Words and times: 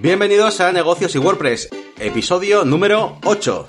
Bienvenidos 0.00 0.60
a 0.60 0.70
Negocios 0.70 1.16
y 1.16 1.18
WordPress, 1.18 1.70
episodio 1.98 2.64
número 2.64 3.18
8. 3.24 3.68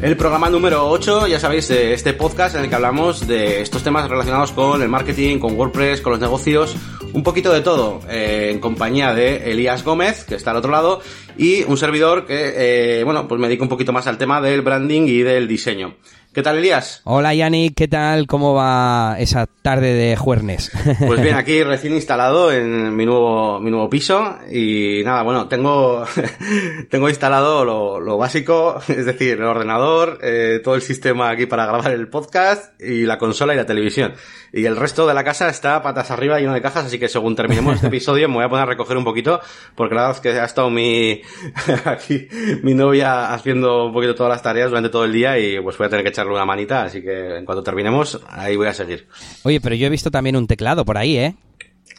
El 0.00 0.16
programa 0.16 0.48
número 0.48 0.88
8, 0.88 1.26
ya 1.26 1.38
sabéis, 1.38 1.68
de 1.68 1.92
este 1.92 2.14
podcast 2.14 2.56
en 2.56 2.62
el 2.62 2.70
que 2.70 2.74
hablamos 2.74 3.26
de 3.26 3.60
estos 3.60 3.82
temas 3.82 4.08
relacionados 4.08 4.52
con 4.52 4.80
el 4.80 4.88
marketing, 4.88 5.38
con 5.38 5.54
WordPress, 5.54 6.00
con 6.00 6.12
los 6.12 6.20
negocios, 6.20 6.74
un 7.12 7.22
poquito 7.22 7.52
de 7.52 7.60
todo, 7.60 8.00
eh, 8.08 8.48
en 8.50 8.58
compañía 8.58 9.12
de 9.12 9.50
Elías 9.50 9.84
Gómez, 9.84 10.24
que 10.24 10.34
está 10.34 10.52
al 10.52 10.56
otro 10.56 10.70
lado, 10.70 11.02
y 11.36 11.64
un 11.64 11.76
servidor 11.76 12.24
que, 12.24 13.00
eh, 13.00 13.04
bueno, 13.04 13.28
pues 13.28 13.38
me 13.38 13.48
dedico 13.48 13.64
un 13.64 13.68
poquito 13.68 13.92
más 13.92 14.06
al 14.06 14.16
tema 14.16 14.40
del 14.40 14.62
branding 14.62 15.02
y 15.02 15.18
del 15.18 15.46
diseño. 15.46 15.96
¿Qué 16.32 16.44
tal, 16.44 16.58
Elías? 16.58 17.00
Hola, 17.02 17.34
Yannick, 17.34 17.74
¿qué 17.74 17.88
tal? 17.88 18.28
¿Cómo 18.28 18.54
va 18.54 19.16
esa 19.18 19.48
tarde 19.62 19.94
de 19.94 20.16
jueves? 20.16 20.70
Pues 21.04 21.20
bien, 21.22 21.34
aquí 21.34 21.64
recién 21.64 21.92
instalado 21.92 22.52
en 22.52 22.94
mi 22.94 23.04
nuevo, 23.04 23.58
mi 23.58 23.70
nuevo 23.70 23.90
piso 23.90 24.36
y 24.48 25.02
nada, 25.04 25.22
bueno, 25.22 25.48
tengo, 25.48 26.04
tengo 26.90 27.08
instalado 27.08 27.64
lo, 27.64 27.98
lo, 27.98 28.16
básico, 28.16 28.80
es 28.88 29.06
decir, 29.06 29.38
el 29.38 29.44
ordenador, 29.44 30.20
eh, 30.22 30.60
todo 30.62 30.76
el 30.76 30.82
sistema 30.82 31.30
aquí 31.30 31.46
para 31.46 31.66
grabar 31.66 31.90
el 31.90 32.06
podcast 32.06 32.80
y 32.80 33.06
la 33.06 33.18
consola 33.18 33.54
y 33.54 33.56
la 33.56 33.66
televisión. 33.66 34.12
Y 34.52 34.66
el 34.66 34.76
resto 34.76 35.06
de 35.06 35.14
la 35.14 35.24
casa 35.24 35.48
está 35.48 35.82
patas 35.82 36.10
arriba 36.12 36.38
lleno 36.38 36.54
de 36.54 36.62
cajas, 36.62 36.86
así 36.86 36.98
que 36.98 37.08
según 37.08 37.34
terminemos 37.34 37.74
este 37.74 37.88
episodio 37.88 38.28
me 38.28 38.34
voy 38.34 38.44
a 38.44 38.48
poner 38.48 38.64
a 38.64 38.66
recoger 38.66 38.96
un 38.96 39.04
poquito, 39.04 39.40
porque 39.74 39.94
la 39.96 40.02
verdad 40.02 40.16
es 40.16 40.20
que 40.20 40.40
ha 40.40 40.44
estado 40.44 40.70
mi, 40.70 41.22
aquí, 41.84 42.28
mi 42.62 42.74
novia 42.74 43.32
haciendo 43.32 43.86
un 43.86 43.92
poquito 43.92 44.14
todas 44.14 44.30
las 44.30 44.42
tareas 44.42 44.68
durante 44.68 44.90
todo 44.90 45.04
el 45.04 45.12
día 45.12 45.38
y 45.38 45.60
pues 45.60 45.76
voy 45.76 45.86
a 45.86 45.90
tener 45.90 46.04
que 46.04 46.10
echar 46.10 46.19
una 46.26 46.44
manita, 46.44 46.84
así 46.84 47.02
que 47.02 47.38
en 47.38 47.44
cuanto 47.44 47.62
terminemos, 47.62 48.20
ahí 48.28 48.56
voy 48.56 48.68
a 48.68 48.74
seguir. 48.74 49.06
Oye, 49.42 49.60
pero 49.60 49.74
yo 49.74 49.86
he 49.86 49.90
visto 49.90 50.10
también 50.10 50.36
un 50.36 50.46
teclado 50.46 50.84
por 50.84 50.98
ahí, 50.98 51.16
¿eh? 51.16 51.34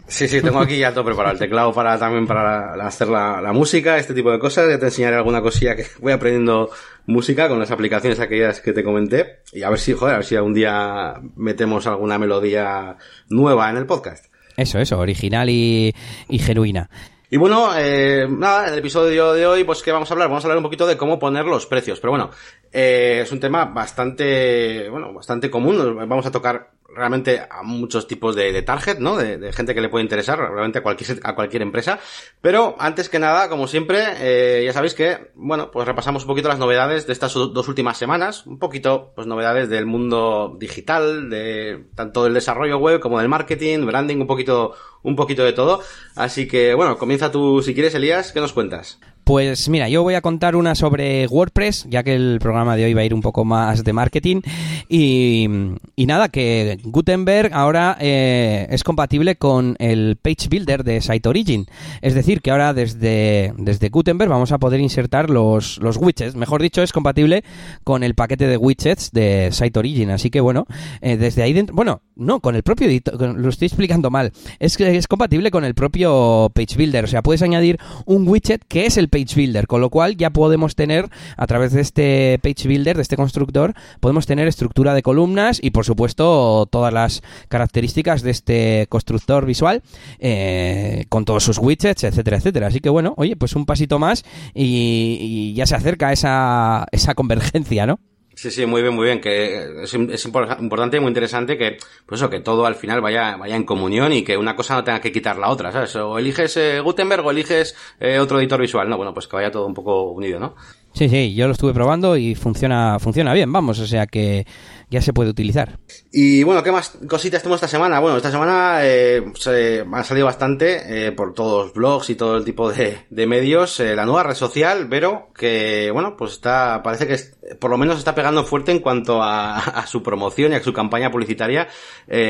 Sí, 0.08 0.28
sí, 0.28 0.42
tengo 0.42 0.60
aquí 0.60 0.78
ya 0.78 0.94
todo 0.94 1.06
preparado. 1.06 1.34
El 1.34 1.40
teclado 1.48 1.74
para 1.74 1.98
también 1.98 2.28
para 2.28 2.74
hacer 2.86 3.08
la, 3.08 3.52
música, 3.54 3.98
este 3.98 4.14
tipo 4.14 4.32
de 4.32 4.40
cosas. 4.40 4.70
Ya 4.70 4.78
te 4.78 4.86
enseñaré 4.86 5.16
alguna 5.16 5.42
cosilla 5.42 5.76
que 5.76 5.86
voy 6.00 6.12
aprendiendo 6.12 6.70
música 7.06 7.48
con 7.48 7.60
las 7.60 7.72
aplicaciones 7.72 8.20
aquellas 8.20 8.60
que 8.60 8.74
te 8.74 8.84
comenté. 8.84 9.40
Y 9.54 9.64
a 9.64 9.70
ver 9.70 9.80
si, 9.80 9.94
joder, 9.94 10.16
a 10.16 10.18
ver 10.18 10.26
si 10.26 10.36
algún 10.36 10.54
día 10.54 11.16
metemos 11.36 11.88
alguna 11.88 12.18
melodía 12.18 12.98
nueva 13.30 13.70
en 13.70 13.78
el 13.78 13.86
podcast. 13.86 14.26
Eso, 14.58 14.80
eso, 14.80 15.00
original 15.00 15.50
y, 15.50 15.96
y 16.28 16.40
genuina. 16.40 16.90
Y 17.34 17.38
bueno, 17.38 17.70
eh, 17.78 18.28
nada, 18.30 18.68
en 18.68 18.74
el 18.74 18.80
episodio 18.80 19.32
de 19.32 19.48
hoy, 19.48 19.64
pues 19.64 19.82
¿qué 19.82 19.94
vamos 19.94 20.12
a 20.12 20.14
hablar? 20.14 20.28
Vamos 20.28 20.44
a 20.44 20.48
hablar 20.48 20.58
un 20.58 20.64
poquito 20.64 20.86
de 20.86 20.98
cómo 20.98 21.18
poner 21.18 21.46
los 21.46 21.66
precios. 21.66 21.98
Pero 22.02 22.12
bueno, 22.12 22.30
eh, 22.74 23.22
es 23.24 23.32
un 23.32 23.40
tema 23.40 23.64
bastante, 23.64 24.90
bueno, 24.90 25.14
bastante 25.14 25.50
común. 25.50 25.96
Vamos 25.96 26.26
a 26.26 26.32
tocar 26.32 26.72
realmente 26.96 27.42
a 27.50 27.64
muchos 27.64 28.08
tipos 28.08 28.36
de, 28.36 28.62
target, 28.62 29.00
¿no? 29.00 29.18
De, 29.18 29.52
gente 29.54 29.74
que 29.74 29.82
le 29.82 29.90
puede 29.90 30.04
interesar, 30.04 30.40
realmente 30.40 30.80
a 30.80 30.84
cualquier, 30.84 31.20
a 31.24 31.36
cualquier 31.36 31.62
empresa. 31.62 32.00
Pero 32.42 32.76
antes 32.80 33.10
que 33.10 33.20
nada, 33.20 33.50
como 33.50 33.68
siempre, 33.68 34.04
eh, 34.20 34.64
ya 34.66 34.74
sabéis 34.74 34.94
que, 34.94 35.32
bueno, 35.36 35.72
pues 35.72 35.88
repasamos 35.88 36.24
un 36.24 36.28
poquito 36.28 36.50
las 36.50 36.60
novedades 36.60 37.08
de 37.08 37.14
estas 37.14 37.34
dos 37.34 37.68
últimas 37.68 37.98
semanas. 37.98 38.46
Un 38.46 38.60
poquito, 38.60 39.12
pues 39.16 39.28
novedades 39.28 39.70
del 39.70 39.86
mundo 39.86 40.56
digital, 40.60 41.30
de 41.30 41.86
tanto 41.96 42.24
del 42.24 42.34
desarrollo 42.34 42.78
web 42.78 43.00
como 43.00 43.20
del 43.20 43.30
marketing, 43.30 43.86
branding, 43.86 44.18
un 44.18 44.28
poquito, 44.28 44.74
un 45.04 45.16
poquito 45.16 45.44
de 45.44 45.54
todo. 45.54 45.82
Así 46.16 46.48
que, 46.48 46.74
bueno, 46.74 46.98
comienza 46.98 47.32
tú 47.32 47.62
si 47.62 47.74
quieres, 47.74 47.96
Elías, 47.96 48.32
¿qué 48.32 48.40
nos 48.40 48.54
cuentas? 48.54 49.00
Pues 49.32 49.70
mira, 49.70 49.88
yo 49.88 50.04
voy 50.04 50.16
a 50.16 50.22
contar 50.22 50.58
una 50.58 50.76
sobre 50.76 51.26
WordPress, 51.26 51.88
ya 51.90 52.04
que 52.04 52.16
el 52.16 52.40
programa 52.42 52.76
de 52.76 52.84
hoy 52.84 52.94
va 52.94 53.00
a 53.00 53.06
ir 53.06 53.14
un 53.14 53.22
poco 53.22 53.46
más 53.46 53.82
de 53.86 53.94
marketing. 53.94 54.42
Y, 54.90 55.48
nada, 55.96 56.28
que 56.28 56.80
Gutenberg 56.84 57.54
ahora 57.54 57.96
eh, 58.02 58.68
es 58.70 58.84
compatible 58.84 59.38
con 59.38 59.78
el 59.80 60.18
Page 60.22 60.50
Builder 60.50 60.84
de 60.84 61.00
Site 61.00 61.30
Origin. 61.30 61.66
Es 62.02 62.14
decir, 62.14 62.42
que 62.42 62.52
ahora 62.52 62.74
desde, 62.74 63.54
desde 63.56 63.88
Gutenberg 63.88 64.30
vamos 64.30 64.52
a 64.52 64.58
poder 64.58 64.82
insertar 64.82 65.30
los, 65.30 65.78
los 65.78 65.96
widgets. 65.96 66.36
Mejor 66.36 66.62
dicho, 66.62 66.82
es 66.82 66.92
compatible 66.92 67.46
con 67.86 68.04
el 68.04 68.16
paquete 68.16 68.48
de 68.48 68.58
widgets 68.58 69.12
de 69.14 69.48
Site 69.54 69.80
Origin. 69.80 70.10
Así 70.10 70.30
que 70.30 70.42
bueno, 70.42 70.68
eh, 71.00 71.16
desde 71.16 71.42
ahí 71.44 71.54
dentro... 71.54 71.74
Bueno, 71.74 72.02
no, 72.18 72.42
con 72.42 72.58
el 72.58 72.64
propio 72.64 72.88
editor... 72.88 73.18
Lo 73.40 73.48
estoy 73.48 73.68
explicando 73.68 74.10
mal. 74.10 74.34
Es 74.60 74.78
es 74.78 75.08
compatible 75.08 75.52
con 75.52 75.64
el 75.64 75.74
propio 75.74 76.52
Page 76.54 76.76
Builder. 76.76 77.06
O 77.06 77.08
sea, 77.08 77.24
puedes 77.24 77.42
añadir 77.42 77.78
un 78.06 78.28
widget 78.28 78.66
que 78.68 78.88
es 78.88 78.98
el 78.98 79.08
Page 79.08 79.21
Builder, 79.36 79.68
con 79.68 79.82
lo 79.82 79.90
cual 79.90 80.18
ya 80.18 80.30
podemos 80.30 80.76
tener, 80.76 81.10
a 81.38 81.48
través 81.48 81.72
de 81.72 81.82
este 81.82 82.40
Page 82.42 82.68
Builder, 82.68 82.96
de 82.96 83.02
este 83.02 83.16
constructor, 83.16 83.74
podemos 84.00 84.26
tener 84.26 84.48
estructura 84.48 84.94
de 84.94 85.02
columnas 85.02 85.60
y, 85.62 85.72
por 85.72 85.86
supuesto, 85.86 86.68
todas 86.70 86.94
las 86.94 87.22
características 87.50 88.22
de 88.22 88.32
este 88.32 88.88
constructor 88.90 89.46
visual, 89.46 89.82
eh, 90.20 91.06
con 91.10 91.26
todos 91.26 91.44
sus 91.44 91.58
widgets, 91.58 92.04
etcétera, 92.04 92.38
etcétera. 92.38 92.68
Así 92.68 92.80
que, 92.80 92.90
bueno, 92.90 93.14
oye, 93.18 93.36
pues 93.36 93.56
un 93.56 93.66
pasito 93.66 94.00
más 94.00 94.24
y, 94.54 95.18
y 95.20 95.54
ya 95.54 95.66
se 95.66 95.76
acerca 95.76 96.12
esa, 96.12 96.86
esa 96.92 97.16
convergencia, 97.16 97.86
¿no? 97.86 98.00
Sí, 98.42 98.50
sí, 98.50 98.66
muy 98.66 98.82
bien, 98.82 98.96
muy 98.96 99.06
bien. 99.06 99.22
Que 99.22 99.84
es, 99.84 99.94
es 99.94 100.26
importante 100.26 100.98
y 100.98 101.00
muy 101.00 101.10
interesante 101.10 101.60
que, 101.60 101.78
pues 102.08 102.20
eso, 102.20 102.28
que 102.28 102.40
todo 102.40 102.66
al 102.66 102.74
final 102.74 103.00
vaya, 103.00 103.38
vaya 103.38 103.56
en 103.56 103.66
comunión 103.66 104.12
y 104.14 104.24
que 104.24 104.36
una 104.36 104.56
cosa 104.56 104.74
no 104.74 104.84
tenga 104.84 105.00
que 105.00 105.12
quitar 105.12 105.38
la 105.38 105.50
otra, 105.50 105.72
¿sabes? 105.72 105.96
O 105.98 106.18
eliges 106.18 106.58
eh, 106.58 106.80
Gutenberg 106.80 107.24
o 107.24 107.30
eliges 107.30 107.76
eh, 108.00 108.18
otro 108.18 108.40
editor 108.40 108.60
visual. 108.60 108.90
No, 108.90 108.98
bueno, 108.98 109.14
pues 109.14 109.28
que 109.28 109.36
vaya 109.36 109.52
todo 109.52 109.68
un 109.68 109.76
poco 109.76 110.10
unido, 110.10 110.40
¿no? 110.40 110.56
Sí, 110.92 111.08
sí, 111.08 111.36
yo 111.36 111.46
lo 111.46 111.54
estuve 111.54 111.72
probando 111.72 112.18
y 112.18 112.34
funciona, 112.34 112.98
funciona 112.98 113.32
bien, 113.32 113.54
vamos, 113.54 113.78
o 113.78 113.86
sea 113.86 114.08
que 114.08 114.48
ya 114.92 115.02
se 115.02 115.14
puede 115.14 115.30
utilizar. 115.30 115.80
Y 116.12 116.44
bueno, 116.44 116.62
¿qué 116.62 116.72
más 116.72 116.98
cositas 117.08 117.42
tenemos 117.42 117.58
esta 117.58 117.70
semana? 117.70 118.02
Bueno, 118.02 118.18
esta 118.18 118.30
semana 118.30 118.80
eh, 118.82 119.24
se 119.36 119.86
ha 119.90 120.04
salido 120.04 120.26
bastante 120.26 121.08
eh, 121.08 121.12
por 121.14 121.34
todos 121.34 121.68
los 121.68 121.74
blogs 121.74 122.10
y 122.10 122.16
todo 122.16 122.36
el 122.36 122.44
tipo 122.44 122.70
de, 122.70 123.06
medios 123.10 123.80
eh, 123.80 123.96
la 123.96 124.06
nueva 124.06 124.24
red 124.24 124.34
social, 124.34 124.88
Vero, 124.90 125.30
que 125.34 125.90
bueno, 125.92 126.18
pues 126.18 126.34
está, 126.34 126.82
parece 126.84 127.08
que 127.08 127.56
por 127.56 127.72
lo 127.72 127.78
menos 127.78 128.00
está 128.00 128.14
pegando 128.14 128.44
fuerte 128.44 128.74
en 128.74 128.80
cuanto 128.80 129.24
a, 129.24 129.86
su 129.88 130.04
promoción 130.04 130.52
y 130.52 130.56
a 130.56 130.64
su 130.64 130.74
campaña 130.74 131.10
publicitaria, 131.10 131.70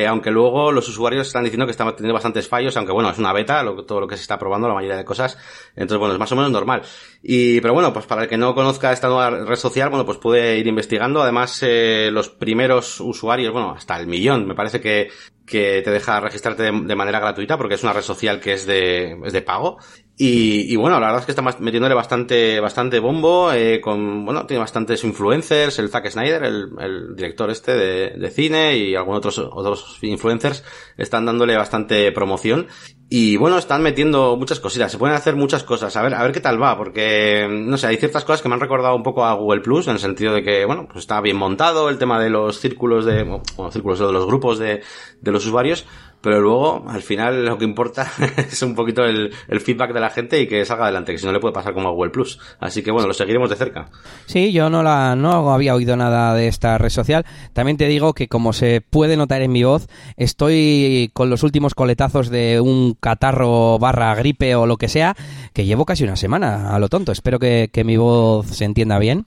aunque 0.07 0.29
luego 0.29 0.71
los 0.71 0.87
usuarios 0.87 1.27
están 1.27 1.43
diciendo 1.43 1.65
que 1.65 1.71
están 1.71 1.95
teniendo 1.95 2.13
bastantes 2.13 2.47
fallos, 2.47 2.77
aunque 2.77 2.93
bueno, 2.93 3.09
es 3.09 3.17
una 3.17 3.33
beta, 3.33 3.63
todo 3.87 4.01
lo 4.01 4.07
que 4.07 4.17
se 4.17 4.21
está 4.21 4.37
probando, 4.37 4.67
la 4.67 4.75
mayoría 4.75 4.97
de 4.97 5.05
cosas, 5.05 5.37
entonces 5.75 5.97
bueno, 5.97 6.13
es 6.13 6.19
más 6.19 6.31
o 6.31 6.35
menos 6.35 6.51
normal. 6.51 6.83
Y, 7.23 7.59
pero 7.61 7.73
bueno, 7.73 7.91
pues 7.91 8.05
para 8.05 8.23
el 8.23 8.29
que 8.29 8.37
no 8.37 8.53
conozca 8.53 8.91
esta 8.91 9.07
nueva 9.07 9.31
red 9.31 9.55
social, 9.55 9.89
bueno, 9.89 10.05
pues 10.05 10.17
puede 10.19 10.57
ir 10.57 10.67
investigando, 10.67 11.21
además 11.21 11.63
los 12.11 12.29
primeros 12.29 12.50
usuarios, 12.99 13.53
bueno, 13.53 13.71
hasta 13.71 13.99
el 13.99 14.07
millón, 14.07 14.47
me 14.47 14.55
parece 14.55 14.81
que, 14.81 15.09
que 15.45 15.81
te 15.83 15.91
deja 15.91 16.19
registrarte 16.19 16.63
de, 16.63 16.95
manera 16.95 17.19
gratuita 17.19 17.57
porque 17.57 17.75
es 17.75 17.83
una 17.83 17.93
red 17.93 18.01
social 18.01 18.39
que 18.39 18.53
es 18.53 18.65
de, 18.65 19.17
es 19.25 19.33
de 19.33 19.41
pago. 19.41 19.77
Y, 20.17 20.71
y, 20.71 20.75
bueno, 20.75 20.99
la 20.99 21.07
verdad 21.07 21.21
es 21.21 21.25
que 21.25 21.31
está 21.31 21.41
metiéndole 21.41 21.95
bastante, 21.95 22.59
bastante 22.59 22.99
bombo, 22.99 23.51
eh, 23.51 23.81
con, 23.81 24.23
bueno, 24.23 24.45
tiene 24.45 24.59
bastantes 24.59 25.03
influencers, 25.03 25.79
el 25.79 25.89
Zack 25.89 26.09
Snyder, 26.09 26.43
el, 26.43 26.69
el 26.79 27.15
director 27.15 27.49
este 27.49 27.75
de, 27.75 28.09
de, 28.11 28.29
cine 28.29 28.77
y 28.77 28.95
algunos 28.95 29.17
otros, 29.17 29.39
otros 29.39 29.97
influencers 30.03 30.63
están 30.97 31.25
dándole 31.25 31.57
bastante 31.57 32.11
promoción. 32.11 32.67
Y 33.13 33.35
bueno, 33.35 33.57
están 33.57 33.83
metiendo 33.83 34.37
muchas 34.37 34.61
cositas, 34.61 34.89
se 34.89 34.97
pueden 34.97 35.17
hacer 35.17 35.35
muchas 35.35 35.65
cosas, 35.65 35.93
a 35.97 36.01
ver, 36.01 36.13
a 36.13 36.23
ver 36.23 36.31
qué 36.31 36.39
tal 36.39 36.63
va, 36.63 36.77
porque, 36.77 37.45
no 37.49 37.77
sé, 37.77 37.87
hay 37.87 37.97
ciertas 37.97 38.23
cosas 38.23 38.41
que 38.41 38.47
me 38.47 38.55
han 38.55 38.61
recordado 38.61 38.95
un 38.95 39.03
poco 39.03 39.25
a 39.25 39.33
Google 39.33 39.59
Plus, 39.59 39.87
en 39.87 39.95
el 39.95 39.99
sentido 39.99 40.33
de 40.33 40.43
que, 40.43 40.63
bueno, 40.63 40.87
pues 40.87 40.99
está 40.99 41.19
bien 41.19 41.35
montado 41.35 41.89
el 41.89 41.97
tema 41.97 42.23
de 42.23 42.29
los 42.29 42.61
círculos 42.61 43.03
de, 43.03 43.23
bueno, 43.23 43.69
círculos 43.69 43.99
de 43.99 44.13
los 44.13 44.25
grupos 44.25 44.59
de, 44.59 44.81
de 45.19 45.31
los 45.33 45.45
usuarios, 45.45 45.85
pero 46.21 46.39
luego, 46.39 46.85
al 46.87 47.01
final, 47.01 47.45
lo 47.45 47.57
que 47.57 47.65
importa 47.65 48.11
es 48.37 48.61
un 48.61 48.75
poquito 48.75 49.03
el, 49.03 49.33
el, 49.47 49.59
feedback 49.59 49.91
de 49.91 49.99
la 49.99 50.09
gente 50.11 50.39
y 50.39 50.47
que 50.47 50.63
salga 50.65 50.83
adelante, 50.83 51.11
que 51.11 51.17
si 51.17 51.25
no 51.25 51.31
le 51.31 51.39
puede 51.39 51.53
pasar 51.53 51.73
como 51.73 51.89
a 51.89 51.91
Google 51.91 52.11
Plus. 52.11 52.39
Así 52.59 52.83
que 52.83 52.91
bueno, 52.91 53.07
lo 53.07 53.13
seguiremos 53.13 53.49
de 53.49 53.55
cerca. 53.55 53.89
Sí, 54.27 54.51
yo 54.51 54.69
no 54.69 54.83
la, 54.83 55.15
no 55.15 55.51
había 55.51 55.73
oído 55.73 55.97
nada 55.97 56.35
de 56.35 56.47
esta 56.47 56.77
red 56.77 56.89
social. 56.89 57.25
También 57.53 57.77
te 57.77 57.87
digo 57.87 58.13
que 58.13 58.27
como 58.27 58.53
se 58.53 58.81
puede 58.81 59.17
notar 59.17 59.41
en 59.41 59.51
mi 59.51 59.63
voz, 59.63 59.87
estoy 60.15 61.09
con 61.13 61.29
los 61.29 61.41
últimos 61.43 61.73
coletazos 61.73 62.29
de 62.29 62.61
un 62.61 62.95
catarro 62.99 63.79
barra 63.79 64.13
gripe 64.13 64.55
o 64.55 64.67
lo 64.67 64.77
que 64.77 64.89
sea, 64.89 65.15
que 65.53 65.65
llevo 65.65 65.85
casi 65.85 66.03
una 66.03 66.15
semana 66.15 66.75
a 66.75 66.79
lo 66.79 66.87
tonto. 66.87 67.11
Espero 67.11 67.39
que, 67.39 67.69
que 67.73 67.83
mi 67.83 67.97
voz 67.97 68.45
se 68.47 68.65
entienda 68.65 68.99
bien. 68.99 69.25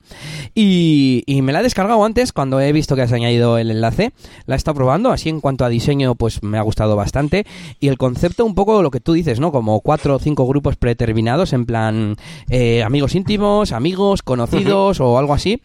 Y, 0.54 1.24
y 1.26 1.42
me 1.42 1.52
la 1.52 1.60
he 1.60 1.62
descargado 1.64 2.04
antes 2.04 2.32
cuando 2.32 2.60
he 2.60 2.72
visto 2.72 2.94
que 2.94 3.02
has 3.02 3.12
añadido 3.12 3.58
el 3.58 3.72
enlace. 3.72 4.12
La 4.46 4.54
he 4.54 4.58
estado 4.58 4.76
probando, 4.76 5.10
así 5.10 5.28
en 5.28 5.40
cuanto 5.40 5.64
a 5.64 5.68
diseño, 5.68 6.14
pues 6.14 6.42
me 6.42 6.58
ha 6.58 6.62
gustado 6.62 6.83
bastante. 6.96 7.46
Y 7.80 7.88
el 7.88 7.98
concepto, 7.98 8.44
un 8.44 8.54
poco 8.54 8.82
lo 8.82 8.90
que 8.90 9.00
tú 9.00 9.14
dices, 9.14 9.40
¿no? 9.40 9.52
Como 9.52 9.80
cuatro 9.80 10.16
o 10.16 10.18
cinco 10.18 10.46
grupos 10.46 10.76
predeterminados, 10.76 11.52
en 11.52 11.66
plan 11.66 12.16
eh, 12.48 12.82
amigos 12.82 13.14
íntimos, 13.14 13.72
amigos, 13.72 14.22
conocidos 14.22 15.00
o 15.00 15.18
algo 15.18 15.34
así. 15.34 15.60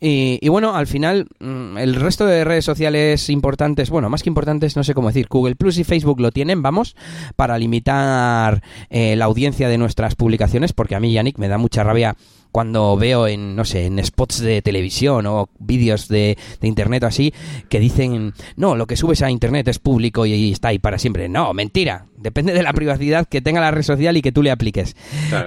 Y, 0.00 0.48
bueno, 0.48 0.74
al 0.74 0.86
final, 0.86 1.26
mm, 1.40 1.78
el 1.78 1.94
resto 1.94 2.26
de 2.26 2.44
redes 2.44 2.64
sociales 2.64 3.30
importantes, 3.30 3.90
bueno, 3.90 4.08
más 4.08 4.22
que 4.22 4.30
importantes, 4.30 4.76
no 4.76 4.84
sé 4.84 4.94
cómo 4.94 5.08
decir, 5.08 5.26
Google 5.28 5.56
Plus 5.56 5.78
y 5.78 5.84
Facebook 5.84 6.20
lo 6.20 6.30
tienen, 6.30 6.62
vamos, 6.62 6.96
para 7.36 7.58
limitar 7.58 8.62
eh, 8.90 9.16
la 9.16 9.26
audiencia 9.26 9.68
de 9.68 9.78
nuestras 9.78 10.14
publicaciones, 10.14 10.72
porque 10.72 10.94
a 10.94 11.00
mí, 11.00 11.12
Yannick, 11.12 11.38
me 11.38 11.48
da 11.48 11.58
mucha 11.58 11.84
rabia 11.84 12.16
cuando 12.52 12.96
veo 12.96 13.26
en, 13.26 13.56
no 13.56 13.64
sé, 13.64 13.86
en 13.86 14.02
spots 14.04 14.40
de 14.40 14.62
televisión 14.62 15.26
o 15.26 15.48
vídeos 15.58 16.08
de, 16.08 16.36
de 16.60 16.68
internet 16.68 17.04
o 17.04 17.06
así, 17.06 17.32
que 17.68 17.80
dicen, 17.80 18.34
no, 18.56 18.76
lo 18.76 18.86
que 18.86 18.96
subes 18.96 19.22
a 19.22 19.30
internet 19.30 19.68
es 19.68 19.78
público 19.78 20.26
y, 20.26 20.52
está 20.52 20.68
ahí 20.68 20.78
para 20.78 20.98
siempre. 20.98 21.28
No, 21.28 21.52
mentira. 21.54 22.06
Depende 22.16 22.52
de 22.52 22.62
la 22.62 22.72
privacidad 22.72 23.28
que 23.28 23.40
tenga 23.40 23.60
la 23.60 23.70
red 23.70 23.82
social 23.82 24.16
y 24.16 24.22
que 24.22 24.32
tú 24.32 24.42
le 24.42 24.50
apliques. 24.50 24.96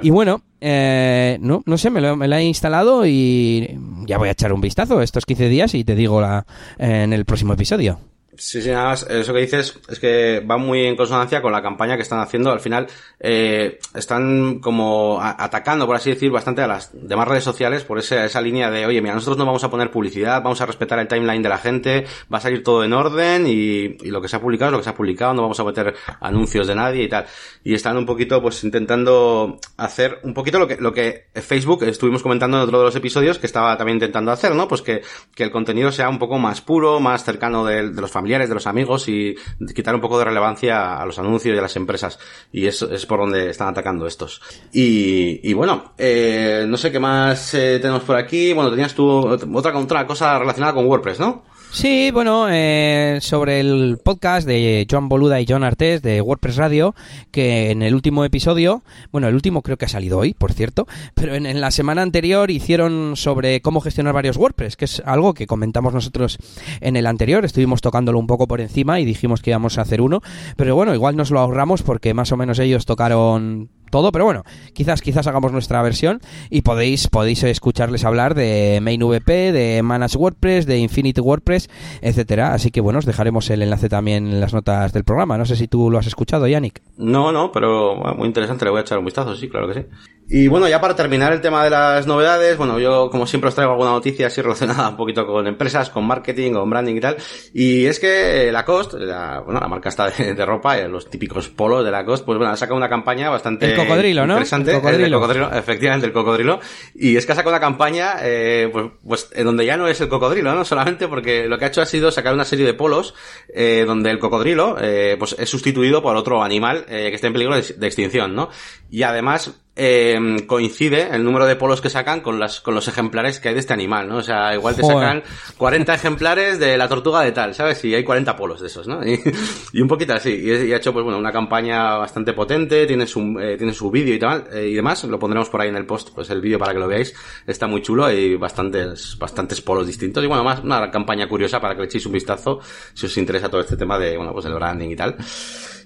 Y 0.01 0.09
bueno, 0.09 0.41
eh, 0.61 1.37
no, 1.41 1.63
no 1.65 1.77
sé, 1.77 1.89
me 1.89 1.99
lo, 1.99 2.15
me 2.15 2.27
he 2.27 2.43
instalado 2.43 3.05
y 3.05 3.77
ya 4.05 4.17
voy 4.17 4.29
a 4.29 4.31
echar 4.31 4.53
un 4.53 4.61
vistazo 4.61 5.01
estos 5.01 5.25
15 5.25 5.49
días 5.49 5.75
y 5.75 5.83
te 5.83 5.95
digo 5.95 6.21
la, 6.21 6.45
en 6.77 7.13
el 7.13 7.25
próximo 7.25 7.53
episodio. 7.53 7.99
Sí, 8.37 8.61
sí, 8.61 8.69
nada 8.69 8.85
más, 8.85 9.05
eso 9.09 9.33
que 9.33 9.41
dices 9.41 9.77
es 9.89 9.99
que 9.99 10.39
va 10.39 10.55
muy 10.55 10.85
en 10.85 10.95
consonancia 10.95 11.41
con 11.41 11.51
la 11.51 11.61
campaña 11.61 11.97
que 11.97 12.01
están 12.01 12.19
haciendo. 12.19 12.49
Al 12.49 12.61
final, 12.61 12.87
eh, 13.19 13.77
están 13.93 14.59
como 14.59 15.19
atacando, 15.21 15.85
por 15.85 15.97
así 15.97 16.11
decir, 16.11 16.31
bastante 16.31 16.61
a 16.61 16.67
las 16.67 16.91
demás 16.93 17.27
redes 17.27 17.43
sociales 17.43 17.83
por 17.83 17.99
esa, 17.99 18.23
esa 18.23 18.39
línea 18.39 18.71
de, 18.71 18.85
oye, 18.85 19.01
mira, 19.01 19.15
nosotros 19.15 19.37
no 19.37 19.45
vamos 19.45 19.65
a 19.65 19.69
poner 19.69 19.91
publicidad, 19.91 20.41
vamos 20.41 20.61
a 20.61 20.65
respetar 20.65 20.97
el 20.99 21.09
timeline 21.09 21.41
de 21.41 21.49
la 21.49 21.57
gente, 21.57 22.05
va 22.33 22.37
a 22.37 22.41
salir 22.41 22.63
todo 22.63 22.85
en 22.85 22.93
orden 22.93 23.45
y, 23.47 23.97
lo 24.11 24.21
que 24.21 24.29
se 24.29 24.37
ha 24.37 24.41
publicado 24.41 24.69
es 24.69 24.71
lo 24.73 24.77
que 24.77 24.83
se 24.85 24.89
ha 24.89 24.95
publicado, 24.95 25.33
no 25.33 25.41
vamos 25.41 25.59
a 25.59 25.63
meter 25.65 25.93
anuncios 26.21 26.67
de 26.67 26.75
nadie 26.75 27.03
y 27.03 27.09
tal. 27.09 27.25
Y 27.65 27.73
están 27.73 27.97
un 27.97 28.05
poquito, 28.05 28.41
pues, 28.41 28.63
intentando 28.63 29.59
hacer 29.75 30.19
un 30.23 30.33
poquito 30.33 30.57
lo 30.57 30.67
que, 30.67 30.77
lo 30.77 30.93
que 30.93 31.27
Facebook 31.33 31.83
estuvimos 31.83 32.23
comentando 32.23 32.57
en 32.57 32.63
otro 32.63 32.79
de 32.79 32.85
los 32.85 32.95
episodios 32.95 33.39
que 33.39 33.45
estaba 33.45 33.75
también 33.77 33.97
intentando 33.97 34.31
hacer, 34.31 34.55
¿no? 34.55 34.69
Pues 34.69 34.81
que, 34.81 35.01
que 35.35 35.43
el 35.43 35.51
contenido 35.51 35.91
sea 35.91 36.07
un 36.07 36.17
poco 36.17 36.37
más 36.37 36.61
puro, 36.61 36.99
más 36.99 37.25
cercano 37.25 37.65
de, 37.65 37.89
de 37.89 38.01
los 38.01 38.09
familiares 38.09 38.20
familiares, 38.21 38.47
de 38.47 38.55
los 38.55 38.67
amigos 38.67 39.09
y 39.09 39.35
quitar 39.73 39.95
un 39.95 40.01
poco 40.01 40.19
de 40.19 40.25
relevancia 40.25 41.01
a 41.01 41.05
los 41.05 41.17
anuncios 41.17 41.55
y 41.55 41.57
a 41.57 41.61
las 41.61 41.75
empresas. 41.75 42.19
Y 42.51 42.67
eso 42.67 42.91
es 42.91 43.05
por 43.07 43.19
donde 43.19 43.49
están 43.49 43.69
atacando 43.69 44.05
estos. 44.05 44.41
Y, 44.71 45.51
bueno, 45.53 45.93
eh, 45.97 46.65
no 46.67 46.77
sé 46.77 46.91
qué 46.91 46.99
más 46.99 47.53
eh, 47.55 47.79
tenemos 47.81 48.03
por 48.03 48.15
aquí. 48.15 48.53
Bueno, 48.53 48.69
tenías 48.69 48.93
tú 48.93 49.07
otra, 49.09 49.77
otra 49.77 50.05
cosa 50.05 50.37
relacionada 50.37 50.73
con 50.73 50.85
WordPress, 50.85 51.19
¿no? 51.19 51.43
Sí, 51.73 52.11
bueno, 52.11 52.47
eh, 52.49 53.19
sobre 53.21 53.61
el 53.61 53.97
podcast 54.03 54.45
de 54.45 54.85
Joan 54.91 55.07
Boluda 55.07 55.39
y 55.39 55.45
John 55.47 55.63
Artés 55.63 56.01
de 56.01 56.19
WordPress 56.19 56.57
Radio, 56.57 56.93
que 57.31 57.71
en 57.71 57.81
el 57.81 57.95
último 57.95 58.25
episodio, 58.25 58.83
bueno, 59.13 59.29
el 59.29 59.35
último 59.35 59.61
creo 59.61 59.77
que 59.77 59.85
ha 59.85 59.89
salido 59.89 60.19
hoy, 60.19 60.33
por 60.33 60.51
cierto, 60.51 60.85
pero 61.15 61.33
en, 61.33 61.61
la 61.61 61.71
semana 61.71 62.01
anterior 62.01 62.51
hicieron 62.51 63.15
sobre 63.15 63.61
cómo 63.61 63.79
gestionar 63.79 64.13
varios 64.13 64.35
WordPress, 64.35 64.75
que 64.75 64.83
es 64.83 65.01
algo 65.05 65.33
que 65.33 65.47
comentamos 65.47 65.93
nosotros 65.93 66.39
en 66.81 66.97
el 66.97 67.07
anterior, 67.07 67.45
estuvimos 67.45 67.79
tocándolo 67.79 68.19
un 68.19 68.27
poco 68.27 68.49
por 68.49 68.59
encima 68.59 68.99
y 68.99 69.05
dijimos 69.05 69.41
que 69.41 69.51
íbamos 69.51 69.77
a 69.77 69.83
hacer 69.83 70.01
uno, 70.01 70.21
pero 70.57 70.75
bueno, 70.75 70.93
igual 70.93 71.15
nos 71.15 71.31
lo 71.31 71.39
ahorramos 71.39 71.83
porque 71.83 72.13
más 72.13 72.33
o 72.33 72.37
menos 72.37 72.59
ellos 72.59 72.85
tocaron 72.85 73.69
todo, 73.91 74.11
pero 74.11 74.25
bueno, 74.25 74.43
quizás 74.73 75.01
quizás 75.01 75.27
hagamos 75.27 75.51
nuestra 75.51 75.81
versión 75.83 76.21
y 76.49 76.61
podéis 76.63 77.07
podéis 77.07 77.43
escucharles 77.43 78.05
hablar 78.05 78.33
de 78.33 78.79
Main 78.81 79.03
VP, 79.03 79.51
de 79.51 79.83
Manage 79.83 80.17
WordPress, 80.17 80.65
de 80.65 80.79
Infinite 80.79 81.21
WordPress, 81.21 81.69
etcétera. 82.01 82.53
Así 82.53 82.71
que 82.71 82.81
bueno, 82.81 82.99
os 82.99 83.05
dejaremos 83.05 83.49
el 83.51 83.61
enlace 83.61 83.89
también 83.89 84.27
en 84.27 84.39
las 84.39 84.53
notas 84.53 84.93
del 84.93 85.03
programa. 85.03 85.37
No 85.37 85.45
sé 85.45 85.55
si 85.55 85.67
tú 85.67 85.91
lo 85.91 85.99
has 85.99 86.07
escuchado, 86.07 86.47
Yannick. 86.47 86.81
No, 86.97 87.31
no, 87.31 87.51
pero 87.51 87.95
muy 88.15 88.27
interesante, 88.27 88.65
le 88.65 88.71
voy 88.71 88.79
a 88.79 88.81
echar 88.81 88.97
un 88.97 89.05
vistazo, 89.05 89.35
sí, 89.35 89.47
claro 89.49 89.67
que 89.67 89.73
sí. 89.73 89.85
Y 90.33 90.47
bueno, 90.47 90.69
ya 90.69 90.79
para 90.79 90.95
terminar 90.95 91.33
el 91.33 91.41
tema 91.41 91.61
de 91.61 91.69
las 91.69 92.07
novedades, 92.07 92.55
bueno, 92.55 92.79
yo 92.79 93.09
como 93.09 93.27
siempre 93.27 93.49
os 93.49 93.55
traigo 93.55 93.73
alguna 93.73 93.91
noticia 93.91 94.27
así 94.27 94.41
relacionada 94.41 94.87
un 94.87 94.95
poquito 94.95 95.27
con 95.27 95.45
empresas, 95.45 95.89
con 95.89 96.05
marketing, 96.05 96.53
con 96.53 96.69
branding 96.69 96.95
y 96.95 96.99
tal. 97.01 97.17
Y 97.53 97.85
es 97.85 97.99
que 97.99 98.49
Lacoste, 98.49 98.97
la, 98.99 99.41
bueno, 99.41 99.59
la 99.59 99.67
marca 99.67 99.89
está 99.89 100.09
de, 100.09 100.45
ropa, 100.45 100.79
y 100.79 100.87
los 100.87 101.09
típicos 101.09 101.49
polos 101.49 101.83
de 101.83 101.91
Lacoste, 101.91 102.25
pues 102.25 102.37
bueno, 102.37 102.53
ha 102.53 102.55
sacado 102.55 102.77
una 102.77 102.87
campaña 102.87 103.29
bastante 103.29 103.71
el 103.71 103.75
cocodrilo, 103.75 104.25
¿no? 104.25 104.35
interesante. 104.35 104.71
El 104.71 104.77
cocodrilo. 104.77 105.19
cocodrilo. 105.19 105.51
efectivamente, 105.53 106.07
el 106.07 106.13
cocodrilo. 106.13 106.61
Y 106.95 107.17
es 107.17 107.25
que 107.25 107.33
ha 107.33 107.35
sacado 107.35 107.53
una 107.53 107.59
campaña, 107.59 108.15
eh, 108.21 108.69
pues, 108.71 108.85
pues, 109.05 109.29
en 109.35 109.43
donde 109.43 109.65
ya 109.65 109.75
no 109.75 109.89
es 109.89 109.99
el 109.99 110.07
cocodrilo, 110.07 110.55
¿no? 110.55 110.63
Solamente 110.63 111.09
porque 111.09 111.45
lo 111.47 111.57
que 111.57 111.65
ha 111.65 111.67
hecho 111.67 111.81
ha 111.81 111.85
sido 111.85 112.09
sacar 112.09 112.33
una 112.33 112.45
serie 112.45 112.65
de 112.65 112.73
polos, 112.73 113.15
eh, 113.53 113.83
donde 113.85 114.09
el 114.11 114.19
cocodrilo, 114.19 114.77
eh, 114.79 115.17
pues 115.19 115.35
es 115.37 115.49
sustituido 115.49 116.01
por 116.01 116.15
otro 116.15 116.41
animal, 116.41 116.85
eh, 116.87 117.09
que 117.09 117.15
está 117.15 117.27
en 117.27 117.33
peligro 117.33 117.53
de, 117.55 117.63
de 117.77 117.85
extinción, 117.85 118.33
¿no? 118.33 118.47
Y 118.89 119.03
además, 119.03 119.60
eh, 119.83 120.45
coincide 120.45 121.09
el 121.11 121.23
número 121.23 121.47
de 121.47 121.55
polos 121.55 121.81
que 121.81 121.89
sacan 121.89 122.21
con 122.21 122.39
las 122.39 122.61
con 122.61 122.75
los 122.75 122.87
ejemplares 122.87 123.39
que 123.39 123.47
hay 123.47 123.55
de 123.55 123.61
este 123.61 123.73
animal, 123.73 124.07
¿no? 124.07 124.17
O 124.17 124.21
sea, 124.21 124.53
igual 124.53 124.75
te 124.75 124.83
sacan 124.83 125.23
40 125.57 125.91
ejemplares 125.95 126.59
de 126.59 126.77
la 126.77 126.87
tortuga 126.87 127.21
de 127.21 127.31
tal, 127.31 127.55
¿sabes? 127.55 127.83
Y 127.83 127.95
hay 127.95 128.03
40 128.03 128.35
polos 128.35 128.61
de 128.61 128.67
esos, 128.67 128.87
¿no? 128.87 129.01
Y, 129.03 129.81
un 129.81 129.87
poquito 129.87 130.13
así. 130.13 130.35
Y, 130.35 130.71
ha 130.71 130.77
hecho, 130.77 130.93
pues 130.93 131.03
bueno, 131.03 131.17
una 131.17 131.31
campaña 131.31 131.97
bastante 131.97 132.33
potente, 132.33 132.85
tiene 132.85 133.07
su, 133.07 133.39
eh, 133.39 133.57
tiene 133.57 133.73
su 133.73 133.89
vídeo 133.89 134.13
y 134.13 134.19
tal, 134.19 134.47
eh, 134.53 134.67
y 134.67 134.75
demás. 134.75 135.03
Lo 135.05 135.17
pondremos 135.17 135.49
por 135.49 135.61
ahí 135.61 135.69
en 135.69 135.77
el 135.77 135.87
post, 135.87 136.09
pues 136.13 136.29
el 136.29 136.41
vídeo 136.41 136.59
para 136.59 136.73
que 136.73 136.79
lo 136.79 136.87
veáis. 136.87 137.15
Está 137.47 137.65
muy 137.65 137.81
chulo 137.81 138.11
y 138.11 138.35
bastantes, 138.35 139.17
bastantes 139.17 139.61
polos 139.61 139.87
distintos. 139.87 140.23
Y 140.23 140.27
bueno, 140.27 140.43
más 140.43 140.63
una 140.63 140.91
campaña 140.91 141.27
curiosa 141.27 141.59
para 141.59 141.73
que 141.73 141.81
le 141.81 141.87
echéis 141.87 142.05
un 142.05 142.11
vistazo 142.11 142.59
si 142.93 143.07
os 143.07 143.17
interesa 143.17 143.49
todo 143.49 143.61
este 143.61 143.77
tema 143.77 143.97
de, 143.97 144.15
bueno, 144.15 144.31
pues 144.31 144.45
el 144.45 144.53
branding 144.53 144.89
y 144.89 144.95
tal. 144.95 145.17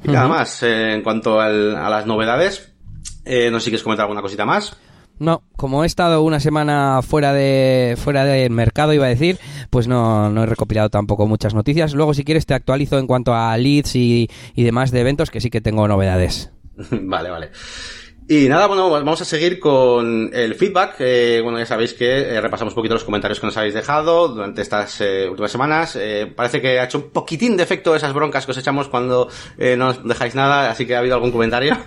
Y 0.03 0.09
nada 0.09 0.27
más, 0.27 0.63
eh, 0.63 0.95
en 0.95 1.01
cuanto 1.01 1.39
al, 1.39 1.77
a 1.77 1.89
las 1.89 2.05
novedades, 2.05 2.74
eh, 3.25 3.49
no 3.51 3.59
sé 3.59 3.65
si 3.65 3.71
quieres 3.71 3.83
comentar 3.83 4.03
alguna 4.03 4.21
cosita 4.21 4.45
más. 4.45 4.77
No, 5.17 5.43
como 5.55 5.83
he 5.83 5.87
estado 5.87 6.21
una 6.23 6.41
semana 6.41 7.01
fuera 7.01 7.31
de 7.31 7.95
fuera 7.97 8.25
del 8.25 8.51
mercado, 8.51 8.93
iba 8.93 9.05
a 9.05 9.09
decir, 9.09 9.39
pues 9.69 9.87
no, 9.87 10.29
no 10.29 10.43
he 10.43 10.45
recopilado 10.45 10.89
tampoco 10.89 11.25
muchas 11.25 11.53
noticias. 11.53 11.93
Luego, 11.93 12.13
si 12.13 12.25
quieres, 12.25 12.45
te 12.45 12.53
actualizo 12.53 12.99
en 12.99 13.07
cuanto 13.07 13.33
a 13.33 13.57
leads 13.57 13.95
y, 13.95 14.29
y 14.55 14.63
demás 14.63 14.91
de 14.91 14.99
eventos, 14.99 15.31
que 15.31 15.39
sí 15.39 15.49
que 15.49 15.61
tengo 15.61 15.87
novedades. 15.87 16.51
vale, 16.91 17.29
vale. 17.29 17.51
Y 18.27 18.49
nada, 18.49 18.65
bueno, 18.65 18.89
vamos 18.89 19.21
a 19.21 19.25
seguir 19.25 19.59
con 19.59 20.31
el 20.33 20.55
feedback. 20.55 20.95
Eh, 20.99 21.41
bueno, 21.43 21.59
ya 21.59 21.65
sabéis 21.67 21.93
que 21.93 22.21
eh, 22.21 22.41
repasamos 22.41 22.73
un 22.73 22.75
poquito 22.75 22.95
los 22.95 23.03
comentarios 23.03 23.39
que 23.39 23.45
nos 23.45 23.55
habéis 23.55 23.75
dejado 23.75 24.29
durante 24.29 24.63
estas 24.63 24.99
eh, 25.01 25.27
últimas 25.29 25.51
semanas. 25.51 25.97
Parece 26.35 26.59
que 26.59 26.79
ha 26.79 26.85
hecho 26.85 26.97
un 26.97 27.09
poquitín 27.11 27.55
de 27.55 27.61
efecto 27.61 27.95
esas 27.95 28.13
broncas 28.13 28.45
que 28.45 28.51
os 28.51 28.57
echamos 28.57 28.87
cuando 28.87 29.29
no 29.59 29.75
nos 29.77 30.03
dejáis 30.03 30.33
nada, 30.33 30.71
así 30.71 30.87
que 30.87 30.95
ha 30.95 30.99
habido 30.99 31.15
algún 31.15 31.31
comentario. 31.31 31.77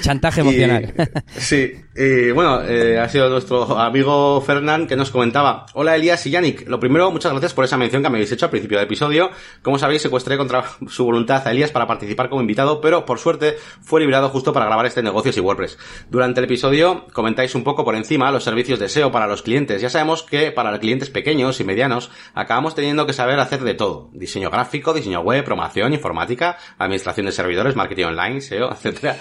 Chantaje 0.00 0.40
emocional. 0.40 0.92
sí, 1.36 1.74
y 1.96 2.32
bueno, 2.32 2.60
ha 3.00 3.08
sido 3.08 3.30
nuestro 3.30 3.78
amigo 3.78 4.40
Fernán 4.40 4.88
que 4.88 4.96
nos 4.96 5.10
comentaba. 5.10 5.66
Hola 5.74 5.94
Elías 5.94 6.26
y 6.26 6.30
Yannick. 6.30 6.68
Lo 6.68 6.80
primero, 6.80 7.10
muchas 7.12 7.30
gracias 7.30 7.54
por 7.54 7.64
esa 7.64 7.76
mención 7.76 8.02
que 8.02 8.10
me 8.10 8.16
habéis 8.16 8.32
hecho 8.32 8.46
al 8.46 8.50
principio 8.50 8.78
del 8.78 8.86
episodio. 8.86 9.30
Como 9.62 9.78
sabéis, 9.78 10.02
secuestré 10.02 10.36
contra 10.36 10.64
su 10.88 11.04
voluntad 11.04 11.46
a 11.46 11.52
Elías 11.52 11.70
para 11.70 11.86
participar 11.86 12.28
como 12.28 12.40
invitado, 12.40 12.80
pero 12.80 13.04
por 13.04 13.20
suerte 13.20 13.56
fue 13.82 14.00
liberado 14.00 14.28
justo 14.28 14.52
para 14.52 14.66
grabar 14.66 14.86
este 14.86 15.02
Negocios 15.04 15.36
y 15.36 15.40
WordPress. 15.40 15.78
Durante 16.10 16.40
el 16.40 16.46
episodio 16.46 17.06
comentáis 17.12 17.54
un 17.54 17.62
poco 17.62 17.84
por 17.84 17.94
encima 17.94 18.32
los 18.32 18.42
servicios 18.42 18.80
de 18.80 18.88
SEO 18.88 19.12
para 19.12 19.28
los 19.28 19.42
clientes. 19.42 19.80
Ya 19.80 19.90
sabemos 19.90 20.24
que 20.24 20.50
para 20.50 20.72
los 20.72 20.80
clientes 20.80 21.10
pequeños 21.10 21.60
y 21.60 21.64
medianos 21.64 22.10
acabamos 22.34 22.74
teniendo 22.74 23.06
que 23.06 23.12
saber 23.12 23.38
hacer 23.38 23.62
de 23.62 23.74
todo. 23.74 24.10
Diseño 24.12 24.50
gráfico, 24.50 24.94
diseño 24.94 25.20
web, 25.20 25.44
promoción, 25.44 25.92
informática, 25.92 26.58
administración 26.76 27.26
de 27.26 27.32
servidores, 27.32 27.76
marketing 27.76 28.06
online, 28.06 28.40
SEO, 28.40 28.70
etcétera. 28.72 29.16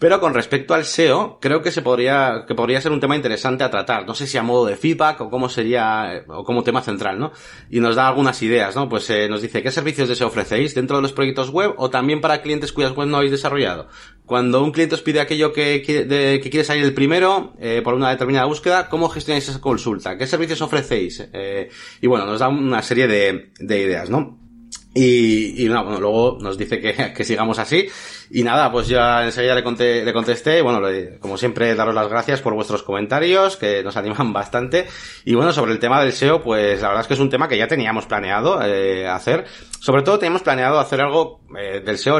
Pero 0.00 0.18
con 0.18 0.32
respecto 0.32 0.72
al 0.72 0.86
SEO, 0.86 1.36
creo 1.42 1.60
que 1.60 1.70
se 1.70 1.82
podría, 1.82 2.46
que 2.48 2.54
podría 2.54 2.80
ser 2.80 2.90
un 2.90 3.00
tema 3.00 3.16
interesante 3.16 3.64
a 3.64 3.70
tratar. 3.70 4.06
No 4.06 4.14
sé 4.14 4.26
si 4.26 4.38
a 4.38 4.42
modo 4.42 4.64
de 4.64 4.76
feedback 4.76 5.20
o 5.20 5.28
cómo 5.28 5.50
sería, 5.50 6.24
o 6.26 6.42
como 6.42 6.64
tema 6.64 6.80
central, 6.80 7.18
¿no? 7.18 7.32
Y 7.68 7.80
nos 7.80 7.96
da 7.96 8.08
algunas 8.08 8.40
ideas, 8.42 8.74
¿no? 8.74 8.88
Pues 8.88 9.10
eh, 9.10 9.28
nos 9.28 9.42
dice, 9.42 9.62
¿qué 9.62 9.70
servicios 9.70 10.08
de 10.08 10.16
SEO 10.16 10.28
ofrecéis 10.28 10.74
dentro 10.74 10.96
de 10.96 11.02
los 11.02 11.12
proyectos 11.12 11.50
web 11.50 11.74
o 11.76 11.90
también 11.90 12.22
para 12.22 12.40
clientes 12.40 12.72
cuyas 12.72 12.96
web 12.96 13.08
no 13.08 13.18
habéis 13.18 13.32
desarrollado? 13.32 13.88
Cuando 14.24 14.64
un 14.64 14.72
cliente 14.72 14.94
os 14.94 15.02
pide 15.02 15.20
aquello 15.20 15.52
que, 15.52 15.82
que 15.82 16.50
quiere 16.50 16.64
salir 16.64 16.84
el 16.84 16.94
primero, 16.94 17.52
eh, 17.60 17.82
por 17.84 17.92
una 17.92 18.08
determinada 18.08 18.46
búsqueda, 18.46 18.88
¿cómo 18.88 19.10
gestionáis 19.10 19.50
esa 19.50 19.60
consulta? 19.60 20.16
¿Qué 20.16 20.26
servicios 20.26 20.62
ofrecéis? 20.62 21.28
Eh, 21.34 21.68
y 22.00 22.06
bueno, 22.06 22.24
nos 22.24 22.40
da 22.40 22.48
una 22.48 22.80
serie 22.80 23.06
de, 23.06 23.52
de 23.58 23.78
ideas, 23.82 24.08
¿no? 24.08 24.49
Y, 24.92 25.64
y 25.64 25.68
no, 25.68 25.84
bueno, 25.84 26.00
luego 26.00 26.38
nos 26.40 26.58
dice 26.58 26.80
que, 26.80 27.12
que, 27.16 27.24
sigamos 27.24 27.58
así. 27.58 27.88
Y 28.30 28.42
nada, 28.42 28.72
pues 28.72 28.88
ya 28.88 29.24
enseguida 29.24 29.54
le, 29.54 29.62
conté, 29.62 30.04
le 30.04 30.12
contesté. 30.12 30.62
Bueno, 30.62 30.80
le, 30.80 31.18
como 31.18 31.36
siempre, 31.36 31.74
daros 31.74 31.94
las 31.94 32.08
gracias 32.08 32.40
por 32.40 32.54
vuestros 32.54 32.82
comentarios, 32.82 33.56
que 33.56 33.82
nos 33.84 33.96
animan 33.96 34.32
bastante. 34.32 34.88
Y 35.24 35.34
bueno, 35.34 35.52
sobre 35.52 35.72
el 35.72 35.78
tema 35.78 36.02
del 36.02 36.12
SEO, 36.12 36.42
pues 36.42 36.82
la 36.82 36.88
verdad 36.88 37.02
es 37.02 37.08
que 37.08 37.14
es 37.14 37.20
un 37.20 37.30
tema 37.30 37.48
que 37.48 37.58
ya 37.58 37.68
teníamos 37.68 38.06
planeado 38.06 38.60
eh, 38.62 39.06
hacer. 39.06 39.44
Sobre 39.80 40.02
todo 40.02 40.18
teníamos 40.18 40.42
planeado 40.42 40.80
hacer 40.80 41.00
algo 41.00 41.40
eh, 41.58 41.80
del 41.84 41.98
SEO 41.98 42.18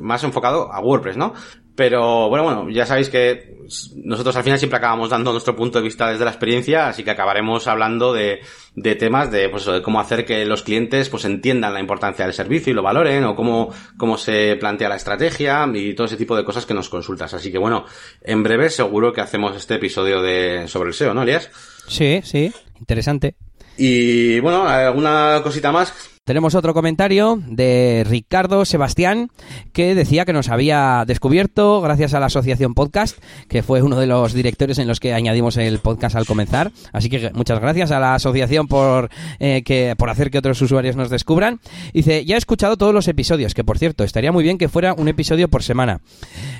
más 0.00 0.24
enfocado 0.24 0.72
a 0.72 0.80
WordPress, 0.80 1.16
¿no? 1.16 1.34
Pero 1.78 2.28
bueno, 2.28 2.42
bueno, 2.42 2.70
ya 2.70 2.86
sabéis 2.86 3.08
que 3.08 3.54
nosotros 4.02 4.34
al 4.34 4.42
final 4.42 4.58
siempre 4.58 4.78
acabamos 4.78 5.10
dando 5.10 5.30
nuestro 5.30 5.54
punto 5.54 5.78
de 5.78 5.84
vista 5.84 6.10
desde 6.10 6.24
la 6.24 6.32
experiencia, 6.32 6.88
así 6.88 7.04
que 7.04 7.12
acabaremos 7.12 7.68
hablando 7.68 8.12
de, 8.12 8.40
de 8.74 8.96
temas 8.96 9.30
de, 9.30 9.48
pues, 9.48 9.64
de 9.64 9.80
cómo 9.80 10.00
hacer 10.00 10.24
que 10.24 10.44
los 10.44 10.64
clientes 10.64 11.08
pues 11.08 11.24
entiendan 11.24 11.72
la 11.72 11.78
importancia 11.78 12.24
del 12.24 12.34
servicio 12.34 12.72
y 12.72 12.74
lo 12.74 12.82
valoren, 12.82 13.22
o 13.22 13.36
cómo, 13.36 13.72
cómo 13.96 14.18
se 14.18 14.56
plantea 14.56 14.88
la 14.88 14.96
estrategia 14.96 15.68
y 15.72 15.94
todo 15.94 16.08
ese 16.08 16.16
tipo 16.16 16.36
de 16.36 16.42
cosas 16.42 16.66
que 16.66 16.74
nos 16.74 16.88
consultas. 16.88 17.32
Así 17.32 17.52
que 17.52 17.58
bueno, 17.58 17.84
en 18.22 18.42
breve 18.42 18.70
seguro 18.70 19.12
que 19.12 19.20
hacemos 19.20 19.56
este 19.56 19.76
episodio 19.76 20.20
de 20.20 20.66
sobre 20.66 20.88
el 20.88 20.94
SEO, 20.94 21.14
¿no, 21.14 21.22
Elias? 21.22 21.48
Sí, 21.86 22.22
sí, 22.24 22.52
interesante. 22.80 23.36
Y 23.76 24.40
bueno, 24.40 24.66
¿alguna 24.66 25.42
cosita 25.44 25.70
más? 25.70 26.17
Tenemos 26.28 26.54
otro 26.54 26.74
comentario 26.74 27.40
de 27.46 28.04
Ricardo 28.06 28.66
Sebastián 28.66 29.30
que 29.72 29.94
decía 29.94 30.26
que 30.26 30.34
nos 30.34 30.50
había 30.50 31.04
descubierto 31.06 31.80
gracias 31.80 32.12
a 32.12 32.20
la 32.20 32.26
asociación 32.26 32.74
podcast, 32.74 33.16
que 33.48 33.62
fue 33.62 33.80
uno 33.80 33.98
de 33.98 34.06
los 34.06 34.34
directores 34.34 34.76
en 34.76 34.88
los 34.88 35.00
que 35.00 35.14
añadimos 35.14 35.56
el 35.56 35.78
podcast 35.78 36.16
al 36.16 36.26
comenzar. 36.26 36.70
Así 36.92 37.08
que 37.08 37.30
muchas 37.32 37.60
gracias 37.60 37.92
a 37.92 37.98
la 37.98 38.14
asociación 38.14 38.68
por, 38.68 39.08
eh, 39.38 39.62
que, 39.64 39.94
por 39.96 40.10
hacer 40.10 40.30
que 40.30 40.36
otros 40.36 40.60
usuarios 40.60 40.96
nos 40.96 41.08
descubran. 41.08 41.60
Dice, 41.94 42.26
ya 42.26 42.34
he 42.34 42.38
escuchado 42.38 42.76
todos 42.76 42.92
los 42.92 43.08
episodios, 43.08 43.54
que 43.54 43.64
por 43.64 43.78
cierto, 43.78 44.04
estaría 44.04 44.30
muy 44.30 44.44
bien 44.44 44.58
que 44.58 44.68
fuera 44.68 44.92
un 44.92 45.08
episodio 45.08 45.48
por 45.48 45.62
semana. 45.62 46.02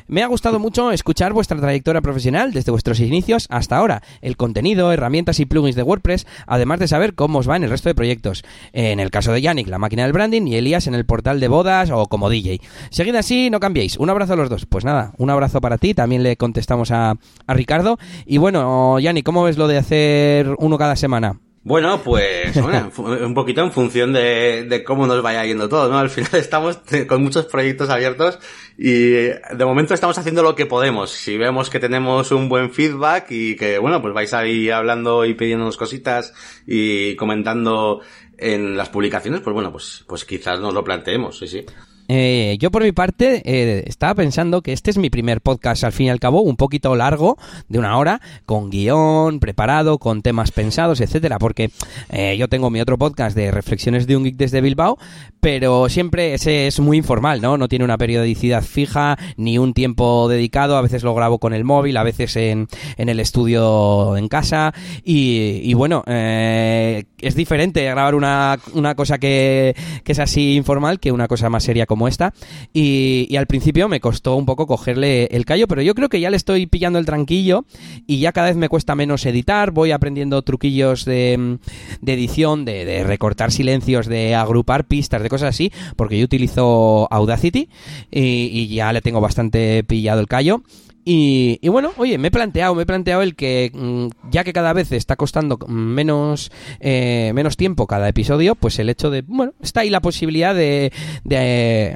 Me 0.07 0.23
ha 0.23 0.29
gustado 0.29 0.59
mucho 0.59 0.93
escuchar 0.93 1.35
vuestra 1.35 1.61
trayectoria 1.61 2.01
profesional 2.01 2.55
desde 2.55 2.71
vuestros 2.71 3.01
inicios 3.01 3.47
hasta 3.51 3.77
ahora, 3.77 4.03
el 4.23 4.39
contenido, 4.39 4.91
herramientas 4.93 5.41
y 5.41 5.45
plugins 5.45 5.77
de 5.77 5.83
WordPress, 5.83 6.27
además 6.47 6.79
de 6.79 6.89
saber 6.89 7.13
cómo 7.13 7.41
os 7.41 7.51
va 7.51 7.57
en 7.57 7.65
el 7.65 7.71
resto 7.71 7.91
de 7.91 7.95
proyectos. 7.95 8.45
En 8.73 8.99
el 8.99 9.11
caso 9.11 9.31
de 9.31 9.43
La 9.67 9.79
máquina 9.79 10.05
del 10.05 10.13
branding, 10.13 10.47
y 10.47 10.57
Elías 10.57 10.87
en 10.87 10.95
el 10.95 11.05
portal 11.05 11.41
de 11.41 11.49
bodas 11.49 11.91
o 11.91 12.07
como 12.07 12.31
DJ. 12.31 12.61
Seguid 12.91 13.15
así, 13.17 13.51
no 13.51 13.61
cambiéis. 13.61 13.97
Un 13.97 14.11
abrazo 14.11 14.35
a 14.35 14.37
los 14.37 14.49
dos. 14.49 14.67
Pues 14.67 14.85
nada, 14.85 15.13
un 15.19 15.31
abrazo 15.31 15.61
para 15.61 15.79
ti. 15.79 15.95
También 15.95 16.23
le 16.23 16.37
contestamos 16.37 16.91
a, 16.91 17.17
Ricardo. 17.47 17.99
Y 18.27 18.39
bueno, 18.39 18.99
Yannick, 18.99 19.25
¿cómo 19.25 19.45
ves 19.45 19.59
lo 19.59 19.69
de 19.69 19.79
hacer 19.79 20.55
uno 20.59 20.79
cada 20.79 20.97
semana? 20.97 21.41
Bueno, 21.65 22.01
pues 22.03 22.57
un 22.97 23.35
poquito 23.35 23.63
en 23.63 23.73
función 23.73 24.13
de, 24.13 24.65
de, 24.69 24.85
cómo 24.85 25.07
nos 25.07 25.21
vaya 25.23 25.45
yendo 25.45 25.69
todo, 25.69 25.91
¿no? 25.91 25.99
Al 25.99 26.09
final 26.09 26.31
estamos 26.35 26.81
con 27.07 27.23
muchos 27.23 27.45
proyectos 27.47 27.91
abiertos 27.91 28.39
y 28.79 29.11
de 29.11 29.65
momento 29.65 29.93
estamos 29.93 30.17
haciendo 30.17 30.43
lo 30.43 30.55
que 30.55 30.65
podemos. 30.65 31.11
Si 31.11 31.37
vemos 31.37 31.69
que 31.69 31.81
tenemos 31.81 32.31
un 32.31 32.49
buen 32.49 32.71
feedback 32.71 33.27
y 33.31 33.57
que, 33.57 33.79
bueno, 33.79 34.01
pues 34.01 34.15
vais 34.15 34.33
ahí 34.33 34.71
hablando 34.71 35.25
y 35.27 35.35
pidiéndonos 35.35 35.77
cositas 35.77 36.33
y 36.67 37.17
comentando 37.17 38.01
en 38.39 38.77
las 38.77 38.89
publicaciones, 38.89 39.41
pues 39.41 39.53
bueno, 39.53 39.71
pues, 39.73 40.05
pues 40.07 40.25
quizás 40.25 40.61
nos 40.61 40.73
lo 40.73 40.85
planteemos, 40.85 41.39
sí, 41.39 41.49
sí. 41.49 41.67
Eh, 42.09 42.57
yo 42.59 42.71
por 42.71 42.83
mi 42.83 42.93
parte 42.93 43.43
eh, 43.45 43.85
estaba 43.87 44.15
pensando 44.15 44.63
que 44.63 44.73
este 44.73 44.91
es 44.91 44.97
mi 44.97 45.11
primer 45.11 45.43
podcast 45.43 45.85
al 45.85 45.93
fin 45.93 46.07
y 46.07 46.11
al 46.11 46.21
cabo, 46.21 46.41
un 46.41 46.57
poquito 46.57 46.97
largo, 46.97 47.37
de 47.69 47.79
una 47.79 47.99
hora, 47.99 48.21
con 48.47 48.71
guion 48.71 49.41
preparado, 49.41 49.99
con 49.99 50.23
temas 50.23 50.51
pensados, 50.51 51.03
etcétera, 51.03 51.39
porque 51.39 51.71
eh, 52.09 52.37
yo 52.39 52.49
tengo 52.49 52.71
mi 52.71 52.81
otro 52.81 52.97
podcast 52.97 53.37
de 53.37 53.51
reflexiones 53.51 54.07
de 54.07 54.17
un 54.17 54.25
geek 54.25 54.37
desde 54.37 54.63
Bilbao, 54.63 54.99
pero 55.41 55.89
siempre 55.91 56.33
ese 56.33 56.67
es 56.67 56.81
muy 56.81 56.97
informal, 56.97 57.43
¿no? 57.43 57.59
No 57.59 57.69
tiene 57.69 57.85
una 57.85 57.99
periodicidad 57.99 58.63
fija, 58.63 59.19
ni 59.37 59.59
un 59.59 59.75
tiempo 59.75 60.29
dedicado, 60.29 60.77
a 60.77 60.83
veces 60.83 61.03
lo 61.03 61.15
grabo 61.15 61.39
con 61.39 61.53
el 61.53 61.65
móvil, 61.65 61.99
a 61.99 62.03
veces 62.05 62.37
en, 62.37 62.69
en 62.97 63.09
el 63.11 63.21
estudio 63.21 64.17
en 64.17 64.29
casa, 64.29 64.73
y, 65.05 65.61
y 65.63 65.75
bueno, 65.75 66.03
es 66.07 67.35
diferente 67.35 67.85
grabar 67.85 68.15
una, 68.15 68.59
una 68.73 68.95
cosa 68.95 69.19
que, 69.19 69.75
que 70.05 70.13
es 70.13 70.19
así 70.19 70.55
informal 70.55 71.01
que 71.01 71.13
una 71.13 71.29
cosa 71.29 71.51
más 71.51 71.65
seria 71.65 71.85
como 71.85 71.98
como 71.99 72.07
esta. 72.07 72.33
Y, 72.73 73.37
al 73.37 73.47
principio 73.47 73.89
me 73.89 74.01
costó 74.01 74.37
un 74.37 74.47
poco 74.47 74.67
cogerle 74.67 75.27
el 75.27 75.45
callo, 75.45 75.67
pero 75.67 75.83
yo 75.83 75.95
creo 75.95 76.09
que 76.09 76.21
ya 76.21 76.31
le 76.31 76.37
estoy 76.37 76.67
pillando 76.67 76.99
el 76.99 77.07
tranquillo 77.07 77.65
y 78.07 78.21
ya 78.21 78.33
cada 78.33 78.49
vez 78.49 78.57
me 78.57 78.69
cuesta 78.69 78.95
menos 78.95 79.27
editar. 79.27 79.73
Voy 79.73 79.91
aprendiendo 79.91 80.43
truquillos 80.43 81.05
de, 81.05 81.59
edición, 82.07 82.65
de, 82.65 83.03
recortar 83.03 83.51
silencios, 83.51 84.07
de 84.07 84.37
agrupar 84.37 84.87
pistas, 84.87 85.23
de 85.23 85.29
cosas 85.29 85.51
así, 85.51 85.73
porque 85.97 86.19
yo 86.19 86.25
utilizo 86.25 87.09
Audacity 87.11 87.69
y 88.13 88.69
ya 88.69 88.93
le 88.93 89.01
tengo 89.01 89.21
bastante 89.21 89.83
pillado 89.83 90.21
el 90.21 90.29
callo. 90.29 90.63
Y, 91.11 91.67
bueno, 91.71 91.93
oye, 91.97 92.19
me 92.19 92.29
he 92.29 92.31
planteado, 92.31 92.75
me 92.75 92.83
he 92.83 92.87
planteado 92.87 93.23
el 93.23 93.35
que 93.35 93.71
mm, 93.73 94.31
ya 94.31 94.45
que 94.45 94.53
cada 94.53 94.75
vez 94.75 94.93
está 94.93 95.17
costando 95.17 95.57
menos, 95.67 96.53
eh, 96.81 97.33
menos 97.35 97.57
tiempo 97.57 97.87
cada 97.87 98.11
episodio, 98.11 98.55
pues 98.57 98.79
el 98.79 98.91
hecho 98.91 99.09
de, 99.09 99.23
bueno, 99.23 99.55
está 99.63 99.81
ahí 99.81 99.89
la 99.89 100.03
posibilidad 100.03 100.55
de, 100.55 100.93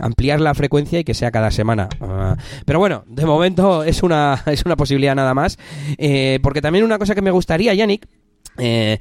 ampliar 0.01 0.41
la 0.41 0.55
frecuencia 0.55 0.99
y 0.99 1.05
que 1.05 1.13
sea 1.13 1.31
cada 1.31 1.51
semana. 1.51 1.91
Ah, 2.01 2.39
pero 2.65 2.79
bueno, 2.79 3.05
de 3.07 3.27
momento 3.27 3.85
es 3.85 4.03
una, 4.03 4.43
es 4.47 4.65
una 4.65 4.77
posibilidad 4.77 5.15
nada 5.15 5.35
más. 5.35 5.59
Eh, 5.99 6.39
porque 6.43 6.63
también 6.63 6.83
una 6.83 6.99
cosa 6.99 7.15
que 7.15 7.21
me 7.21 7.33
gustaría, 7.33 7.75
Yannick, 7.75 8.09
eh, 8.57 8.99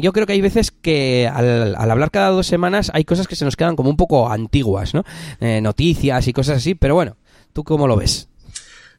yo 0.00 0.14
creo 0.14 0.26
que 0.26 0.32
hay 0.32 0.40
veces 0.40 0.70
que 0.70 1.28
al, 1.30 1.74
al, 1.76 1.90
hablar 1.90 2.10
cada 2.10 2.30
dos 2.30 2.46
semanas 2.46 2.90
hay 2.94 3.04
cosas 3.04 3.28
que 3.28 3.36
se 3.36 3.44
nos 3.44 3.56
quedan 3.56 3.76
como 3.76 3.90
un 3.90 3.98
poco 3.98 4.30
antiguas, 4.30 4.94
¿no? 4.94 5.04
noticias 5.60 6.26
y 6.26 6.32
cosas 6.32 6.56
así, 6.56 6.74
pero 6.74 6.94
bueno, 6.94 7.18
¿tú 7.52 7.64
cómo 7.64 7.86
lo 7.86 7.96
ves? 7.96 8.29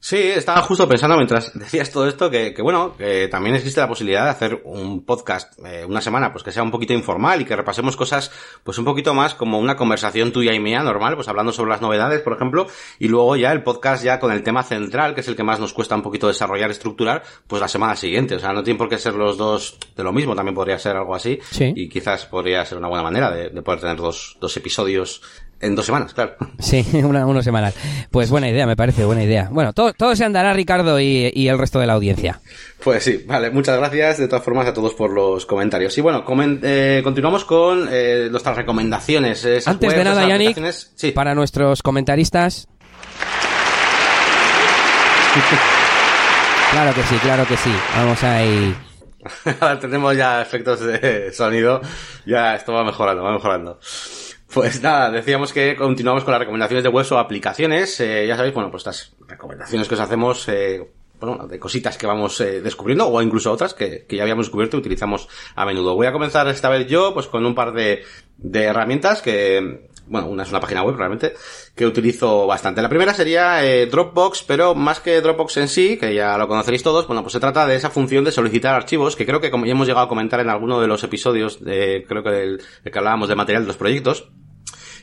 Sí, 0.03 0.17
estaba 0.17 0.63
justo 0.63 0.89
pensando 0.89 1.15
mientras 1.15 1.53
decías 1.57 1.91
todo 1.91 2.07
esto 2.07 2.31
que, 2.31 2.55
que 2.55 2.63
bueno, 2.63 2.95
que 2.97 3.27
también 3.27 3.55
existe 3.55 3.79
la 3.79 3.87
posibilidad 3.87 4.23
de 4.23 4.29
hacer 4.31 4.61
un 4.65 5.05
podcast 5.05 5.53
eh, 5.63 5.85
una 5.85 6.01
semana, 6.01 6.31
pues 6.31 6.43
que 6.43 6.51
sea 6.51 6.63
un 6.63 6.71
poquito 6.71 6.93
informal 6.93 7.41
y 7.41 7.45
que 7.45 7.55
repasemos 7.55 7.95
cosas, 7.95 8.31
pues 8.63 8.79
un 8.79 8.85
poquito 8.85 9.13
más 9.13 9.35
como 9.35 9.59
una 9.59 9.75
conversación 9.75 10.31
tuya 10.31 10.55
y 10.55 10.59
mía 10.59 10.81
normal, 10.81 11.13
pues 11.13 11.27
hablando 11.27 11.51
sobre 11.51 11.69
las 11.69 11.81
novedades, 11.81 12.21
por 12.21 12.33
ejemplo, 12.33 12.65
y 12.97 13.09
luego 13.09 13.35
ya 13.35 13.51
el 13.51 13.61
podcast 13.61 14.03
ya 14.03 14.19
con 14.19 14.31
el 14.31 14.41
tema 14.41 14.63
central, 14.63 15.13
que 15.13 15.21
es 15.21 15.27
el 15.27 15.35
que 15.35 15.43
más 15.43 15.59
nos 15.59 15.71
cuesta 15.71 15.95
un 15.95 16.01
poquito 16.01 16.27
desarrollar, 16.27 16.71
estructurar, 16.71 17.21
pues 17.45 17.61
la 17.61 17.67
semana 17.67 17.95
siguiente. 17.95 18.33
O 18.33 18.39
sea, 18.39 18.53
no 18.53 18.63
tiene 18.63 18.79
por 18.79 18.89
qué 18.89 18.97
ser 18.97 19.13
los 19.13 19.37
dos 19.37 19.77
de 19.95 20.03
lo 20.03 20.11
mismo, 20.11 20.35
también 20.35 20.55
podría 20.55 20.79
ser 20.79 20.95
algo 20.95 21.13
así. 21.13 21.37
Sí. 21.51 21.73
Y 21.75 21.89
quizás 21.89 22.25
podría 22.25 22.65
ser 22.65 22.79
una 22.79 22.87
buena 22.87 23.03
manera 23.03 23.29
de, 23.29 23.51
de 23.51 23.61
poder 23.61 23.81
tener 23.81 23.97
dos, 23.97 24.35
dos 24.41 24.57
episodios 24.57 25.21
en 25.61 25.75
dos 25.75 25.85
semanas, 25.85 26.13
claro. 26.13 26.35
Sí, 26.59 26.85
una, 27.03 27.25
uno 27.25 27.41
semanal. 27.41 27.73
Pues 28.09 28.29
buena 28.29 28.49
idea, 28.49 28.65
me 28.65 28.75
parece, 28.75 29.05
buena 29.05 29.23
idea. 29.23 29.49
Bueno, 29.51 29.73
todo, 29.73 29.93
todo 29.93 30.15
se 30.15 30.25
andará, 30.25 30.53
Ricardo, 30.53 30.99
y, 30.99 31.31
y, 31.33 31.47
el 31.47 31.57
resto 31.57 31.79
de 31.79 31.87
la 31.87 31.93
audiencia. 31.93 32.41
Pues 32.83 33.03
sí, 33.03 33.23
vale, 33.27 33.51
muchas 33.51 33.77
gracias 33.77 34.17
de 34.17 34.27
todas 34.27 34.43
formas 34.43 34.67
a 34.67 34.73
todos 34.73 34.93
por 34.93 35.11
los 35.11 35.45
comentarios. 35.45 35.97
Y 35.97 36.01
bueno, 36.01 36.25
eh, 36.63 37.01
continuamos 37.03 37.45
con 37.45 37.87
eh, 37.91 38.27
nuestras 38.31 38.57
recomendaciones. 38.57 39.45
Antes 39.67 39.89
webs, 39.89 39.97
de 39.97 40.03
nada, 40.03 40.27
Yannick, 40.27 40.57
sí. 40.95 41.11
para 41.11 41.35
nuestros 41.35 41.81
comentaristas. 41.83 42.67
claro 46.71 46.93
que 46.93 47.03
sí, 47.03 47.15
claro 47.21 47.45
que 47.47 47.57
sí. 47.57 47.71
Vamos 47.95 48.23
ahí. 48.23 48.75
Ahora 49.59 49.79
tenemos 49.79 50.15
ya 50.17 50.41
efectos 50.41 50.79
de 50.81 51.31
sonido. 51.31 51.81
Ya 52.25 52.55
esto 52.55 52.73
va 52.73 52.83
mejorando, 52.83 53.23
va 53.23 53.33
mejorando. 53.33 53.79
Pues 54.53 54.81
nada, 54.81 55.09
decíamos 55.11 55.53
que 55.53 55.77
continuamos 55.77 56.25
con 56.25 56.33
las 56.33 56.39
recomendaciones 56.39 56.83
de 56.83 56.89
webs 56.89 57.11
o 57.13 57.17
aplicaciones. 57.17 57.99
Eh, 58.01 58.27
ya 58.27 58.35
sabéis, 58.35 58.53
bueno, 58.53 58.69
pues 58.69 58.81
estas 58.81 59.13
recomendaciones 59.25 59.87
que 59.87 59.93
os 59.93 60.01
hacemos, 60.01 60.45
eh, 60.49 60.91
bueno, 61.21 61.47
de 61.47 61.57
cositas 61.57 61.97
que 61.97 62.05
vamos 62.05 62.41
eh, 62.41 62.59
descubriendo 62.59 63.07
o 63.07 63.21
incluso 63.21 63.51
otras 63.51 63.73
que, 63.73 64.05
que, 64.05 64.17
ya 64.17 64.23
habíamos 64.23 64.47
descubierto 64.47 64.75
y 64.75 64.81
utilizamos 64.81 65.29
a 65.55 65.65
menudo. 65.65 65.95
Voy 65.95 66.07
a 66.07 66.11
comenzar 66.11 66.47
esta 66.49 66.69
vez 66.69 66.85
yo, 66.87 67.13
pues 67.13 67.27
con 67.27 67.45
un 67.45 67.55
par 67.55 67.71
de, 67.71 68.03
de 68.37 68.63
herramientas 68.63 69.21
que, 69.21 69.87
bueno, 70.11 70.27
una 70.27 70.43
es 70.43 70.49
una 70.49 70.59
página 70.59 70.83
web 70.83 70.95
realmente, 70.97 71.33
que 71.75 71.85
utilizo 71.85 72.45
bastante. 72.45 72.81
La 72.81 72.89
primera 72.89 73.13
sería 73.13 73.65
eh, 73.65 73.87
Dropbox, 73.87 74.43
pero 74.43 74.75
más 74.75 74.99
que 74.99 75.21
Dropbox 75.21 75.57
en 75.57 75.67
sí, 75.67 75.97
que 75.97 76.13
ya 76.13 76.37
lo 76.37 76.47
conoceréis 76.47 76.83
todos, 76.83 77.07
bueno, 77.07 77.23
pues 77.23 77.33
se 77.33 77.39
trata 77.39 77.65
de 77.65 77.75
esa 77.75 77.89
función 77.89 78.23
de 78.23 78.31
solicitar 78.31 78.75
archivos, 78.75 79.15
que 79.15 79.25
creo 79.25 79.39
que 79.39 79.49
ya 79.49 79.71
hemos 79.71 79.87
llegado 79.87 80.05
a 80.05 80.09
comentar 80.09 80.41
en 80.41 80.49
alguno 80.49 80.81
de 80.81 80.87
los 80.87 81.03
episodios, 81.03 81.57
creo 81.57 82.23
que 82.23 82.29
del, 82.29 82.61
de 82.83 82.91
que 82.91 82.99
hablábamos 82.99 83.29
de 83.29 83.35
material 83.35 83.63
de 83.63 83.67
los 83.67 83.77
proyectos, 83.77 84.27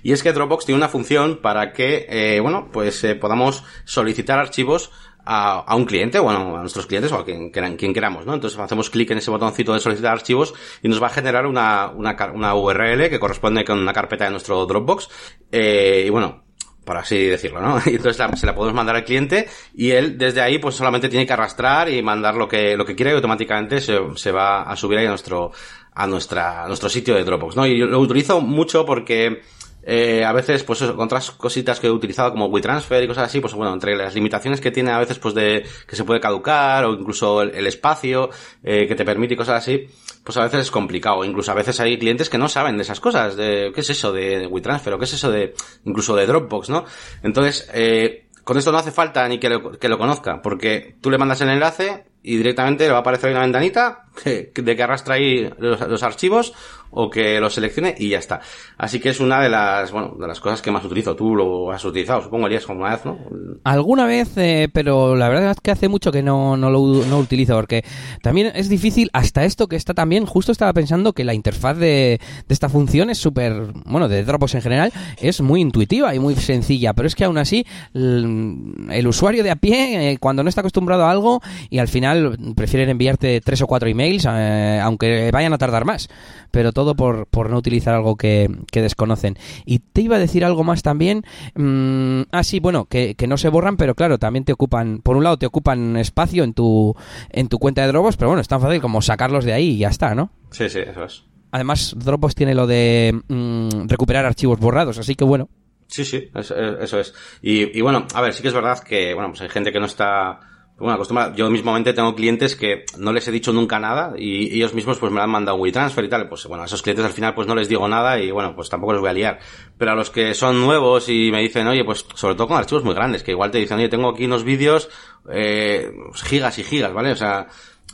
y 0.02 0.12
es 0.12 0.22
que 0.22 0.32
Dropbox 0.32 0.66
tiene 0.66 0.78
una 0.78 0.88
función 0.88 1.38
para 1.38 1.72
que, 1.72 2.06
eh, 2.08 2.40
bueno, 2.40 2.70
pues 2.72 3.02
eh, 3.04 3.14
podamos 3.14 3.64
solicitar 3.84 4.38
archivos 4.38 4.90
a, 5.30 5.58
a, 5.60 5.76
un 5.76 5.84
cliente, 5.84 6.18
bueno, 6.18 6.56
a 6.56 6.60
nuestros 6.60 6.86
clientes 6.86 7.12
o 7.12 7.16
a 7.16 7.24
quien, 7.24 7.50
quien 7.50 7.92
queramos, 7.92 8.24
¿no? 8.24 8.32
Entonces 8.32 8.58
hacemos 8.58 8.88
clic 8.88 9.10
en 9.10 9.18
ese 9.18 9.30
botoncito 9.30 9.74
de 9.74 9.80
solicitar 9.80 10.12
archivos 10.12 10.54
y 10.82 10.88
nos 10.88 11.02
va 11.02 11.08
a 11.08 11.10
generar 11.10 11.44
una, 11.44 11.90
una, 11.94 12.16
una 12.32 12.54
URL 12.54 13.10
que 13.10 13.20
corresponde 13.20 13.62
con 13.62 13.78
una 13.78 13.92
carpeta 13.92 14.24
de 14.24 14.30
nuestro 14.30 14.64
Dropbox. 14.64 15.10
Eh, 15.52 16.04
y 16.06 16.10
bueno, 16.10 16.44
por 16.82 16.96
así 16.96 17.26
decirlo, 17.26 17.60
¿no? 17.60 17.78
Y 17.86 17.96
entonces 17.96 18.26
se 18.40 18.46
la 18.46 18.54
podemos 18.54 18.74
mandar 18.74 18.96
al 18.96 19.04
cliente 19.04 19.46
y 19.74 19.90
él 19.90 20.16
desde 20.16 20.40
ahí 20.40 20.58
pues 20.58 20.76
solamente 20.76 21.10
tiene 21.10 21.26
que 21.26 21.34
arrastrar 21.34 21.90
y 21.90 22.02
mandar 22.02 22.34
lo 22.34 22.48
que, 22.48 22.78
lo 22.78 22.86
que 22.86 22.96
quiera 22.96 23.10
y 23.10 23.14
automáticamente 23.14 23.82
se, 23.82 23.98
se 24.14 24.32
va 24.32 24.62
a 24.62 24.76
subir 24.76 24.96
ahí 24.96 25.06
a 25.06 25.10
nuestro, 25.10 25.52
a 25.98 26.06
nuestra, 26.06 26.66
nuestro 26.68 26.88
sitio 26.88 27.14
de 27.14 27.24
Dropbox, 27.24 27.56
¿no? 27.56 27.66
Y 27.66 27.76
lo 27.76 27.98
utilizo 27.98 28.40
mucho 28.40 28.86
porque, 28.86 29.42
eh, 29.90 30.22
a 30.22 30.34
veces, 30.34 30.64
pues 30.64 30.80
con 30.82 31.00
otras 31.00 31.30
cositas 31.30 31.80
que 31.80 31.86
he 31.86 31.90
utilizado 31.90 32.30
como 32.30 32.44
WeTransfer 32.44 33.02
y 33.02 33.06
cosas 33.06 33.24
así, 33.24 33.40
pues 33.40 33.54
bueno, 33.54 33.72
entre 33.72 33.96
las 33.96 34.14
limitaciones 34.14 34.60
que 34.60 34.70
tiene 34.70 34.90
a 34.90 34.98
veces, 34.98 35.18
pues 35.18 35.32
de 35.34 35.64
que 35.86 35.96
se 35.96 36.04
puede 36.04 36.20
caducar 36.20 36.84
o 36.84 36.92
incluso 36.92 37.40
el, 37.40 37.66
espacio 37.66 38.28
eh, 38.62 38.86
que 38.86 38.94
te 38.94 39.06
permite 39.06 39.32
y 39.32 39.36
cosas 39.38 39.62
así, 39.62 39.86
pues 40.22 40.36
a 40.36 40.42
veces 40.42 40.60
es 40.60 40.70
complicado. 40.70 41.24
Incluso 41.24 41.52
a 41.52 41.54
veces 41.54 41.80
hay 41.80 41.98
clientes 41.98 42.28
que 42.28 42.36
no 42.36 42.50
saben 42.50 42.76
de 42.76 42.82
esas 42.82 43.00
cosas, 43.00 43.34
de 43.34 43.72
qué 43.74 43.80
es 43.80 43.88
eso 43.88 44.12
de 44.12 44.46
WeTransfer 44.46 44.92
o 44.92 44.98
qué 44.98 45.06
es 45.06 45.14
eso 45.14 45.30
de 45.30 45.54
incluso 45.86 46.14
de 46.14 46.26
Dropbox, 46.26 46.68
¿no? 46.68 46.84
Entonces, 47.22 47.70
eh, 47.72 48.26
con 48.44 48.58
esto 48.58 48.70
no 48.70 48.76
hace 48.76 48.92
falta 48.92 49.26
ni 49.26 49.38
que 49.38 49.48
lo, 49.48 49.72
que 49.72 49.88
lo 49.88 49.96
conozca, 49.96 50.42
porque 50.42 50.96
tú 51.00 51.10
le 51.10 51.16
mandas 51.16 51.40
el 51.40 51.48
enlace 51.48 52.04
y 52.22 52.36
directamente 52.36 52.84
le 52.84 52.90
va 52.90 52.98
a 52.98 53.00
aparecer 53.00 53.30
una 53.30 53.40
ventanita 53.40 54.06
de 54.24 54.52
que 54.52 54.82
arrastra 54.82 55.14
ahí 55.14 55.50
los, 55.58 56.02
archivos 56.02 56.52
o 56.90 57.10
que 57.10 57.40
lo 57.40 57.50
seleccione 57.50 57.94
y 57.98 58.10
ya 58.10 58.18
está. 58.18 58.40
Así 58.76 59.00
que 59.00 59.10
es 59.10 59.20
una 59.20 59.42
de 59.42 59.48
las, 59.48 59.92
bueno, 59.92 60.16
de 60.18 60.26
las 60.26 60.40
cosas 60.40 60.62
que 60.62 60.70
más 60.70 60.84
utilizo. 60.84 61.14
Tú 61.16 61.34
lo 61.34 61.70
has 61.72 61.84
utilizado, 61.84 62.22
supongo, 62.22 62.46
Elías, 62.46 62.66
como 62.66 62.80
una 62.80 62.90
vez, 62.90 63.04
¿no? 63.04 63.18
Alguna 63.64 64.06
vez, 64.06 64.36
eh, 64.36 64.68
pero 64.72 65.16
la 65.16 65.28
verdad 65.28 65.52
es 65.52 65.60
que 65.60 65.70
hace 65.70 65.88
mucho 65.88 66.12
que 66.12 66.22
no, 66.22 66.56
no 66.56 66.70
lo 66.70 66.78
no 67.04 67.18
utilizo, 67.18 67.54
porque 67.54 67.84
también 68.22 68.52
es 68.54 68.68
difícil, 68.68 69.10
hasta 69.12 69.44
esto 69.44 69.66
que 69.66 69.76
está 69.76 69.94
también, 69.94 70.26
justo 70.26 70.52
estaba 70.52 70.72
pensando 70.72 71.12
que 71.12 71.24
la 71.24 71.34
interfaz 71.34 71.76
de, 71.76 72.20
de 72.48 72.54
esta 72.54 72.68
función 72.68 73.10
es 73.10 73.18
súper, 73.18 73.72
bueno, 73.84 74.08
de 74.08 74.24
Dropbox 74.24 74.54
en 74.54 74.62
general, 74.62 74.92
es 75.20 75.40
muy 75.40 75.60
intuitiva 75.60 76.14
y 76.14 76.18
muy 76.18 76.34
sencilla, 76.36 76.92
pero 76.92 77.08
es 77.08 77.14
que 77.14 77.24
aún 77.24 77.38
así, 77.38 77.66
el, 77.94 79.06
usuario 79.06 79.42
de 79.42 79.50
a 79.50 79.56
pie, 79.56 80.12
eh, 80.12 80.18
cuando 80.18 80.42
no 80.42 80.48
está 80.48 80.60
acostumbrado 80.60 81.04
a 81.04 81.10
algo, 81.10 81.40
y 81.70 81.78
al 81.78 81.88
final 81.88 82.38
prefieren 82.54 82.88
enviarte 82.88 83.40
tres 83.40 83.62
o 83.62 83.66
cuatro 83.66 83.88
emails, 83.88 84.26
eh, 84.28 84.80
aunque 84.82 85.30
vayan 85.32 85.52
a 85.52 85.58
tardar 85.58 85.84
más, 85.84 86.08
pero 86.50 86.72
todo 86.78 86.94
por, 86.94 87.26
por 87.26 87.50
no 87.50 87.58
utilizar 87.58 87.92
algo 87.92 88.14
que, 88.14 88.48
que 88.70 88.82
desconocen. 88.82 89.36
Y 89.66 89.80
te 89.80 90.00
iba 90.00 90.14
a 90.14 90.20
decir 90.20 90.44
algo 90.44 90.62
más 90.62 90.82
también, 90.82 91.24
mm, 91.56 92.20
ah, 92.30 92.44
sí, 92.44 92.60
bueno, 92.60 92.84
que, 92.84 93.16
que 93.16 93.26
no 93.26 93.36
se 93.36 93.48
borran, 93.48 93.76
pero 93.76 93.96
claro, 93.96 94.16
también 94.18 94.44
te 94.44 94.52
ocupan, 94.52 95.00
por 95.02 95.16
un 95.16 95.24
lado 95.24 95.38
te 95.38 95.46
ocupan 95.46 95.96
espacio 95.96 96.44
en 96.44 96.54
tu, 96.54 96.94
en 97.30 97.48
tu 97.48 97.58
cuenta 97.58 97.82
de 97.82 97.88
Dropbox, 97.88 98.16
pero 98.16 98.28
bueno, 98.28 98.42
es 98.42 98.46
tan 98.46 98.60
fácil 98.60 98.80
como 98.80 99.02
sacarlos 99.02 99.44
de 99.44 99.54
ahí 99.54 99.70
y 99.70 99.78
ya 99.78 99.88
está, 99.88 100.14
¿no? 100.14 100.30
Sí, 100.52 100.68
sí, 100.68 100.78
eso 100.78 101.02
es. 101.02 101.24
Además, 101.50 101.96
Dropbox 101.98 102.36
tiene 102.36 102.54
lo 102.54 102.68
de 102.68 103.20
mm, 103.26 103.88
recuperar 103.88 104.24
archivos 104.24 104.60
borrados, 104.60 104.98
así 104.98 105.16
que 105.16 105.24
bueno. 105.24 105.48
Sí, 105.88 106.04
sí, 106.04 106.30
eso, 106.32 106.54
eso 106.78 107.00
es. 107.00 107.12
Y, 107.42 107.76
y, 107.76 107.80
bueno, 107.80 108.06
a 108.14 108.20
ver, 108.20 108.34
sí 108.34 108.42
que 108.42 108.48
es 108.48 108.54
verdad 108.54 108.78
que, 108.84 109.14
bueno, 109.14 109.30
pues 109.30 109.40
hay 109.40 109.48
gente 109.48 109.72
que 109.72 109.80
no 109.80 109.86
está 109.86 110.38
bueno, 110.78 110.94
acostumbrada. 110.94 111.34
Yo 111.34 111.50
mismamente 111.50 111.92
tengo 111.92 112.14
clientes 112.14 112.54
que 112.54 112.84
no 112.96 113.12
les 113.12 113.26
he 113.26 113.32
dicho 113.32 113.52
nunca 113.52 113.80
nada 113.80 114.14
y 114.16 114.54
ellos 114.54 114.74
mismos 114.74 114.98
pues 114.98 115.10
me 115.10 115.20
han 115.20 115.30
mandado 115.30 115.58
WeTransfer 115.58 116.04
y 116.04 116.08
tal. 116.08 116.28
Pues 116.28 116.46
bueno, 116.46 116.62
a 116.62 116.66
esos 116.66 116.82
clientes 116.82 117.04
al 117.04 117.12
final 117.12 117.34
pues 117.34 117.48
no 117.48 117.56
les 117.56 117.68
digo 117.68 117.88
nada 117.88 118.20
y 118.20 118.30
bueno, 118.30 118.54
pues 118.54 118.68
tampoco 118.68 118.92
les 118.92 119.00
voy 119.00 119.10
a 119.10 119.12
liar. 119.12 119.38
Pero 119.76 119.90
a 119.90 119.94
los 119.96 120.10
que 120.10 120.34
son 120.34 120.60
nuevos 120.60 121.08
y 121.08 121.30
me 121.32 121.40
dicen, 121.40 121.66
oye, 121.66 121.84
pues 121.84 122.06
sobre 122.14 122.36
todo 122.36 122.46
con 122.46 122.56
archivos 122.56 122.84
muy 122.84 122.94
grandes, 122.94 123.24
que 123.24 123.32
igual 123.32 123.50
te 123.50 123.58
dicen, 123.58 123.78
oye, 123.78 123.88
tengo 123.88 124.10
aquí 124.10 124.26
unos 124.26 124.44
vídeos, 124.44 124.88
eh, 125.30 125.90
gigas 126.14 126.58
y 126.60 126.64
gigas, 126.64 126.92
¿vale? 126.92 127.10
O 127.10 127.16
sea, 127.16 127.48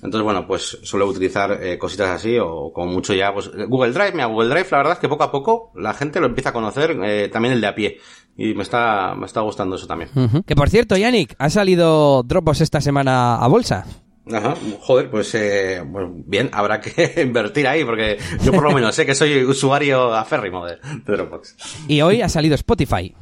entonces, 0.04 0.22
bueno, 0.22 0.46
pues 0.46 0.80
suelo 0.82 1.06
utilizar 1.06 1.60
eh, 1.62 1.78
cositas 1.78 2.10
así 2.10 2.36
o 2.38 2.70
como 2.74 2.92
mucho 2.92 3.14
ya, 3.14 3.32
pues 3.32 3.50
Google 3.68 3.92
Drive, 3.92 4.12
mira, 4.12 4.26
Google 4.26 4.50
Drive, 4.50 4.66
la 4.70 4.76
verdad 4.76 4.92
es 4.92 4.98
que 4.98 5.08
poco 5.08 5.24
a 5.24 5.32
poco 5.32 5.72
la 5.76 5.94
gente 5.94 6.20
lo 6.20 6.26
empieza 6.26 6.50
a 6.50 6.52
conocer, 6.52 6.94
eh, 7.02 7.30
también 7.32 7.54
el 7.54 7.62
de 7.62 7.66
a 7.66 7.74
pie. 7.74 7.98
Y 8.36 8.52
me 8.52 8.64
está, 8.64 9.14
me 9.14 9.24
está 9.24 9.40
gustando 9.40 9.76
eso 9.76 9.86
también. 9.86 10.10
Que 10.44 10.54
por 10.54 10.68
cierto, 10.68 10.96
Yannick, 10.98 11.34
ha 11.38 11.48
salido 11.48 12.22
Dropbox 12.22 12.60
esta 12.60 12.82
semana 12.82 13.36
a 13.36 13.48
bolsa. 13.48 13.86
Ajá, 14.30 14.54
joder, 14.80 15.10
pues 15.10 15.34
eh, 15.36 15.82
bueno, 15.86 16.12
bien, 16.26 16.50
habrá 16.52 16.82
que 16.82 17.22
invertir 17.22 17.66
ahí 17.66 17.82
porque 17.82 18.18
yo 18.42 18.52
por 18.52 18.64
lo 18.64 18.72
menos 18.72 18.94
sé 18.94 19.06
que 19.06 19.14
soy 19.14 19.42
usuario 19.44 20.12
aférrimo 20.12 20.66
de, 20.66 20.76
Dropbox. 21.06 21.56
Y 21.88 22.02
hoy 22.02 22.20
ha 22.20 22.28
salido 22.28 22.54
Spotify. 22.56 23.14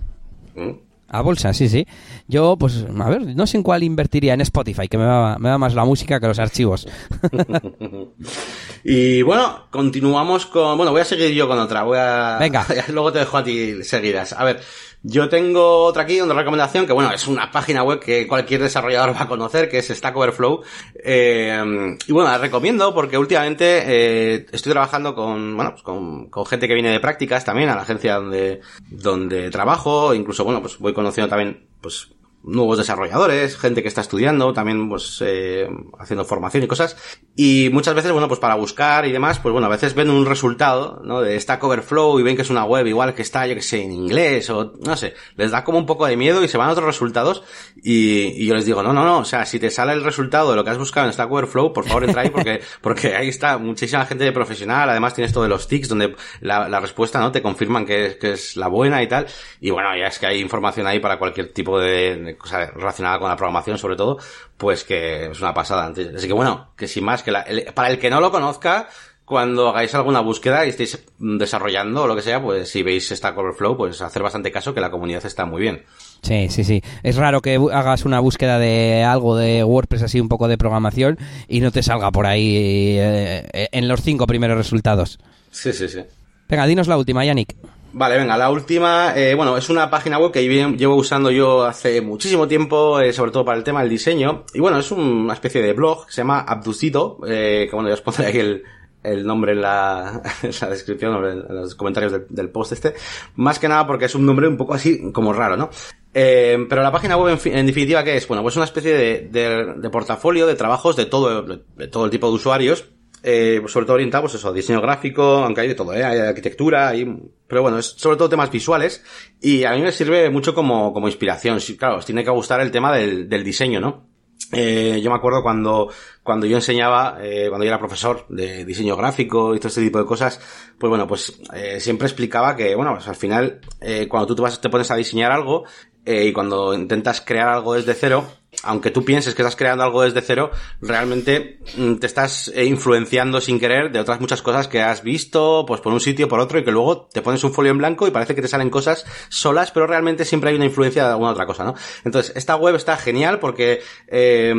¿Mm? 0.56 0.91
A 1.12 1.20
bolsa, 1.20 1.52
sí, 1.52 1.68
sí. 1.68 1.86
Yo, 2.26 2.56
pues, 2.58 2.86
a 2.98 3.08
ver, 3.10 3.36
no 3.36 3.46
sé 3.46 3.58
en 3.58 3.62
cuál 3.62 3.82
invertiría 3.82 4.32
en 4.32 4.40
Spotify, 4.40 4.88
que 4.88 4.96
me 4.96 5.04
va, 5.04 5.36
me 5.38 5.50
da 5.50 5.58
más 5.58 5.74
la 5.74 5.84
música 5.84 6.18
que 6.18 6.26
los 6.26 6.38
archivos. 6.38 6.88
y 8.84 9.20
bueno, 9.20 9.66
continuamos 9.70 10.46
con. 10.46 10.78
Bueno, 10.78 10.90
voy 10.90 11.02
a 11.02 11.04
seguir 11.04 11.30
yo 11.32 11.46
con 11.46 11.58
otra. 11.58 11.82
Voy 11.82 11.98
a. 11.98 12.38
Venga. 12.40 12.66
Luego 12.88 13.12
te 13.12 13.18
dejo 13.18 13.36
a 13.36 13.44
ti 13.44 13.84
seguidas. 13.84 14.32
A 14.32 14.42
ver, 14.44 14.62
yo 15.02 15.28
tengo 15.28 15.84
otra 15.84 16.04
aquí, 16.04 16.20
una 16.20 16.34
recomendación, 16.34 16.86
que 16.86 16.92
bueno, 16.92 17.12
es 17.12 17.26
una 17.26 17.50
página 17.50 17.82
web 17.82 17.98
que 17.98 18.26
cualquier 18.28 18.62
desarrollador 18.62 19.14
va 19.14 19.22
a 19.22 19.28
conocer, 19.28 19.68
que 19.68 19.78
es 19.78 19.88
Stack 19.88 20.16
Overflow. 20.16 20.62
Eh, 20.94 21.96
y 22.06 22.12
bueno, 22.12 22.30
la 22.30 22.38
recomiendo 22.38 22.94
porque 22.94 23.18
últimamente 23.18 23.82
eh, 23.86 24.46
estoy 24.52 24.72
trabajando 24.72 25.14
con, 25.14 25.56
bueno, 25.56 25.72
pues 25.72 25.82
con, 25.82 26.30
con, 26.30 26.46
gente 26.46 26.68
que 26.68 26.74
viene 26.74 26.90
de 26.90 27.00
prácticas 27.00 27.44
también, 27.44 27.68
a 27.68 27.74
la 27.74 27.82
agencia 27.82 28.14
donde, 28.16 28.60
donde 28.88 29.50
trabajo, 29.50 30.14
incluso, 30.14 30.44
bueno, 30.44 30.60
pues 30.60 30.78
voy 30.78 30.92
conociendo 30.92 31.28
también, 31.28 31.66
pues, 31.80 32.12
nuevos 32.44 32.78
desarrolladores, 32.78 33.56
gente 33.56 33.82
que 33.82 33.88
está 33.88 34.00
estudiando, 34.00 34.52
también 34.52 34.88
pues 34.88 35.22
eh, 35.24 35.68
haciendo 35.98 36.24
formación 36.24 36.64
y 36.64 36.66
cosas. 36.66 36.96
Y 37.36 37.70
muchas 37.72 37.94
veces, 37.94 38.12
bueno, 38.12 38.28
pues 38.28 38.40
para 38.40 38.54
buscar 38.56 39.06
y 39.06 39.12
demás, 39.12 39.38
pues 39.38 39.52
bueno, 39.52 39.66
a 39.66 39.70
veces 39.70 39.94
ven 39.94 40.10
un 40.10 40.26
resultado, 40.26 41.00
¿no? 41.04 41.20
De 41.20 41.38
Stack 41.38 41.62
Overflow 41.62 42.18
y 42.18 42.22
ven 42.22 42.36
que 42.36 42.42
es 42.42 42.50
una 42.50 42.64
web 42.64 42.86
igual 42.86 43.14
que 43.14 43.22
está, 43.22 43.46
yo 43.46 43.54
que 43.54 43.62
sé, 43.62 43.82
en 43.82 43.92
inglés 43.92 44.50
o 44.50 44.72
no 44.84 44.96
sé, 44.96 45.14
les 45.36 45.50
da 45.50 45.64
como 45.64 45.78
un 45.78 45.86
poco 45.86 46.06
de 46.06 46.16
miedo 46.16 46.42
y 46.42 46.48
se 46.48 46.58
van 46.58 46.68
a 46.68 46.72
otros 46.72 46.86
resultados 46.86 47.42
y, 47.82 48.42
y 48.42 48.46
yo 48.46 48.54
les 48.54 48.64
digo, 48.64 48.82
no, 48.82 48.92
no, 48.92 49.04
no, 49.04 49.18
o 49.18 49.24
sea, 49.24 49.46
si 49.46 49.58
te 49.58 49.70
sale 49.70 49.92
el 49.92 50.04
resultado 50.04 50.50
de 50.50 50.56
lo 50.56 50.64
que 50.64 50.70
has 50.70 50.78
buscado 50.78 51.06
en 51.06 51.12
Stack 51.12 51.30
Overflow, 51.30 51.72
por 51.72 51.86
favor 51.86 52.04
entra 52.04 52.22
ahí 52.22 52.30
porque, 52.30 52.60
porque 52.80 53.14
ahí 53.14 53.28
está 53.28 53.58
muchísima 53.58 54.04
gente 54.04 54.24
de 54.24 54.32
profesional, 54.32 54.90
además 54.90 55.14
tienes 55.14 55.32
todo 55.32 55.44
de 55.44 55.50
los 55.50 55.68
tics 55.68 55.88
donde 55.88 56.14
la, 56.40 56.68
la 56.68 56.80
respuesta, 56.80 57.20
¿no? 57.20 57.30
Te 57.32 57.40
confirman 57.40 57.86
que, 57.86 58.18
que 58.20 58.32
es 58.32 58.56
la 58.56 58.68
buena 58.68 59.02
y 59.02 59.08
tal. 59.08 59.26
Y 59.60 59.70
bueno, 59.70 59.96
ya 59.96 60.06
es 60.06 60.18
que 60.18 60.26
hay 60.26 60.40
información 60.40 60.86
ahí 60.86 61.00
para 61.00 61.18
cualquier 61.18 61.52
tipo 61.52 61.78
de 61.78 62.31
cosa 62.36 62.66
relacionada 62.66 63.18
con 63.18 63.28
la 63.28 63.36
programación 63.36 63.78
sobre 63.78 63.96
todo, 63.96 64.18
pues 64.56 64.84
que 64.84 65.30
es 65.30 65.40
una 65.40 65.54
pasada. 65.54 65.86
Así 65.86 66.26
que 66.26 66.32
bueno, 66.32 66.72
que 66.76 66.88
sin 66.88 67.04
más, 67.04 67.22
que 67.22 67.32
para 67.74 67.90
el 67.90 67.98
que 67.98 68.10
no 68.10 68.20
lo 68.20 68.30
conozca, 68.30 68.88
cuando 69.24 69.68
hagáis 69.68 69.94
alguna 69.94 70.20
búsqueda 70.20 70.66
y 70.66 70.70
estéis 70.70 71.02
desarrollando 71.18 72.02
o 72.02 72.06
lo 72.06 72.16
que 72.16 72.22
sea, 72.22 72.42
pues 72.42 72.68
si 72.68 72.82
veis 72.82 73.08
Stack 73.08 73.36
Overflow, 73.36 73.76
pues 73.76 74.02
hacer 74.02 74.22
bastante 74.22 74.50
caso 74.50 74.74
que 74.74 74.80
la 74.80 74.90
comunidad 74.90 75.24
está 75.24 75.46
muy 75.46 75.62
bien. 75.62 75.84
Sí, 76.22 76.48
sí, 76.50 76.64
sí. 76.64 76.82
Es 77.02 77.16
raro 77.16 77.40
que 77.40 77.58
hagas 77.72 78.04
una 78.04 78.20
búsqueda 78.20 78.58
de 78.58 79.04
algo 79.04 79.36
de 79.36 79.64
WordPress 79.64 80.02
así, 80.02 80.20
un 80.20 80.28
poco 80.28 80.48
de 80.48 80.58
programación, 80.58 81.18
y 81.48 81.60
no 81.60 81.70
te 81.70 81.82
salga 81.82 82.10
por 82.10 82.26
ahí 82.26 82.96
eh, 82.98 83.68
en 83.72 83.88
los 83.88 84.02
cinco 84.02 84.26
primeros 84.26 84.56
resultados. 84.56 85.18
Sí, 85.50 85.72
sí, 85.72 85.88
sí. 85.88 86.00
Venga, 86.48 86.66
dinos 86.66 86.86
la 86.86 86.98
última, 86.98 87.24
Yannick. 87.24 87.56
Vale, 87.94 88.16
venga, 88.16 88.38
la 88.38 88.50
última, 88.50 89.12
eh, 89.14 89.34
bueno, 89.34 89.58
es 89.58 89.68
una 89.68 89.90
página 89.90 90.18
web 90.18 90.32
que 90.32 90.42
llevo 90.42 90.96
usando 90.96 91.30
yo 91.30 91.64
hace 91.64 92.00
muchísimo 92.00 92.48
tiempo, 92.48 92.98
eh, 93.00 93.12
sobre 93.12 93.32
todo 93.32 93.44
para 93.44 93.58
el 93.58 93.64
tema 93.64 93.80
del 93.80 93.90
diseño. 93.90 94.44
Y 94.54 94.60
bueno, 94.60 94.78
es 94.78 94.90
una 94.90 95.34
especie 95.34 95.60
de 95.60 95.74
blog 95.74 96.06
que 96.06 96.12
se 96.12 96.22
llama 96.22 96.40
Abducido, 96.40 97.18
eh, 97.26 97.66
que 97.68 97.76
bueno, 97.76 97.90
ya 97.90 97.94
os 97.94 98.00
pondré 98.00 98.26
ahí 98.26 98.38
el, 98.38 98.62
el 99.02 99.26
nombre 99.26 99.52
en 99.52 99.60
la, 99.60 100.22
en 100.42 100.52
la 100.58 100.70
descripción 100.70 101.14
o 101.14 101.28
en 101.28 101.44
los 101.48 101.74
comentarios 101.74 102.14
del, 102.30 102.48
post 102.48 102.72
este. 102.72 102.94
Más 103.36 103.58
que 103.58 103.68
nada 103.68 103.86
porque 103.86 104.06
es 104.06 104.14
un 104.14 104.24
nombre 104.24 104.48
un 104.48 104.56
poco 104.56 104.72
así 104.72 105.12
como 105.12 105.34
raro, 105.34 105.58
¿no? 105.58 105.68
Eh, 106.14 106.64
pero 106.70 106.82
la 106.82 106.92
página 106.92 107.18
web 107.18 107.38
en, 107.44 107.66
definitiva, 107.66 108.04
¿qué 108.04 108.16
es? 108.16 108.26
Bueno, 108.26 108.42
pues 108.42 108.56
una 108.56 108.64
especie 108.64 108.94
de, 108.94 109.28
de, 109.30 109.74
de 109.76 109.90
portafolio 109.90 110.46
de 110.46 110.54
trabajos 110.54 110.96
de 110.96 111.04
todo, 111.04 111.42
de 111.42 111.88
todo 111.88 112.06
el 112.06 112.10
tipo 112.10 112.28
de 112.28 112.34
usuarios 112.34 112.90
eh, 113.22 113.62
sobre 113.66 113.86
todo 113.86 113.94
orientado, 113.94 114.24
pues 114.24 114.34
eso, 114.34 114.48
a 114.48 114.52
diseño 114.52 114.80
gráfico, 114.80 115.22
aunque 115.22 115.62
hay 115.62 115.68
de 115.68 115.74
todo, 115.74 115.94
¿eh? 115.94 116.04
hay 116.04 116.18
arquitectura, 116.18 116.88
hay, 116.88 117.06
pero 117.46 117.62
bueno, 117.62 117.78
es 117.78 117.86
sobre 117.86 118.16
todo 118.16 118.28
temas 118.28 118.50
visuales, 118.50 119.04
y 119.40 119.64
a 119.64 119.72
mí 119.72 119.82
me 119.82 119.92
sirve 119.92 120.30
mucho 120.30 120.54
como, 120.54 120.92
como 120.92 121.08
inspiración, 121.08 121.58
claro, 121.78 121.96
os 121.96 122.06
tiene 122.06 122.24
que 122.24 122.30
gustar 122.30 122.60
el 122.60 122.70
tema 122.70 122.92
del, 122.92 123.28
del 123.28 123.44
diseño, 123.44 123.80
¿no? 123.80 124.12
Eh, 124.54 125.00
yo 125.02 125.10
me 125.10 125.16
acuerdo 125.16 125.42
cuando, 125.42 125.88
cuando 126.22 126.46
yo 126.46 126.56
enseñaba, 126.56 127.18
eh, 127.22 127.46
cuando 127.48 127.64
yo 127.64 127.70
era 127.70 127.78
profesor 127.78 128.26
de 128.28 128.66
diseño 128.66 128.96
gráfico 128.96 129.54
y 129.54 129.58
todo 129.58 129.68
este 129.68 129.80
tipo 129.80 129.98
de 129.98 130.04
cosas, 130.04 130.40
pues 130.78 130.88
bueno, 130.90 131.06
pues 131.06 131.40
eh, 131.54 131.80
siempre 131.80 132.06
explicaba 132.06 132.54
que, 132.54 132.74
bueno, 132.74 132.92
pues 132.94 133.08
al 133.08 133.16
final, 133.16 133.60
eh, 133.80 134.06
cuando 134.08 134.26
tú 134.26 134.36
te, 134.36 134.42
vas, 134.42 134.60
te 134.60 134.68
pones 134.68 134.90
a 134.90 134.96
diseñar 134.96 135.32
algo, 135.32 135.64
eh, 136.04 136.26
y 136.26 136.32
cuando 136.32 136.74
intentas 136.74 137.20
crear 137.20 137.48
algo 137.48 137.74
desde 137.74 137.94
cero, 137.94 138.26
aunque 138.62 138.90
tú 138.90 139.04
pienses 139.04 139.34
que 139.34 139.42
estás 139.42 139.56
creando 139.56 139.82
algo 139.82 140.02
desde 140.02 140.20
cero, 140.20 140.50
realmente 140.80 141.58
mm, 141.76 141.96
te 141.96 142.06
estás 142.06 142.48
eh, 142.54 142.64
influenciando 142.64 143.40
sin 143.40 143.58
querer 143.58 143.90
de 143.90 144.00
otras 144.00 144.20
muchas 144.20 144.42
cosas 144.42 144.68
que 144.68 144.82
has 144.82 145.02
visto, 145.02 145.64
pues 145.66 145.80
por 145.80 145.92
un 145.92 146.00
sitio, 146.00 146.28
por 146.28 146.40
otro, 146.40 146.58
y 146.58 146.64
que 146.64 146.70
luego 146.70 147.08
te 147.12 147.22
pones 147.22 147.42
un 147.44 147.52
folio 147.52 147.72
en 147.72 147.78
blanco 147.78 148.06
y 148.06 148.10
parece 148.10 148.34
que 148.34 148.42
te 148.42 148.48
salen 148.48 148.70
cosas 148.70 149.04
solas, 149.28 149.70
pero 149.70 149.86
realmente 149.86 150.24
siempre 150.24 150.50
hay 150.50 150.56
una 150.56 150.66
influencia 150.66 151.04
de 151.04 151.10
alguna 151.10 151.30
otra 151.30 151.46
cosa, 151.46 151.64
¿no? 151.64 151.74
Entonces, 152.04 152.32
esta 152.36 152.56
web 152.56 152.74
está 152.74 152.96
genial 152.96 153.38
porque 153.38 153.80
eh, 154.08 154.54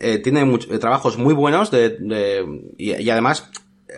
eh 0.00 0.18
tiene 0.18 0.58
trabajos 0.80 1.16
muy 1.16 1.34
buenos 1.34 1.70
de, 1.70 1.90
de 1.90 2.44
y 2.76 3.10
además 3.10 3.50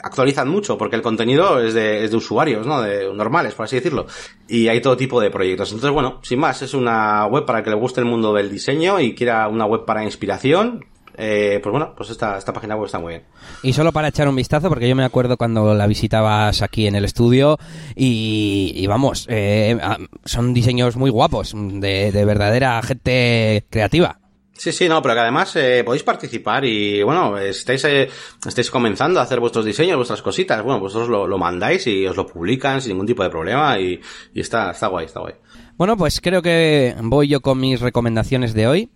actualizan 0.02 0.48
mucho 0.48 0.78
porque 0.78 0.96
el 0.96 1.02
contenido 1.02 1.62
es 1.62 1.74
de, 1.74 2.04
es 2.04 2.10
de 2.10 2.16
usuarios, 2.16 2.66
¿no? 2.66 2.82
De 2.82 3.12
normales, 3.12 3.54
por 3.54 3.64
así 3.64 3.76
decirlo. 3.76 4.06
Y 4.48 4.68
hay 4.68 4.80
todo 4.80 4.96
tipo 4.96 5.20
de 5.20 5.30
proyectos. 5.30 5.70
Entonces, 5.72 5.92
bueno, 5.92 6.20
sin 6.22 6.38
más, 6.38 6.62
es 6.62 6.74
una 6.74 7.26
web 7.26 7.44
para 7.44 7.62
que 7.62 7.70
le 7.70 7.76
guste 7.76 8.00
el 8.00 8.06
mundo 8.06 8.32
del 8.32 8.50
diseño 8.50 9.00
y 9.00 9.14
quiera 9.14 9.48
una 9.48 9.66
web 9.66 9.84
para 9.84 10.04
inspiración. 10.04 10.84
Eh, 11.20 11.58
pues 11.60 11.72
bueno, 11.72 11.94
pues 11.96 12.10
esta, 12.10 12.38
esta 12.38 12.52
página 12.52 12.76
web 12.76 12.86
está 12.86 13.00
muy 13.00 13.14
bien. 13.14 13.24
Y 13.64 13.72
solo 13.72 13.90
para 13.90 14.08
echar 14.08 14.28
un 14.28 14.36
vistazo, 14.36 14.68
porque 14.68 14.88
yo 14.88 14.94
me 14.94 15.04
acuerdo 15.04 15.36
cuando 15.36 15.74
la 15.74 15.88
visitabas 15.88 16.62
aquí 16.62 16.86
en 16.86 16.94
el 16.94 17.04
estudio 17.04 17.58
y, 17.96 18.86
vamos, 18.86 19.26
eh, 19.28 19.76
son 20.24 20.54
diseños 20.54 20.96
muy 20.96 21.10
guapos, 21.10 21.54
de 21.56 22.24
verdadera 22.24 22.80
gente 22.82 23.66
creativa. 23.68 24.20
Sí, 24.58 24.72
sí, 24.72 24.88
no, 24.88 25.00
pero 25.00 25.14
que 25.14 25.20
además 25.20 25.54
eh, 25.54 25.84
podéis 25.84 26.02
participar 26.02 26.64
y 26.64 27.00
bueno, 27.04 27.38
estáis, 27.38 27.84
eh, 27.84 28.08
estáis 28.44 28.70
comenzando 28.72 29.20
a 29.20 29.22
hacer 29.22 29.38
vuestros 29.38 29.64
diseños, 29.64 29.96
vuestras 29.96 30.20
cositas, 30.20 30.64
bueno, 30.64 30.80
vosotros 30.80 31.08
lo, 31.08 31.28
lo, 31.28 31.38
mandáis 31.38 31.86
y 31.86 32.04
os 32.08 32.16
lo 32.16 32.26
publican 32.26 32.80
sin 32.80 32.90
ningún 32.90 33.06
tipo 33.06 33.22
de 33.22 33.30
problema 33.30 33.78
y, 33.78 34.00
y 34.34 34.40
está, 34.40 34.72
está 34.72 34.88
guay, 34.88 35.06
está 35.06 35.20
guay. 35.20 35.34
Bueno, 35.76 35.96
pues 35.96 36.20
creo 36.20 36.42
que 36.42 36.96
voy 37.02 37.28
yo 37.28 37.40
con 37.40 37.60
mis 37.60 37.80
recomendaciones 37.80 38.52
de 38.52 38.66
hoy. 38.66 38.90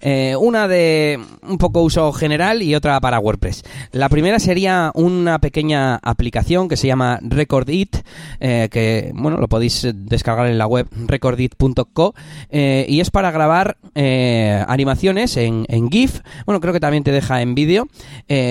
Eh, 0.00 0.36
una 0.38 0.68
de 0.68 1.18
un 1.42 1.58
poco 1.58 1.82
uso 1.82 2.12
general 2.12 2.62
y 2.62 2.74
otra 2.74 3.00
para 3.00 3.18
WordPress. 3.18 3.64
La 3.92 4.08
primera 4.08 4.38
sería 4.38 4.92
una 4.94 5.38
pequeña 5.38 5.96
aplicación 5.96 6.68
que 6.68 6.76
se 6.76 6.86
llama 6.86 7.18
Recordit, 7.22 7.96
eh, 8.40 8.68
que 8.70 9.12
bueno, 9.14 9.38
lo 9.38 9.48
podéis 9.48 9.86
descargar 9.94 10.46
en 10.46 10.58
la 10.58 10.66
web 10.66 10.86
recordit.co 11.06 12.14
eh, 12.50 12.86
y 12.88 13.00
es 13.00 13.10
para 13.10 13.30
grabar 13.30 13.76
animaciones 14.68 15.36
en, 15.36 15.64
en, 15.68 15.90
GIF. 15.90 16.20
Bueno, 16.44 16.60
creo 16.60 16.72
que 16.74 16.80
también 16.80 17.02
te 17.02 17.12
deja 17.12 17.40
en 17.40 17.54
vídeo. 17.54 17.88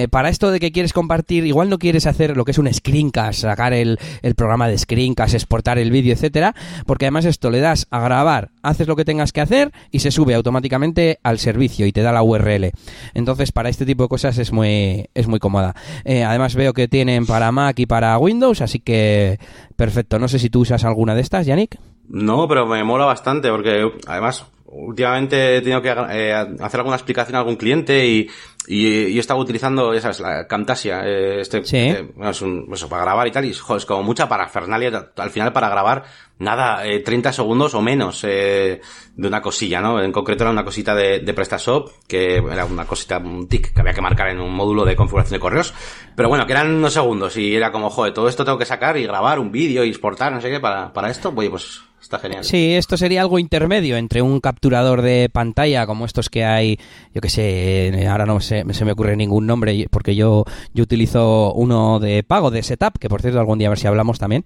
para 0.09 0.29
esto 0.29 0.49
de 0.49 0.59
que 0.59 0.71
quieres 0.71 0.91
compartir, 0.91 1.45
igual 1.45 1.69
no 1.69 1.77
quieres 1.77 2.07
hacer 2.07 2.35
lo 2.35 2.45
que 2.45 2.51
es 2.51 2.57
un 2.57 2.71
screencast, 2.73 3.41
sacar 3.41 3.73
el, 3.73 3.99
el 4.23 4.35
programa 4.35 4.67
de 4.67 4.77
screencast, 4.77 5.35
exportar 5.35 5.77
el 5.77 5.91
vídeo, 5.91 6.13
etcétera, 6.13 6.55
porque 6.85 7.05
además 7.05 7.25
esto 7.25 7.51
le 7.51 7.59
das 7.59 7.87
a 7.91 7.99
grabar, 7.99 8.49
haces 8.63 8.87
lo 8.87 8.95
que 8.95 9.05
tengas 9.05 9.31
que 9.31 9.41
hacer 9.41 9.71
y 9.91 9.99
se 9.99 10.11
sube 10.11 10.33
automáticamente 10.33 11.19
al 11.23 11.34
servicio 11.39 11.85
y 11.85 11.91
te 11.91 12.01
da 12.01 12.11
la 12.11 12.23
URL. 12.23 12.71
Entonces, 13.13 13.51
para 13.51 13.69
este 13.69 13.85
tipo 13.85 14.03
de 14.03 14.09
cosas 14.09 14.37
es 14.37 14.51
muy, 14.51 15.09
es 15.13 15.27
muy 15.27 15.39
cómoda. 15.39 15.75
Eh, 16.03 16.23
además, 16.23 16.55
veo 16.55 16.73
que 16.73 16.87
tienen 16.87 17.25
para 17.25 17.51
Mac 17.51 17.79
y 17.79 17.85
para 17.85 18.17
Windows, 18.17 18.61
así 18.61 18.79
que 18.79 19.39
perfecto. 19.75 20.19
No 20.19 20.27
sé 20.27 20.39
si 20.39 20.49
tú 20.49 20.61
usas 20.61 20.83
alguna 20.83 21.15
de 21.15 21.21
estas, 21.21 21.45
Yannick. 21.45 21.77
No, 22.07 22.47
pero 22.47 22.65
me 22.65 22.83
mola 22.83 23.05
bastante 23.05 23.49
porque 23.49 23.91
además 24.07 24.45
últimamente 24.65 25.57
he 25.57 25.61
tenido 25.61 25.81
que 25.81 25.89
eh, 25.89 26.33
hacer 26.33 26.79
alguna 26.79 26.97
explicación 26.97 27.35
a 27.35 27.39
algún 27.39 27.55
cliente 27.55 28.07
y, 28.07 28.27
y 28.67 29.13
yo 29.13 29.19
estaba 29.19 29.39
utilizando, 29.39 29.93
ya 29.93 30.01
sabes, 30.01 30.19
la 30.19 30.47
Camtasia, 30.47 31.05
eh, 31.05 31.41
este, 31.41 31.59
este 31.59 32.13
es 32.21 32.41
un, 32.41 32.67
eso, 32.71 32.89
para 32.89 33.03
grabar 33.03 33.27
y 33.27 33.31
tal, 33.31 33.45
y 33.45 33.53
joder, 33.53 33.79
es 33.79 33.85
como 33.85 34.03
mucha 34.03 34.27
parafernalia, 34.27 35.11
al 35.15 35.29
final 35.29 35.53
para 35.53 35.69
grabar, 35.69 36.03
nada, 36.39 36.85
eh, 36.85 36.99
30 36.99 37.31
segundos 37.31 37.73
o 37.75 37.81
menos 37.81 38.23
eh, 38.23 38.81
de 39.15 39.27
una 39.27 39.41
cosilla, 39.41 39.81
¿no? 39.81 40.01
En 40.01 40.11
concreto 40.11 40.43
era 40.43 40.51
una 40.51 40.63
cosita 40.63 40.95
de, 40.95 41.19
de 41.19 41.33
PrestaShop, 41.33 41.89
que 42.07 42.37
era 42.37 42.65
una 42.65 42.85
cosita, 42.85 43.17
un 43.17 43.47
tic 43.47 43.73
que 43.73 43.81
había 43.81 43.93
que 43.93 44.01
marcar 44.01 44.29
en 44.29 44.39
un 44.39 44.53
módulo 44.53 44.85
de 44.85 44.95
configuración 44.95 45.33
de 45.33 45.39
correos, 45.39 45.73
pero 46.15 46.29
bueno, 46.29 46.45
que 46.45 46.53
eran 46.53 46.73
unos 46.73 46.93
segundos 46.93 47.37
y 47.37 47.55
era 47.55 47.71
como, 47.71 47.89
joder, 47.89 48.13
todo 48.13 48.27
esto 48.27 48.45
tengo 48.45 48.57
que 48.57 48.65
sacar 48.65 48.97
y 48.97 49.03
grabar 49.03 49.39
un 49.39 49.51
vídeo 49.51 49.83
y 49.83 49.89
exportar, 49.89 50.31
no 50.31 50.41
sé 50.41 50.49
qué, 50.49 50.59
para, 50.59 50.91
para 50.91 51.09
esto, 51.09 51.33
oye, 51.35 51.49
pues 51.49 51.81
Está 52.05 52.19
genial. 52.19 52.43
Sí, 52.43 52.75
esto 52.75 52.97
sería 52.97 53.21
algo 53.21 53.39
intermedio 53.39 53.97
entre 53.97 54.21
un 54.21 54.39
capturador 54.39 55.01
de 55.01 55.27
pantalla 55.27 55.87
como 55.87 56.05
estos 56.05 56.29
que 56.29 56.45
hay, 56.45 56.77
yo 57.15 57.19
que 57.19 57.29
sé, 57.29 58.05
ahora 58.07 58.27
no 58.27 58.39
se, 58.41 58.63
se 58.75 58.85
me 58.85 58.91
ocurre 58.91 59.15
ningún 59.15 59.47
nombre 59.47 59.87
porque 59.89 60.15
yo, 60.15 60.45
yo 60.71 60.83
utilizo 60.83 61.51
uno 61.53 61.99
de 61.99 62.21
pago, 62.21 62.51
de 62.51 62.61
setup, 62.61 62.99
que 62.99 63.09
por 63.09 63.23
cierto 63.23 63.39
algún 63.39 63.57
día 63.57 63.69
a 63.69 63.71
ver 63.71 63.79
si 63.79 63.87
hablamos 63.87 64.19
también, 64.19 64.43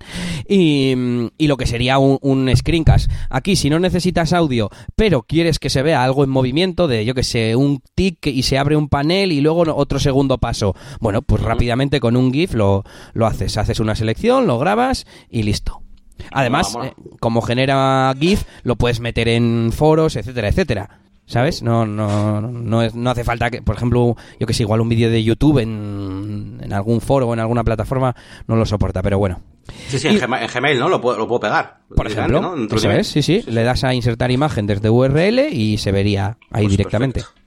y, 0.48 0.96
y 1.38 1.48
lo 1.48 1.58
que 1.58 1.66
sería 1.66 1.98
un, 1.98 2.18
un, 2.22 2.50
screencast. 2.56 3.12
Aquí, 3.30 3.58
si 3.58 3.70
no 3.70 3.78
necesitas 3.78 4.32
audio, 4.32 4.70
pero 4.96 5.24
quieres 5.24 5.60
que 5.60 5.70
se 5.70 5.82
vea 5.82 6.02
algo 6.02 6.24
en 6.24 6.30
movimiento, 6.30 6.88
de 6.88 7.04
yo 7.04 7.14
que 7.14 7.24
sé, 7.24 7.58
un 7.58 7.82
tic 7.94 8.26
y 8.28 8.44
se 8.44 8.58
abre 8.58 8.78
un 8.78 8.88
panel 8.88 9.34
y 9.34 9.42
luego 9.42 9.66
otro 9.76 10.00
segundo 10.00 10.38
paso, 10.38 10.78
bueno, 11.02 11.24
pues 11.24 11.44
rápidamente 11.44 12.00
con 12.00 12.16
un 12.16 12.32
GIF 12.32 12.54
lo, 12.54 12.86
lo 13.12 13.28
haces, 13.28 13.58
haces 13.58 13.82
una 13.82 13.96
selección, 13.96 14.48
lo 14.48 14.60
grabas 14.60 15.06
y 15.30 15.44
listo. 15.44 15.82
Además, 16.32 16.78
eh, 16.84 16.94
como 17.20 17.42
genera 17.42 18.14
GIF, 18.20 18.44
lo 18.64 18.76
puedes 18.76 19.00
meter 19.00 19.28
en 19.28 19.72
foros, 19.74 20.16
etcétera, 20.16 20.50
etcétera. 20.50 20.90
¿Sabes? 21.26 21.62
No, 21.62 21.86
no, 21.86 22.42
no, 22.42 22.82
es, 22.82 22.96
no 22.96 23.12
hace 23.12 23.24
falta 23.24 23.52
que, 23.52 23.62
por 23.62 23.76
ejemplo, 23.76 24.16
yo 24.40 24.48
que 24.48 24.54
sé, 24.56 24.64
igual 24.64 24.82
un 24.82 24.90
vídeo 24.90 25.12
de 25.12 25.24
YouTube 25.24 25.60
en, 25.60 26.60
en, 26.60 26.74
algún 26.74 27.02
foro 27.02 27.28
o 27.28 27.34
en 27.36 27.40
alguna 27.40 27.64
plataforma 27.64 28.16
no 28.48 28.56
lo 28.56 28.66
soporta, 28.66 29.04
pero 29.04 29.20
bueno. 29.20 29.40
Sí, 29.90 30.00
sí, 30.00 30.08
en, 30.08 30.18
Gmail, 30.18 30.80
¿no? 30.80 30.90
Lo 30.90 31.00
puedo, 31.00 31.20
lo 31.20 31.28
puedo 31.28 31.42
pegar. 31.42 31.82
Por 31.96 32.08
ejemplo, 32.08 32.42
¿no? 32.42 32.80
¿sabes? 32.80 33.10
Sí, 33.10 33.22
sí. 33.22 33.44
Le 33.46 33.64
das 33.64 33.84
a 33.84 33.94
insertar 33.94 34.32
imagen 34.32 34.66
desde 34.66 34.90
URL 34.90 35.40
y 35.52 35.78
se 35.78 35.92
vería 35.92 36.38
ahí 36.50 36.64
pues 36.64 36.72
directamente. 36.72 37.22
Perfecto. 37.22 37.40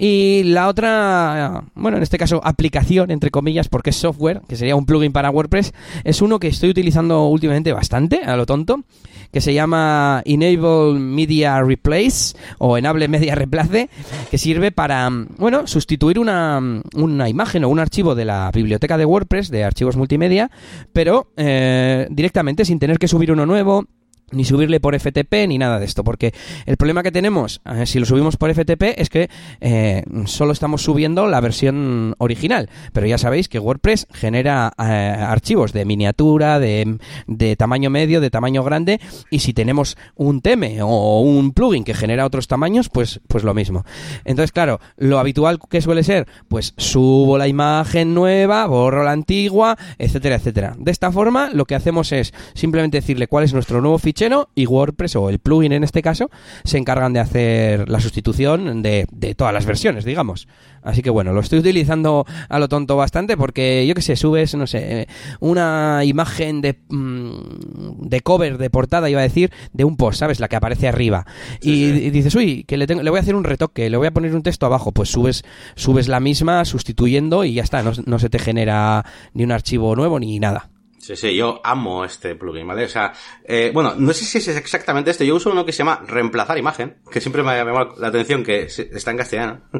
Y 0.00 0.44
la 0.44 0.68
otra, 0.68 1.64
bueno, 1.74 1.96
en 1.96 2.04
este 2.04 2.18
caso 2.18 2.40
aplicación, 2.44 3.10
entre 3.10 3.32
comillas, 3.32 3.68
porque 3.68 3.90
es 3.90 3.96
software, 3.96 4.42
que 4.48 4.54
sería 4.54 4.76
un 4.76 4.86
plugin 4.86 5.10
para 5.10 5.28
WordPress, 5.28 5.74
es 6.04 6.22
uno 6.22 6.38
que 6.38 6.46
estoy 6.46 6.70
utilizando 6.70 7.26
últimamente 7.26 7.72
bastante, 7.72 8.22
a 8.22 8.36
lo 8.36 8.46
tonto, 8.46 8.84
que 9.32 9.40
se 9.40 9.52
llama 9.52 10.22
Enable 10.24 11.00
Media 11.00 11.60
Replace 11.62 12.36
o 12.58 12.78
Enable 12.78 13.08
Media 13.08 13.34
Replace, 13.34 13.90
que 14.30 14.38
sirve 14.38 14.70
para, 14.70 15.10
bueno, 15.36 15.66
sustituir 15.66 16.20
una, 16.20 16.60
una 16.94 17.28
imagen 17.28 17.64
o 17.64 17.68
un 17.68 17.80
archivo 17.80 18.14
de 18.14 18.24
la 18.24 18.52
biblioteca 18.54 18.98
de 18.98 19.04
WordPress, 19.04 19.50
de 19.50 19.64
archivos 19.64 19.96
multimedia, 19.96 20.48
pero 20.92 21.32
eh, 21.36 22.06
directamente 22.10 22.64
sin 22.64 22.78
tener 22.78 23.00
que 23.00 23.08
subir 23.08 23.32
uno 23.32 23.46
nuevo 23.46 23.84
ni 24.32 24.44
subirle 24.44 24.80
por 24.80 24.98
FTP 24.98 25.46
ni 25.48 25.58
nada 25.58 25.78
de 25.78 25.86
esto, 25.86 26.04
porque 26.04 26.34
el 26.66 26.76
problema 26.76 27.02
que 27.02 27.12
tenemos 27.12 27.60
eh, 27.64 27.86
si 27.86 27.98
lo 27.98 28.06
subimos 28.06 28.36
por 28.36 28.52
FTP 28.52 28.82
es 28.96 29.08
que 29.08 29.30
eh, 29.60 30.04
solo 30.26 30.52
estamos 30.52 30.82
subiendo 30.82 31.26
la 31.26 31.40
versión 31.40 32.14
original, 32.18 32.68
pero 32.92 33.06
ya 33.06 33.18
sabéis 33.18 33.48
que 33.48 33.58
WordPress 33.58 34.06
genera 34.12 34.72
eh, 34.78 34.82
archivos 34.82 35.72
de 35.72 35.84
miniatura, 35.84 36.58
de, 36.58 36.98
de, 37.26 37.56
tamaño 37.56 37.90
medio, 37.90 38.20
de 38.20 38.30
tamaño 38.30 38.62
grande, 38.64 39.00
y 39.30 39.40
si 39.40 39.52
tenemos 39.52 39.96
un 40.14 40.40
teme 40.40 40.82
o 40.82 41.20
un 41.20 41.52
plugin 41.52 41.84
que 41.84 41.94
genera 41.94 42.26
otros 42.26 42.48
tamaños, 42.48 42.88
pues, 42.88 43.20
pues 43.28 43.44
lo 43.44 43.54
mismo. 43.54 43.84
Entonces, 44.24 44.52
claro, 44.52 44.80
lo 44.96 45.18
habitual 45.18 45.58
que 45.68 45.80
suele 45.80 46.02
ser, 46.02 46.26
pues 46.48 46.74
subo 46.76 47.38
la 47.38 47.48
imagen 47.48 48.14
nueva, 48.14 48.66
borro 48.66 49.04
la 49.04 49.12
antigua, 49.12 49.76
etcétera, 49.98 50.36
etcétera. 50.36 50.74
De 50.78 50.90
esta 50.90 51.10
forma, 51.12 51.50
lo 51.52 51.64
que 51.64 51.74
hacemos 51.74 52.12
es 52.12 52.32
simplemente 52.54 52.98
decirle 52.98 53.26
cuál 53.26 53.44
es 53.44 53.52
nuestro 53.52 53.80
nuevo 53.80 53.98
fichero 53.98 54.17
y 54.54 54.66
WordPress 54.66 55.16
o 55.16 55.30
el 55.30 55.38
plugin 55.38 55.72
en 55.72 55.84
este 55.84 56.02
caso 56.02 56.30
se 56.64 56.78
encargan 56.78 57.12
de 57.12 57.20
hacer 57.20 57.88
la 57.88 58.00
sustitución 58.00 58.82
de, 58.82 59.06
de 59.12 59.34
todas 59.34 59.54
las 59.54 59.64
versiones, 59.64 60.04
digamos. 60.04 60.48
Así 60.82 61.02
que 61.02 61.10
bueno, 61.10 61.32
lo 61.32 61.40
estoy 61.40 61.58
utilizando 61.58 62.26
a 62.48 62.58
lo 62.58 62.68
tonto 62.68 62.96
bastante 62.96 63.36
porque 63.36 63.86
yo 63.86 63.94
que 63.94 64.02
sé, 64.02 64.16
subes, 64.16 64.54
no 64.54 64.66
sé, 64.66 65.06
una 65.40 66.04
imagen 66.04 66.60
de, 66.60 66.78
mm, 66.88 68.08
de 68.08 68.20
cover, 68.20 68.58
de 68.58 68.70
portada, 68.70 69.10
iba 69.10 69.20
a 69.20 69.24
decir, 69.24 69.52
de 69.72 69.84
un 69.84 69.96
post, 69.96 70.20
¿sabes? 70.20 70.40
La 70.40 70.48
que 70.48 70.56
aparece 70.56 70.88
arriba. 70.88 71.26
Sí, 71.60 71.70
y, 71.70 71.92
sí. 71.92 72.06
y, 72.06 72.10
dices, 72.10 72.34
uy, 72.34 72.64
que 72.64 72.76
le, 72.76 72.86
tengo, 72.86 73.02
le 73.02 73.10
voy 73.10 73.18
a 73.18 73.22
hacer 73.22 73.34
un 73.34 73.44
retoque, 73.44 73.90
le 73.90 73.96
voy 73.96 74.06
a 74.06 74.12
poner 74.12 74.34
un 74.34 74.42
texto 74.42 74.66
abajo. 74.66 74.92
Pues 74.92 75.10
subes, 75.10 75.44
subes 75.74 76.08
la 76.08 76.20
misma 76.20 76.64
sustituyendo 76.64 77.44
y 77.44 77.54
ya 77.54 77.62
está, 77.62 77.82
no, 77.82 77.92
no 78.06 78.18
se 78.18 78.30
te 78.30 78.38
genera 78.38 79.04
ni 79.34 79.44
un 79.44 79.52
archivo 79.52 79.94
nuevo 79.94 80.18
ni 80.18 80.38
nada. 80.38 80.70
Sí, 80.98 81.16
sí, 81.16 81.34
yo 81.34 81.60
amo 81.64 82.04
este 82.04 82.34
plugin, 82.34 82.66
¿vale? 82.66 82.84
O 82.84 82.88
sea, 82.88 83.12
eh, 83.44 83.70
bueno, 83.72 83.94
no 83.96 84.12
sé 84.12 84.24
si 84.24 84.38
es 84.38 84.48
exactamente 84.48 85.10
este. 85.10 85.26
Yo 85.26 85.36
uso 85.36 85.50
uno 85.50 85.64
que 85.64 85.72
se 85.72 85.78
llama 85.78 86.02
reemplazar 86.06 86.58
imagen, 86.58 86.96
que 87.10 87.20
siempre 87.20 87.42
me 87.42 87.52
ha 87.52 87.64
llamado 87.64 87.94
la 87.98 88.08
atención 88.08 88.42
que 88.42 88.62
está 88.64 89.10
en 89.10 89.16
castellano. 89.16 89.60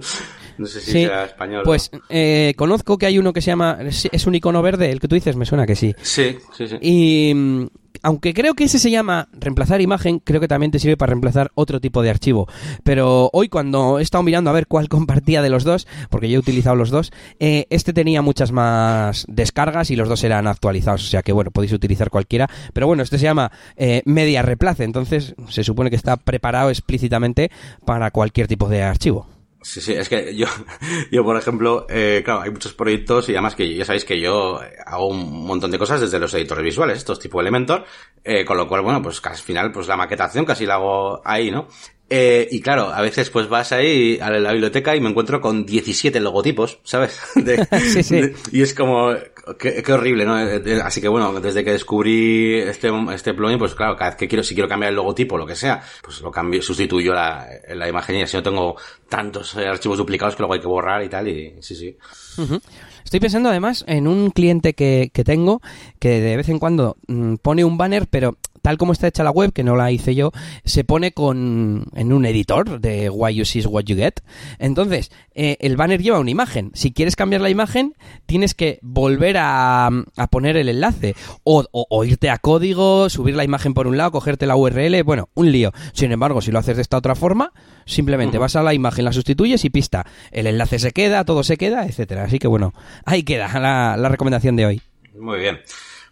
No 0.58 0.66
sé 0.66 0.80
si 0.80 0.90
sí, 0.90 1.06
sea 1.06 1.26
español. 1.26 1.62
Pues 1.64 1.88
eh, 2.08 2.52
conozco 2.56 2.98
que 2.98 3.06
hay 3.06 3.16
uno 3.16 3.32
que 3.32 3.40
se 3.40 3.52
llama, 3.52 3.78
es 3.80 4.26
un 4.26 4.34
icono 4.34 4.60
verde, 4.60 4.90
el 4.90 4.98
que 4.98 5.06
tú 5.06 5.14
dices, 5.14 5.36
me 5.36 5.46
suena 5.46 5.66
que 5.66 5.76
sí. 5.76 5.94
Sí, 6.02 6.36
sí, 6.52 6.66
sí. 6.66 6.78
Y 6.80 7.68
aunque 8.02 8.34
creo 8.34 8.54
que 8.54 8.64
ese 8.64 8.78
se 8.78 8.90
llama 8.90 9.28
reemplazar 9.32 9.80
imagen, 9.80 10.20
creo 10.20 10.40
que 10.40 10.48
también 10.48 10.70
te 10.70 10.78
sirve 10.78 10.96
para 10.96 11.10
reemplazar 11.10 11.50
otro 11.54 11.80
tipo 11.80 12.02
de 12.02 12.10
archivo. 12.10 12.48
Pero 12.84 13.30
hoy 13.32 13.48
cuando 13.48 13.98
he 13.98 14.02
estado 14.02 14.22
mirando 14.22 14.50
a 14.50 14.52
ver 14.52 14.66
cuál 14.66 14.88
compartía 14.88 15.42
de 15.42 15.50
los 15.50 15.64
dos, 15.64 15.86
porque 16.10 16.28
yo 16.28 16.36
he 16.36 16.40
utilizado 16.40 16.76
los 16.76 16.90
dos, 16.90 17.12
eh, 17.40 17.66
este 17.70 17.92
tenía 17.92 18.22
muchas 18.22 18.52
más 18.52 19.24
descargas 19.28 19.90
y 19.90 19.96
los 19.96 20.08
dos 20.08 20.24
eran 20.24 20.46
actualizados. 20.46 21.04
O 21.04 21.08
sea 21.08 21.22
que 21.22 21.32
bueno, 21.32 21.50
podéis 21.50 21.72
utilizar 21.72 22.10
cualquiera. 22.10 22.48
Pero 22.72 22.86
bueno, 22.86 23.02
este 23.02 23.18
se 23.18 23.24
llama 23.24 23.52
eh, 23.76 24.02
media 24.04 24.42
replace, 24.42 24.84
entonces 24.84 25.34
se 25.48 25.64
supone 25.64 25.90
que 25.90 25.96
está 25.96 26.16
preparado 26.16 26.70
explícitamente 26.70 27.50
para 27.84 28.10
cualquier 28.10 28.48
tipo 28.48 28.68
de 28.68 28.82
archivo. 28.82 29.37
Sí, 29.60 29.80
sí, 29.80 29.92
es 29.92 30.08
que 30.08 30.36
yo, 30.36 30.46
yo 31.10 31.24
por 31.24 31.36
ejemplo, 31.36 31.86
eh, 31.88 32.22
claro, 32.24 32.42
hay 32.42 32.50
muchos 32.50 32.74
proyectos 32.74 33.28
y 33.28 33.32
además 33.32 33.56
que 33.56 33.74
ya 33.74 33.84
sabéis 33.84 34.04
que 34.04 34.20
yo 34.20 34.60
hago 34.86 35.08
un 35.08 35.46
montón 35.46 35.70
de 35.70 35.78
cosas 35.78 36.00
desde 36.00 36.20
los 36.20 36.32
editores 36.34 36.62
visuales, 36.62 36.98
estos 36.98 37.18
tipo 37.18 37.40
Elementor, 37.40 37.84
eh, 38.22 38.44
con 38.44 38.56
lo 38.56 38.68
cual, 38.68 38.82
bueno, 38.82 39.02
pues 39.02 39.20
al 39.24 39.36
final, 39.36 39.72
pues 39.72 39.88
la 39.88 39.96
maquetación 39.96 40.44
casi 40.44 40.64
la 40.64 40.74
hago 40.74 41.20
ahí, 41.24 41.50
¿no? 41.50 41.66
Eh, 42.10 42.48
y 42.50 42.60
claro, 42.60 42.88
a 42.88 43.02
veces 43.02 43.28
pues 43.28 43.48
vas 43.48 43.70
ahí 43.72 44.18
a 44.20 44.30
la 44.30 44.52
biblioteca 44.52 44.96
y 44.96 45.00
me 45.00 45.10
encuentro 45.10 45.42
con 45.42 45.66
17 45.66 46.20
logotipos, 46.20 46.78
¿sabes? 46.82 47.20
De, 47.34 47.66
sí, 47.80 48.02
sí. 48.02 48.20
De, 48.20 48.34
y 48.50 48.62
es 48.62 48.72
como, 48.72 49.12
qué, 49.58 49.82
qué, 49.82 49.92
horrible, 49.92 50.24
¿no? 50.24 50.34
Así 50.82 51.02
que 51.02 51.08
bueno, 51.08 51.38
desde 51.40 51.64
que 51.64 51.72
descubrí 51.72 52.54
este, 52.54 52.90
este 53.12 53.34
plugin, 53.34 53.58
pues 53.58 53.74
claro, 53.74 53.94
cada 53.96 54.10
vez 54.10 54.18
que 54.18 54.26
quiero, 54.26 54.42
si 54.42 54.54
quiero 54.54 54.68
cambiar 54.68 54.90
el 54.90 54.96
logotipo 54.96 55.34
o 55.34 55.38
lo 55.38 55.46
que 55.46 55.54
sea, 55.54 55.82
pues 56.02 56.20
lo 56.22 56.30
cambio, 56.30 56.62
sustituyo 56.62 57.12
la, 57.12 57.46
la 57.74 57.88
imagen 57.88 58.16
y 58.16 58.22
así 58.22 58.36
no 58.38 58.42
tengo 58.42 58.76
tantos 59.08 59.54
archivos 59.56 59.98
duplicados 59.98 60.34
que 60.34 60.42
luego 60.42 60.54
hay 60.54 60.60
que 60.60 60.66
borrar 60.66 61.02
y 61.04 61.08
tal, 61.10 61.28
y 61.28 61.56
sí, 61.60 61.74
sí. 61.74 61.96
Uh 62.38 62.42
-huh. 62.42 62.62
Estoy 63.04 63.20
pensando 63.20 63.48
además 63.48 63.84
en 63.86 64.06
un 64.06 64.30
cliente 64.30 64.74
que, 64.74 65.10
que 65.12 65.24
tengo 65.24 65.60
que 65.98 66.20
de 66.20 66.36
vez 66.36 66.48
en 66.48 66.58
cuando 66.58 66.96
mmm, 67.06 67.36
pone 67.36 67.64
un 67.64 67.78
banner, 67.78 68.06
pero 68.06 68.36
tal 68.68 68.76
como 68.76 68.92
está 68.92 69.06
hecha 69.06 69.24
la 69.24 69.30
web, 69.30 69.54
que 69.54 69.64
no 69.64 69.76
la 69.76 69.90
hice 69.92 70.14
yo, 70.14 70.30
se 70.62 70.84
pone 70.84 71.12
con 71.12 71.86
en 71.94 72.12
un 72.12 72.26
editor 72.26 72.82
de 72.82 73.08
Why 73.08 73.36
You 73.36 73.46
See 73.46 73.64
What 73.64 73.84
You 73.84 73.96
Get. 73.96 74.20
Entonces, 74.58 75.10
eh, 75.34 75.56
el 75.60 75.78
banner 75.78 76.02
lleva 76.02 76.18
una 76.18 76.30
imagen. 76.30 76.70
Si 76.74 76.92
quieres 76.92 77.16
cambiar 77.16 77.40
la 77.40 77.48
imagen, 77.48 77.94
tienes 78.26 78.52
que 78.52 78.78
volver 78.82 79.36
a, 79.38 79.88
poner 80.30 80.58
el 80.58 80.68
enlace. 80.68 81.14
O, 81.44 81.64
o, 81.72 82.04
irte 82.04 82.28
a 82.28 82.36
código, 82.36 83.08
subir 83.08 83.36
la 83.36 83.44
imagen 83.44 83.72
por 83.72 83.86
un 83.86 83.96
lado, 83.96 84.12
cogerte 84.12 84.44
la 84.44 84.54
URL. 84.54 85.02
Bueno, 85.02 85.30
un 85.32 85.50
lío. 85.50 85.72
Sin 85.94 86.12
embargo, 86.12 86.42
si 86.42 86.52
lo 86.52 86.58
haces 86.58 86.76
de 86.76 86.82
esta 86.82 86.98
otra 86.98 87.14
forma, 87.14 87.54
simplemente 87.86 88.36
vas 88.36 88.54
a 88.54 88.62
la 88.62 88.74
imagen, 88.74 89.06
la 89.06 89.14
sustituyes 89.14 89.64
y 89.64 89.70
pista. 89.70 90.04
El 90.30 90.46
enlace 90.46 90.78
se 90.78 90.92
queda, 90.92 91.24
todo 91.24 91.42
se 91.42 91.56
queda, 91.56 91.86
etcétera. 91.86 92.24
Así 92.24 92.38
que 92.38 92.48
bueno, 92.48 92.74
ahí 93.06 93.22
queda 93.22 93.48
la, 93.58 93.96
la 93.96 94.08
recomendación 94.10 94.56
de 94.56 94.66
hoy. 94.66 94.82
Muy 95.18 95.38
bien. 95.38 95.58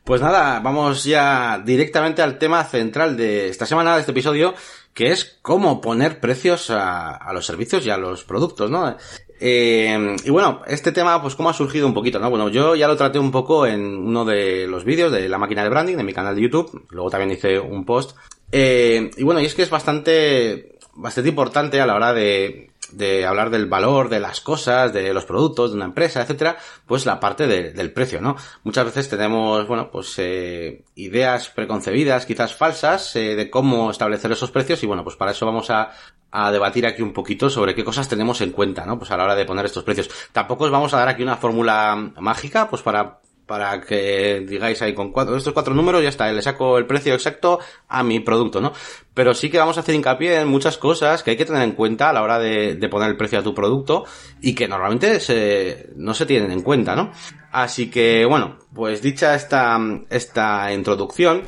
Pues 0.07 0.21
nada, 0.21 0.61
vamos 0.61 1.03
ya 1.03 1.61
directamente 1.66 2.23
al 2.23 2.38
tema 2.38 2.62
central 2.62 3.16
de 3.16 3.49
esta 3.49 3.66
semana, 3.66 3.95
de 3.95 4.01
este 4.03 4.12
episodio, 4.12 4.55
que 4.95 5.11
es 5.11 5.37
cómo 5.42 5.81
poner 5.81 6.21
precios 6.21 6.71
a, 6.71 7.29
los 7.35 7.45
servicios 7.45 7.85
y 7.85 7.90
a 7.90 7.97
los 7.97 8.23
productos, 8.23 8.71
¿no? 8.71 8.97
Eh, 9.40 10.16
y 10.23 10.31
bueno, 10.31 10.62
este 10.69 10.92
tema, 10.92 11.21
pues 11.21 11.35
cómo 11.35 11.51
ha 11.51 11.55
surgido 11.55 11.88
un 11.88 11.92
poquito, 11.92 12.21
¿no? 12.21 12.31
Bueno, 12.31 12.49
yo 12.51 12.77
ya 12.77 12.87
lo 12.87 12.97
traté 12.97 13.19
un 13.19 13.33
poco 13.33 13.66
en 13.66 13.81
uno 13.85 14.25
de 14.25 14.69
los 14.69 14.85
vídeos 14.85 15.11
de 15.11 15.29
la 15.29 15.38
máquina 15.38 15.64
de 15.64 15.71
branding 15.71 15.97
de 15.97 16.05
mi 16.05 16.12
canal 16.12 16.37
de 16.37 16.42
YouTube, 16.42 16.87
luego 16.90 17.11
también 17.11 17.33
hice 17.33 17.59
un 17.59 17.85
post. 17.85 18.16
Eh, 18.53 19.11
y 19.16 19.25
bueno, 19.25 19.40
y 19.40 19.47
es 19.47 19.57
que 19.57 19.62
es 19.62 19.71
bastante, 19.71 20.79
bastante 20.95 21.31
importante 21.31 21.81
a 21.81 21.87
la 21.87 21.97
hora 21.97 22.12
de, 22.12 22.71
de 22.92 23.27
hablar 23.27 23.51
del 23.51 23.66
valor 23.66 24.09
de 24.09 24.20
las 24.20 24.40
cosas, 24.40 24.92
de 24.92 25.12
los 25.12 25.25
productos, 25.25 25.70
de 25.70 25.77
una 25.77 25.87
empresa, 25.87 26.22
etcétera, 26.22 26.57
pues 26.87 27.07
la 27.07 27.20
parte 27.20 27.46
del 27.46 27.92
precio, 27.92 28.20
¿no? 28.20 28.37
Muchas 28.64 28.85
veces 28.87 29.09
tenemos, 29.09 29.66
bueno, 29.66 29.90
pues 29.90 30.14
eh, 30.18 30.85
ideas 30.94 31.49
preconcebidas, 31.49 32.27
quizás 32.27 32.55
falsas, 32.55 33.14
eh, 33.16 33.35
de 33.37 33.51
cómo 33.51 33.90
establecer 33.90 34.33
esos 34.33 34.51
precios 34.51 34.83
y 34.83 34.87
bueno, 34.87 35.05
pues 35.05 35.16
para 35.16 35.33
eso 35.33 35.46
vamos 35.46 35.70
a, 35.70 35.90
a 36.31 36.53
debatir 36.53 36.87
aquí 36.87 37.03
un 37.03 37.12
poquito 37.12 37.49
sobre 37.51 37.75
qué 37.75 37.85
cosas 37.85 38.09
tenemos 38.09 38.40
en 38.40 38.51
cuenta, 38.51 38.85
¿no? 38.85 38.99
Pues 38.99 39.11
a 39.11 39.16
la 39.16 39.25
hora 39.25 39.35
de 39.35 39.44
poner 39.44 39.64
estos 39.64 39.85
precios. 39.85 40.11
Tampoco 40.33 40.64
os 40.64 40.70
vamos 40.70 40.92
a 40.94 40.99
dar 40.99 41.09
aquí 41.09 41.22
una 41.22 41.37
fórmula 41.37 42.12
mágica, 42.20 42.68
pues 42.68 42.83
para 42.83 43.20
para 43.47 43.81
que 43.81 44.45
digáis 44.47 44.83
ahí 44.83 44.93
con 44.93 45.13
cuatro, 45.13 45.37
estos 45.37 45.53
cuatro 45.53 45.73
números 45.73 46.03
ya 46.03 46.09
está, 46.09 46.31
le 46.33 46.43
saco 46.43 46.79
el 46.79 46.87
precio 46.87 47.15
exacto 47.15 47.61
a 47.89 48.03
mi 48.03 48.21
producto, 48.21 48.61
¿no? 48.61 48.73
Pero 49.15 49.35
sí 49.35 49.51
que 49.51 49.59
vamos 49.59 49.77
a 49.77 49.81
hacer 49.81 49.95
hincapié 49.95 50.41
en 50.41 50.49
muchas 50.49 50.79
cosas 50.79 51.23
que 51.23 51.31
hay 51.31 51.37
que 51.37 51.45
tener 51.45 51.63
en 51.63 51.73
cuenta 51.73 52.11
a 52.11 52.13
la 52.13 52.23
hora 52.23 52.39
de, 52.39 52.75
de 52.75 52.89
poner 52.89 53.09
el 53.09 53.17
precio 53.17 53.39
a 53.39 53.43
tu 53.43 53.55
producto 53.55 54.05
y 54.41 54.55
que 54.55 54.69
normalmente 54.69 55.21
se, 55.21 55.91
no 55.97 56.13
se 56.13 56.27
tienen 56.27 56.51
en 56.51 56.63
cuenta, 56.63 56.97
¿no? 56.97 57.13
Así 57.53 57.89
que, 57.89 58.27
bueno, 58.27 58.59
pues 58.75 59.01
dicha 59.01 59.35
esta, 59.35 59.79
esta 60.11 60.73
introducción, 60.73 61.45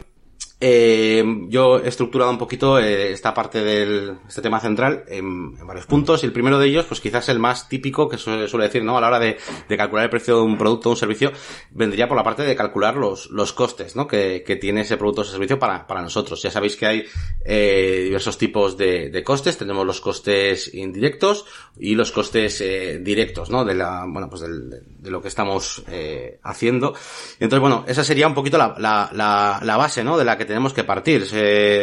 eh, 0.60 1.24
yo 1.48 1.78
he 1.78 1.88
estructurado 1.88 2.32
un 2.32 2.38
poquito 2.38 2.80
eh, 2.80 3.12
esta 3.12 3.32
parte 3.32 3.62
del 3.62 4.18
este 4.26 4.42
tema 4.42 4.58
central 4.58 5.04
en, 5.06 5.54
varios 5.64 5.86
puntos 5.86 6.22
y 6.22 6.26
el 6.26 6.32
primero 6.32 6.58
de 6.58 6.66
ellos, 6.66 6.84
pues 6.86 7.00
quizás 7.00 7.28
el 7.28 7.38
más 7.38 7.68
típico 7.68 8.08
que 8.08 8.18
suele, 8.18 8.48
suele 8.48 8.66
decir, 8.66 8.82
¿no? 8.82 8.98
A 8.98 9.00
la 9.00 9.06
hora 9.06 9.20
de, 9.20 9.38
de, 9.68 9.76
calcular 9.76 10.04
el 10.04 10.10
precio 10.10 10.36
de 10.36 10.42
un 10.42 10.58
producto 10.58 10.88
o 10.88 10.92
un 10.92 10.96
servicio, 10.96 11.30
vendría 11.70 12.08
por 12.08 12.16
la 12.16 12.24
parte 12.24 12.42
de 12.42 12.56
calcular 12.56 12.96
los, 12.96 13.30
los 13.30 13.52
costes, 13.52 13.94
¿no? 13.94 14.08
Que, 14.08 14.42
que 14.44 14.56
tiene 14.56 14.80
ese 14.80 14.96
producto 14.96 15.20
o 15.20 15.24
ese 15.24 15.32
servicio 15.32 15.60
para, 15.60 15.86
para 15.86 16.02
nosotros. 16.02 16.42
Ya 16.42 16.50
sabéis 16.50 16.74
que 16.74 16.86
hay 16.86 17.04
eh, 17.44 18.00
diversos 18.04 18.36
tipos 18.36 18.76
de, 18.76 19.10
de, 19.10 19.22
costes. 19.22 19.58
Tenemos 19.58 19.86
los 19.86 20.00
costes 20.00 20.74
indirectos 20.74 21.44
y 21.78 21.94
los 21.94 22.10
costes 22.10 22.60
eh, 22.62 22.98
directos, 23.00 23.48
¿no? 23.48 23.64
De 23.64 23.74
la, 23.74 24.06
bueno, 24.08 24.28
pues 24.28 24.42
del, 24.42 24.82
de 24.98 25.10
lo 25.10 25.22
que 25.22 25.28
estamos 25.28 25.82
eh, 25.88 26.38
haciendo. 26.42 26.94
Entonces, 27.40 27.60
bueno, 27.60 27.84
esa 27.86 28.04
sería 28.04 28.26
un 28.26 28.34
poquito 28.34 28.58
la, 28.58 28.74
la, 28.78 29.10
la, 29.12 29.60
la 29.62 29.76
base, 29.76 30.04
¿no? 30.04 30.18
De 30.18 30.24
la 30.24 30.36
que 30.36 30.44
tenemos 30.44 30.72
que 30.72 30.84
partir. 30.84 31.26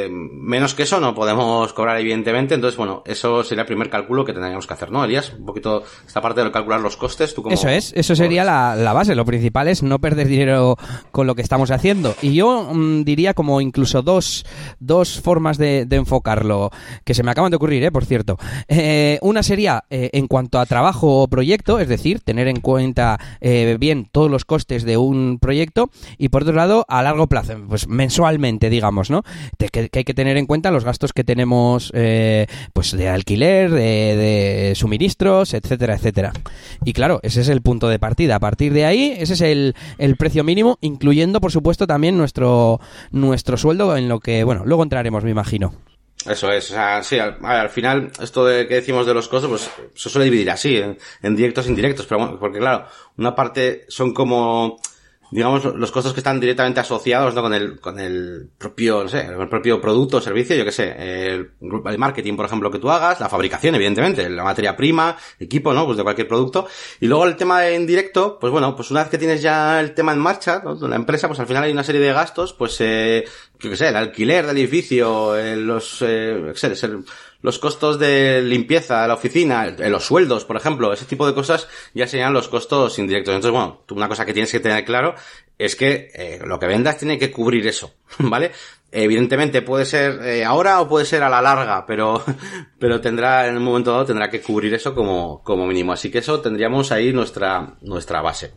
menos 0.09 0.73
que 0.73 0.83
eso 0.83 0.99
no 0.99 1.15
podemos 1.15 1.73
cobrar, 1.73 1.99
evidentemente. 1.99 2.55
Entonces, 2.55 2.77
bueno, 2.77 3.03
eso 3.05 3.43
sería 3.43 3.61
el 3.61 3.67
primer 3.67 3.89
cálculo 3.89 4.25
que 4.25 4.33
tendríamos 4.33 4.67
que 4.67 4.73
hacer, 4.73 4.91
¿no, 4.91 5.03
Elías? 5.03 5.33
Un 5.37 5.45
poquito 5.45 5.83
esta 6.05 6.21
parte 6.21 6.43
de 6.43 6.51
calcular 6.51 6.79
los 6.81 6.97
costes. 6.97 7.33
¿tú 7.33 7.43
eso 7.49 7.69
es, 7.69 7.93
eso 7.95 8.15
sería 8.15 8.43
la, 8.43 8.75
la, 8.75 8.93
base. 8.93 9.15
Lo 9.15 9.25
principal 9.25 9.67
es 9.67 9.83
no 9.83 9.99
perder 9.99 10.27
dinero 10.27 10.77
con 11.11 11.27
lo 11.27 11.35
que 11.35 11.41
estamos 11.41 11.71
haciendo. 11.71 12.15
Y 12.21 12.33
yo 12.33 12.69
mm, 12.73 13.03
diría 13.03 13.33
como 13.33 13.61
incluso 13.61 14.01
dos, 14.01 14.45
dos 14.79 15.21
formas 15.21 15.57
de, 15.57 15.85
de, 15.85 15.95
enfocarlo, 15.95 16.71
que 17.03 17.13
se 17.13 17.23
me 17.23 17.31
acaban 17.31 17.51
de 17.51 17.57
ocurrir, 17.57 17.83
¿eh? 17.83 17.91
Por 17.91 18.05
cierto. 18.05 18.37
Eh, 18.67 19.19
una 19.21 19.43
sería 19.43 19.85
eh, 19.89 20.09
en 20.13 20.27
cuanto 20.27 20.59
a 20.59 20.65
trabajo 20.65 21.21
o 21.21 21.27
proyecto, 21.27 21.79
es 21.79 21.87
decir, 21.87 22.19
tener 22.21 22.47
en 22.47 22.59
cuenta 22.59 23.04
eh, 23.41 23.77
bien 23.79 24.07
todos 24.11 24.29
los 24.29 24.45
costes 24.45 24.83
de 24.83 24.97
un 24.97 25.39
proyecto. 25.39 25.89
Y 26.17 26.29
por 26.29 26.43
otro 26.43 26.55
lado, 26.55 26.85
a 26.87 27.01
largo 27.03 27.27
plazo, 27.27 27.55
pues 27.67 27.87
mensualmente 27.87 28.69
digamos, 28.69 29.09
¿no? 29.09 29.23
que, 29.57 29.89
hay 29.91 30.03
que 30.03 30.13
tener 30.13 30.37
en 30.37 30.45
cuenta 30.45 30.71
los 30.71 30.83
gastos 30.83 31.13
que 31.13 31.23
tenemos, 31.23 31.91
eh, 31.93 32.47
pues 32.73 32.91
de 32.91 33.09
alquiler, 33.09 33.71
de, 33.71 34.73
suministros, 34.75 35.53
etcétera, 35.53 35.95
etcétera. 35.95 36.33
Y 36.83 36.93
claro, 36.93 37.19
ese 37.23 37.41
es 37.41 37.49
el 37.49 37.61
punto 37.61 37.87
de 37.89 37.99
partida. 37.99 38.35
A 38.35 38.39
partir 38.39 38.73
de 38.73 38.85
ahí, 38.85 39.15
ese 39.17 39.33
es 39.33 39.41
el, 39.41 39.75
el 39.97 40.15
precio 40.17 40.43
mínimo, 40.43 40.77
incluyendo, 40.81 41.41
por 41.41 41.51
supuesto, 41.51 41.87
también 41.87 42.17
nuestro, 42.17 42.79
nuestro 43.11 43.57
sueldo, 43.57 43.97
en 43.97 44.09
lo 44.09 44.19
que, 44.19 44.43
bueno, 44.43 44.63
luego 44.65 44.83
entraremos, 44.83 45.23
me 45.23 45.31
imagino. 45.31 45.73
Eso 46.25 46.51
es, 46.51 46.71
o 46.71 46.73
sea, 46.73 47.03
sí, 47.03 47.19
al, 47.19 47.69
final, 47.69 48.11
esto 48.19 48.45
de 48.45 48.67
que 48.67 48.75
decimos 48.75 49.05
de 49.05 49.13
los 49.13 49.27
costos, 49.27 49.49
pues 49.49 49.69
se 49.93 50.09
suele 50.09 50.25
dividir 50.25 50.49
así, 50.49 50.77
en, 50.77 50.97
en 51.21 51.35
directos 51.35 51.67
e 51.67 51.69
indirectos, 51.69 52.07
pero 52.07 52.19
bueno, 52.19 52.39
porque 52.39 52.57
claro, 52.57 52.87
una 53.17 53.35
parte 53.35 53.85
son 53.89 54.13
como 54.13 54.79
digamos, 55.31 55.65
los 55.65 55.91
costos 55.91 56.13
que 56.13 56.19
están 56.19 56.39
directamente 56.39 56.79
asociados 56.79 57.33
¿no? 57.33 57.41
con 57.41 57.53
el, 57.53 57.79
con 57.79 57.99
el 57.99 58.49
propio, 58.57 59.03
no 59.03 59.09
sé, 59.09 59.21
el 59.21 59.49
propio 59.49 59.81
producto 59.81 60.17
o 60.17 60.21
servicio, 60.21 60.55
yo 60.55 60.65
qué 60.65 60.71
sé, 60.71 60.95
el, 60.97 61.51
el, 61.85 61.97
marketing, 61.97 62.35
por 62.35 62.45
ejemplo, 62.45 62.71
que 62.71 62.79
tú 62.79 62.89
hagas, 62.89 63.19
la 63.19 63.29
fabricación, 63.29 63.75
evidentemente, 63.75 64.29
la 64.29 64.43
materia 64.43 64.75
prima, 64.75 65.17
equipo, 65.39 65.73
¿no? 65.73 65.85
Pues 65.85 65.97
de 65.97 66.03
cualquier 66.03 66.27
producto. 66.27 66.67
Y 66.99 67.07
luego 67.07 67.25
el 67.25 67.35
tema 67.35 67.67
en 67.67 67.85
directo, 67.85 68.37
pues 68.39 68.51
bueno, 68.51 68.75
pues 68.75 68.91
una 68.91 69.01
vez 69.01 69.09
que 69.09 69.17
tienes 69.17 69.41
ya 69.41 69.79
el 69.79 69.93
tema 69.93 70.13
en 70.13 70.19
marcha, 70.19 70.61
¿no? 70.63 70.75
La 70.87 70.95
empresa, 70.95 71.27
pues 71.27 71.39
al 71.39 71.47
final 71.47 71.63
hay 71.63 71.71
una 71.71 71.83
serie 71.83 72.01
de 72.01 72.13
gastos, 72.13 72.53
pues, 72.53 72.79
eh, 72.79 73.25
yo 73.59 73.69
qué 73.69 73.77
sé, 73.77 73.89
el 73.89 73.95
alquiler 73.95 74.45
del 74.45 74.57
edificio, 74.57 75.35
eh, 75.37 75.55
los, 75.55 76.01
eh, 76.01 76.53
los 77.45 77.59
costos 77.59 77.99
de 77.99 78.41
limpieza 78.41 79.03
de 79.03 79.07
la 79.07 79.13
oficina, 79.13 79.67
los 79.67 80.03
sueldos, 80.03 80.45
por 80.45 80.57
ejemplo, 80.57 80.91
ese 80.91 81.05
tipo 81.05 81.27
de 81.27 81.35
cosas 81.35 81.67
ya 81.93 82.07
serían 82.07 82.33
los 82.33 82.47
costos 82.47 82.97
indirectos. 82.97 83.35
Entonces, 83.35 83.51
bueno, 83.51 83.83
una 83.91 84.07
cosa 84.07 84.25
que 84.25 84.33
tienes 84.33 84.51
que 84.51 84.59
tener 84.59 84.83
claro 84.83 85.13
es 85.59 85.75
que 85.75 86.09
eh, 86.15 86.39
lo 86.43 86.57
que 86.57 86.65
vendas 86.65 86.97
tiene 86.97 87.19
que 87.19 87.31
cubrir 87.31 87.67
eso, 87.67 87.93
¿vale? 88.17 88.51
Evidentemente 88.91 89.61
puede 89.61 89.85
ser 89.85 90.23
eh, 90.23 90.43
ahora 90.43 90.81
o 90.81 90.89
puede 90.89 91.05
ser 91.05 91.21
a 91.21 91.29
la 91.29 91.39
larga, 91.39 91.85
pero, 91.85 92.23
pero 92.79 92.99
tendrá, 92.99 93.47
en 93.47 93.57
un 93.57 93.63
momento 93.63 93.91
dado 93.91 94.05
tendrá 94.05 94.27
que 94.27 94.41
cubrir 94.41 94.73
eso 94.73 94.95
como, 94.95 95.43
como 95.43 95.67
mínimo. 95.67 95.93
Así 95.93 96.09
que 96.09 96.17
eso 96.17 96.41
tendríamos 96.41 96.91
ahí 96.91 97.13
nuestra, 97.13 97.75
nuestra 97.81 98.21
base. 98.21 98.53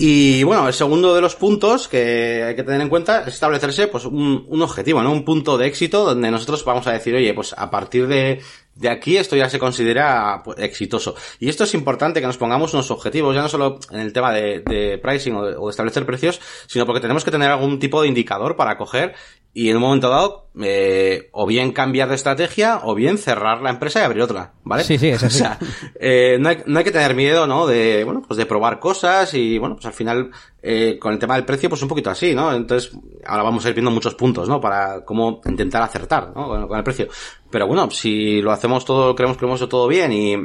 Y 0.00 0.44
bueno, 0.44 0.68
el 0.68 0.74
segundo 0.74 1.12
de 1.12 1.20
los 1.20 1.34
puntos 1.34 1.88
que 1.88 2.44
hay 2.44 2.54
que 2.54 2.62
tener 2.62 2.80
en 2.80 2.88
cuenta 2.88 3.22
es 3.22 3.34
establecerse 3.34 3.88
pues 3.88 4.04
un, 4.04 4.62
objetivo, 4.62 5.02
¿no? 5.02 5.10
Un 5.10 5.24
punto 5.24 5.58
de 5.58 5.66
éxito 5.66 6.04
donde 6.04 6.30
nosotros 6.30 6.64
vamos 6.64 6.86
a 6.86 6.92
decir, 6.92 7.16
oye, 7.16 7.34
pues 7.34 7.52
a 7.58 7.68
partir 7.68 8.06
de, 8.06 8.40
de 8.78 8.88
aquí 8.88 9.16
esto 9.16 9.36
ya 9.36 9.50
se 9.50 9.58
considera 9.58 10.40
pues, 10.44 10.58
exitoso. 10.60 11.14
Y 11.40 11.48
esto 11.48 11.64
es 11.64 11.74
importante 11.74 12.20
que 12.20 12.26
nos 12.26 12.38
pongamos 12.38 12.72
unos 12.74 12.90
objetivos, 12.90 13.34
ya 13.34 13.42
no 13.42 13.48
solo 13.48 13.80
en 13.90 14.00
el 14.00 14.12
tema 14.12 14.32
de, 14.32 14.60
de 14.60 14.98
pricing 14.98 15.34
o 15.34 15.44
de, 15.44 15.56
o 15.56 15.66
de, 15.66 15.70
establecer 15.70 16.06
precios, 16.06 16.40
sino 16.66 16.86
porque 16.86 17.00
tenemos 17.00 17.24
que 17.24 17.30
tener 17.30 17.50
algún 17.50 17.78
tipo 17.78 18.00
de 18.00 18.08
indicador 18.08 18.56
para 18.56 18.78
coger 18.78 19.14
y 19.52 19.70
en 19.70 19.76
un 19.76 19.82
momento 19.82 20.08
dado 20.08 20.48
eh, 20.60 21.30
o 21.32 21.46
bien 21.46 21.72
cambiar 21.72 22.08
de 22.08 22.14
estrategia 22.14 22.80
o 22.84 22.94
bien 22.94 23.18
cerrar 23.18 23.60
la 23.60 23.70
empresa 23.70 24.00
y 24.00 24.04
abrir 24.04 24.22
otra, 24.22 24.52
¿vale? 24.62 24.84
Sí, 24.84 24.98
sí, 24.98 25.08
es 25.08 25.22
así. 25.24 25.36
O 25.36 25.38
sea, 25.38 25.58
eh, 25.98 26.36
no, 26.38 26.50
hay, 26.50 26.58
no 26.66 26.78
hay 26.78 26.84
que 26.84 26.92
tener 26.92 27.14
miedo, 27.14 27.46
¿no? 27.46 27.66
De, 27.66 28.04
bueno, 28.04 28.22
pues 28.26 28.38
de 28.38 28.46
probar 28.46 28.78
cosas 28.78 29.32
y, 29.34 29.58
bueno, 29.58 29.76
pues 29.76 29.86
al 29.86 29.92
final, 29.92 30.30
eh, 30.62 30.98
con 31.00 31.12
el 31.12 31.18
tema 31.18 31.34
del 31.34 31.44
precio, 31.44 31.68
pues 31.68 31.82
un 31.82 31.88
poquito 31.88 32.10
así, 32.10 32.34
¿no? 32.34 32.52
Entonces, 32.52 32.92
ahora 33.26 33.42
vamos 33.42 33.64
a 33.64 33.68
ir 33.68 33.74
viendo 33.74 33.90
muchos 33.90 34.14
puntos, 34.14 34.48
¿no? 34.48 34.60
Para 34.60 35.04
cómo 35.04 35.40
intentar 35.46 35.82
acertar, 35.82 36.32
¿no? 36.34 36.46
Con, 36.48 36.68
con 36.68 36.78
el 36.78 36.84
precio. 36.84 37.08
Pero 37.50 37.66
bueno, 37.66 37.90
si 37.90 38.42
lo 38.42 38.52
hacemos 38.52 38.84
todo, 38.84 39.14
creemos 39.14 39.36
que 39.36 39.42
lo 39.42 39.48
hemos 39.48 39.60
hecho 39.60 39.68
todo 39.68 39.88
bien 39.88 40.12
y 40.12 40.36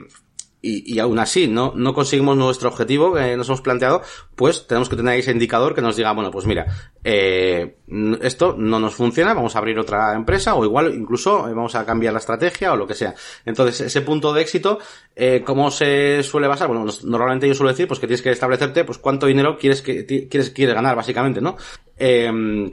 y, 0.65 0.97
aún 0.99 1.19
así 1.19 1.47
no, 1.47 1.73
no 1.75 1.93
conseguimos 1.93 2.37
nuestro 2.37 2.69
objetivo 2.69 3.13
que 3.13 3.35
nos 3.35 3.49
hemos 3.49 3.59
planteado, 3.59 4.01
pues 4.33 4.65
tenemos 4.65 4.87
que 4.87 4.95
tener 4.95 5.19
ese 5.19 5.31
indicador 5.31 5.75
que 5.75 5.81
nos 5.81 5.97
diga, 5.97 6.13
bueno, 6.13 6.31
pues 6.31 6.45
mira, 6.45 6.65
eh, 7.03 7.75
esto 8.21 8.55
no 8.57 8.79
nos 8.79 8.95
funciona, 8.95 9.33
vamos 9.33 9.55
a 9.55 9.59
abrir 9.59 9.77
otra 9.77 10.13
empresa 10.13 10.55
o 10.55 10.63
igual 10.63 10.95
incluso 10.95 11.43
vamos 11.43 11.75
a 11.75 11.85
cambiar 11.85 12.13
la 12.13 12.19
estrategia 12.19 12.71
o 12.71 12.77
lo 12.77 12.87
que 12.87 12.93
sea. 12.93 13.13
Entonces, 13.45 13.81
ese 13.81 14.01
punto 14.03 14.31
de 14.31 14.41
éxito, 14.41 14.79
eh, 15.17 15.43
¿cómo 15.45 15.69
se 15.69 16.23
suele 16.23 16.47
basar? 16.47 16.69
Bueno, 16.69 16.85
normalmente 17.03 17.45
yo 17.45 17.55
suelo 17.55 17.71
decir, 17.71 17.89
pues 17.89 17.99
que 17.99 18.07
tienes 18.07 18.21
que 18.21 18.31
establecerte, 18.31 18.85
pues 18.85 18.99
cuánto 18.99 19.25
dinero 19.27 19.57
quieres 19.57 19.81
que, 19.81 20.05
quieres, 20.05 20.51
quieres 20.51 20.75
ganar, 20.75 20.95
básicamente, 20.95 21.41
¿no? 21.41 21.57
Eh, 21.97 22.71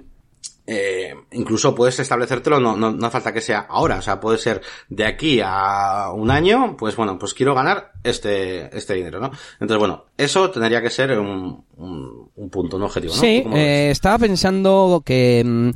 eh, 0.72 1.16
incluso 1.32 1.74
puedes 1.74 1.98
establecértelo, 1.98 2.60
no, 2.60 2.76
no, 2.76 2.92
no 2.92 3.06
hace 3.06 3.14
falta 3.14 3.32
que 3.32 3.40
sea 3.40 3.66
ahora, 3.68 3.96
o 3.96 4.02
sea, 4.02 4.20
puede 4.20 4.38
ser 4.38 4.62
de 4.88 5.04
aquí 5.04 5.40
a 5.44 6.12
un 6.14 6.30
año, 6.30 6.76
pues 6.76 6.94
bueno, 6.94 7.18
pues 7.18 7.34
quiero 7.34 7.56
ganar 7.56 7.90
este, 8.04 8.76
este 8.76 8.94
dinero, 8.94 9.18
¿no? 9.18 9.32
Entonces, 9.54 9.78
bueno, 9.78 10.04
eso 10.16 10.48
tendría 10.48 10.80
que 10.80 10.90
ser 10.90 11.18
un, 11.18 11.64
un, 11.76 12.30
un 12.36 12.50
punto, 12.50 12.76
un 12.76 12.84
objetivo, 12.84 13.12
¿no? 13.12 13.20
Sí, 13.20 13.44
eh, 13.52 13.88
estaba 13.90 14.18
pensando 14.18 15.02
que... 15.04 15.72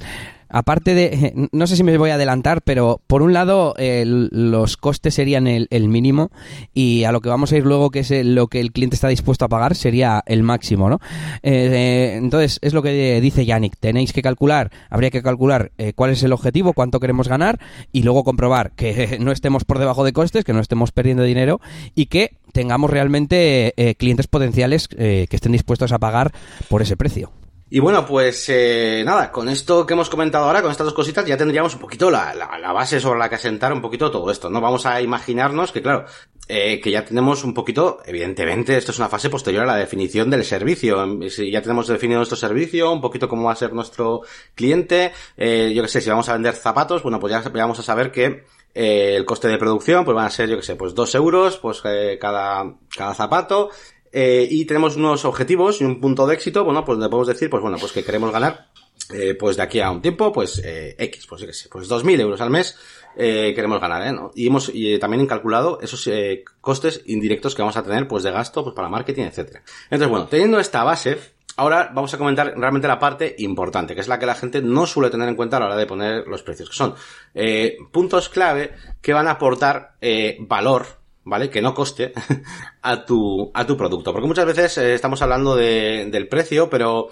Aparte 0.57 0.95
de, 0.95 1.49
no 1.51 1.67
sé 1.67 1.75
si 1.75 1.83
me 1.83 1.99
voy 1.99 2.11
a 2.11 2.15
adelantar, 2.15 2.63
pero 2.63 3.01
por 3.09 3.23
un 3.23 3.33
lado 3.33 3.75
los 3.77 4.77
costes 4.77 5.13
serían 5.13 5.49
el, 5.49 5.89
mínimo 5.89 6.31
y 6.73 7.03
a 7.03 7.11
lo 7.11 7.21
que 7.21 7.29
vamos 7.29 7.51
a 7.51 7.57
ir 7.57 7.65
luego, 7.65 7.91
que 7.91 7.99
es 7.99 8.13
lo 8.25 8.47
que 8.47 8.61
el 8.61 8.71
cliente 8.71 8.95
está 8.95 9.09
dispuesto 9.09 9.45
a 9.45 9.49
pagar, 9.49 9.75
sería 9.75 10.23
el 10.27 10.45
máximo, 10.45 10.89
¿no? 10.89 11.01
Eh, 11.43 12.15
entonces, 12.19 12.61
es 12.63 12.73
lo 12.73 12.85
que 12.85 13.21
dice 13.21 13.45
Yannick, 13.45 13.77
tenéis 13.81 14.13
que 14.13 14.23
calcular, 14.23 14.71
habría 14.91 15.11
que 15.11 15.25
calcular 15.25 15.73
eh, 15.77 15.93
cuál 15.93 16.11
es 16.11 16.23
el 16.23 16.33
objetivo, 16.33 16.73
cuánto 16.73 17.01
queremos 17.01 17.27
ganar 17.27 17.59
y 17.91 18.05
luego 18.05 18.23
comprobar 18.23 18.71
que 18.77 19.19
no 19.21 19.33
estemos 19.33 19.65
por 19.65 19.81
debajo 19.81 20.05
de 20.05 20.13
costes, 20.13 20.45
que 20.45 20.53
no 20.53 20.61
estemos 20.61 20.93
perdiendo 20.93 21.25
dinero 21.25 21.61
y 21.97 22.07
que 22.07 22.37
tengamos 22.53 22.91
realmente 22.91 23.75
eh, 23.77 23.97
clientes 23.97 24.29
potenciales 24.29 24.87
que 24.87 25.27
estén 25.29 25.51
dispuestos 25.51 25.91
a 25.91 25.99
pagar 25.99 26.31
por 26.69 26.81
ese 26.81 26.97
precio. 26.97 27.33
Y 27.75 27.81
bueno, 27.81 28.07
pues 28.07 28.49
eh, 28.51 29.03
nada, 29.05 29.33
con 29.33 29.49
esto 29.49 29.85
que 29.85 29.95
hemos 29.95 30.09
comentado 30.09 30.45
ahora, 30.45 30.63
con 30.63 30.71
estas 30.71 30.85
dos 30.85 30.95
cositas, 30.95 31.27
ya 31.27 31.37
tendríamos 31.37 31.75
un 31.75 31.81
poquito 31.81 32.09
la, 32.09 32.33
la, 32.33 32.73
base 32.73 33.01
sobre 33.01 33.19
la 33.19 33.29
que 33.29 33.35
asentar 33.35 33.73
un 33.73 33.83
poquito 33.83 34.13
todo 34.13 34.31
esto, 34.31 34.49
¿no? 34.49 34.61
Vamos 34.61 34.87
a 34.87 35.03
imaginarnos 35.03 35.73
que, 35.73 35.83
claro, 35.83 36.05
eh, 36.47 36.81
que 36.81 36.93
ya 36.93 37.05
tenemos 37.05 37.43
un 37.43 37.53
poquito, 37.53 37.99
evidentemente, 38.07 38.77
esto 38.77 38.93
es 38.93 38.99
una 39.01 39.09
fase 39.09 39.29
posterior 39.29 39.65
a 39.65 39.67
la 39.67 39.77
definición 39.77 40.31
del 40.31 40.45
servicio. 40.45 41.05
Si 41.29 41.51
ya 41.51 41.63
tenemos 41.63 41.89
definido 41.89 42.19
nuestro 42.19 42.37
servicio, 42.37 42.93
un 42.93 43.01
poquito 43.01 43.29
cómo 43.29 43.43
va 43.43 43.55
a 43.55 43.57
ser 43.57 43.73
nuestro 43.73 44.21
cliente, 44.55 45.11
eh, 45.37 45.73
yo 45.75 45.83
que 45.83 45.89
sé, 45.89 46.01
si 46.01 46.11
vamos 46.11 46.29
a 46.29 46.35
vender 46.35 46.55
zapatos, 46.55 47.03
bueno, 47.03 47.19
pues 47.19 47.33
ya 47.33 47.41
vamos 47.41 47.81
a 47.81 47.83
saber 47.83 48.13
que 48.13 48.45
eh, 48.73 49.17
el 49.17 49.25
coste 49.25 49.49
de 49.49 49.59
producción, 49.59 50.05
pues 50.05 50.15
van 50.15 50.27
a 50.27 50.31
ser, 50.31 50.49
yo 50.49 50.57
que 50.57 50.63
sé, 50.63 50.77
pues 50.77 50.95
dos 50.95 51.13
euros, 51.17 51.59
pues 51.59 51.83
eh, 51.87 52.19
cada, 52.21 52.77
cada 52.97 53.15
zapato, 53.15 53.71
eh, 54.15 54.47
y 54.49 54.65
tenemos 54.65 54.97
unos 54.97 55.25
objetivos 55.25 55.81
y 55.81 55.85
un 55.85 56.01
punto 56.01 56.25
de 56.27 56.35
éxito, 56.35 56.65
bueno, 56.65 56.85
pues 56.85 56.99
le 56.99 57.09
podemos 57.09 57.27
decir, 57.27 57.51
pues 57.51 57.61
bueno, 57.61 57.77
pues 57.81 57.91
que 57.91 58.05
queremos 58.05 58.31
ganar, 58.31 58.69
eh, 59.13 59.35
pues 59.35 59.57
de 59.57 59.63
aquí 59.63 59.81
a 59.81 59.91
un 59.91 60.01
tiempo, 60.01 60.33
pues 60.33 60.63
eh, 60.65 60.95
X, 60.97 61.27
pues 61.27 61.41
yo 61.41 61.49
qué 61.49 61.53
sé, 61.53 61.69
pues 61.69 61.91
2.000 61.91 62.21
euros 62.21 62.41
al 62.41 62.51
mes 62.51 62.79
eh, 63.17 63.53
queremos 63.57 63.81
ganar, 63.81 64.07
¿eh? 64.07 64.13
¿no? 64.13 64.31
Y 64.37 64.47
hemos 64.47 64.71
y 64.73 64.99
también 65.01 65.27
calculado 65.27 65.81
esos 65.83 66.07
eh, 66.07 66.45
costes 66.61 67.03
indirectos 67.07 67.57
que 67.57 67.63
vamos 67.63 67.77
a 67.77 67.83
tener, 67.83 68.07
pues 68.07 68.23
de 68.23 68.31
gasto, 68.31 68.63
pues 68.63 68.75
para 68.75 68.89
marketing, 68.89 69.25
etcétera. 69.25 69.63
Entonces, 69.85 70.09
bueno, 70.09 70.27
teniendo 70.27 70.61
esta 70.61 70.85
base, 70.85 71.19
Ahora 71.57 71.93
vamos 71.95 72.13
a 72.13 72.19
comentar 72.19 72.53
realmente 72.57 72.89
la 72.89 72.99
parte 72.99 73.37
importante, 73.39 73.95
que 73.95 74.01
es 74.01 74.09
la 74.09 74.19
que 74.19 74.27
la 74.27 74.35
gente 74.35 74.61
no 74.61 74.87
suele 74.87 75.09
tener 75.09 75.29
en 75.29 75.37
cuenta 75.37 75.57
a 75.57 75.61
la 75.61 75.67
hora 75.67 75.77
de 75.77 75.87
poner 75.87 76.27
los 76.27 76.43
precios, 76.43 76.69
que 76.69 76.75
son 76.75 76.95
eh, 77.33 77.77
puntos 77.93 78.29
clave 78.29 78.73
que 79.01 79.13
van 79.13 79.29
a 79.29 79.33
aportar 79.33 79.95
eh, 80.01 80.37
valor 80.41 81.04
¿vale? 81.25 81.51
Que 81.51 81.63
no 81.63 81.75
coste 81.75 82.13
a 82.83 83.05
tu, 83.05 83.51
a 83.55 83.67
tu 83.67 83.77
producto. 83.77 84.13
Porque 84.13 84.29
muchas 84.29 84.47
veces 84.47 84.79
eh, 84.79 84.95
estamos 84.95 85.21
hablando 85.23 85.57
de, 85.57 86.09
del 86.11 86.29
precio, 86.29 86.69
pero 86.69 87.11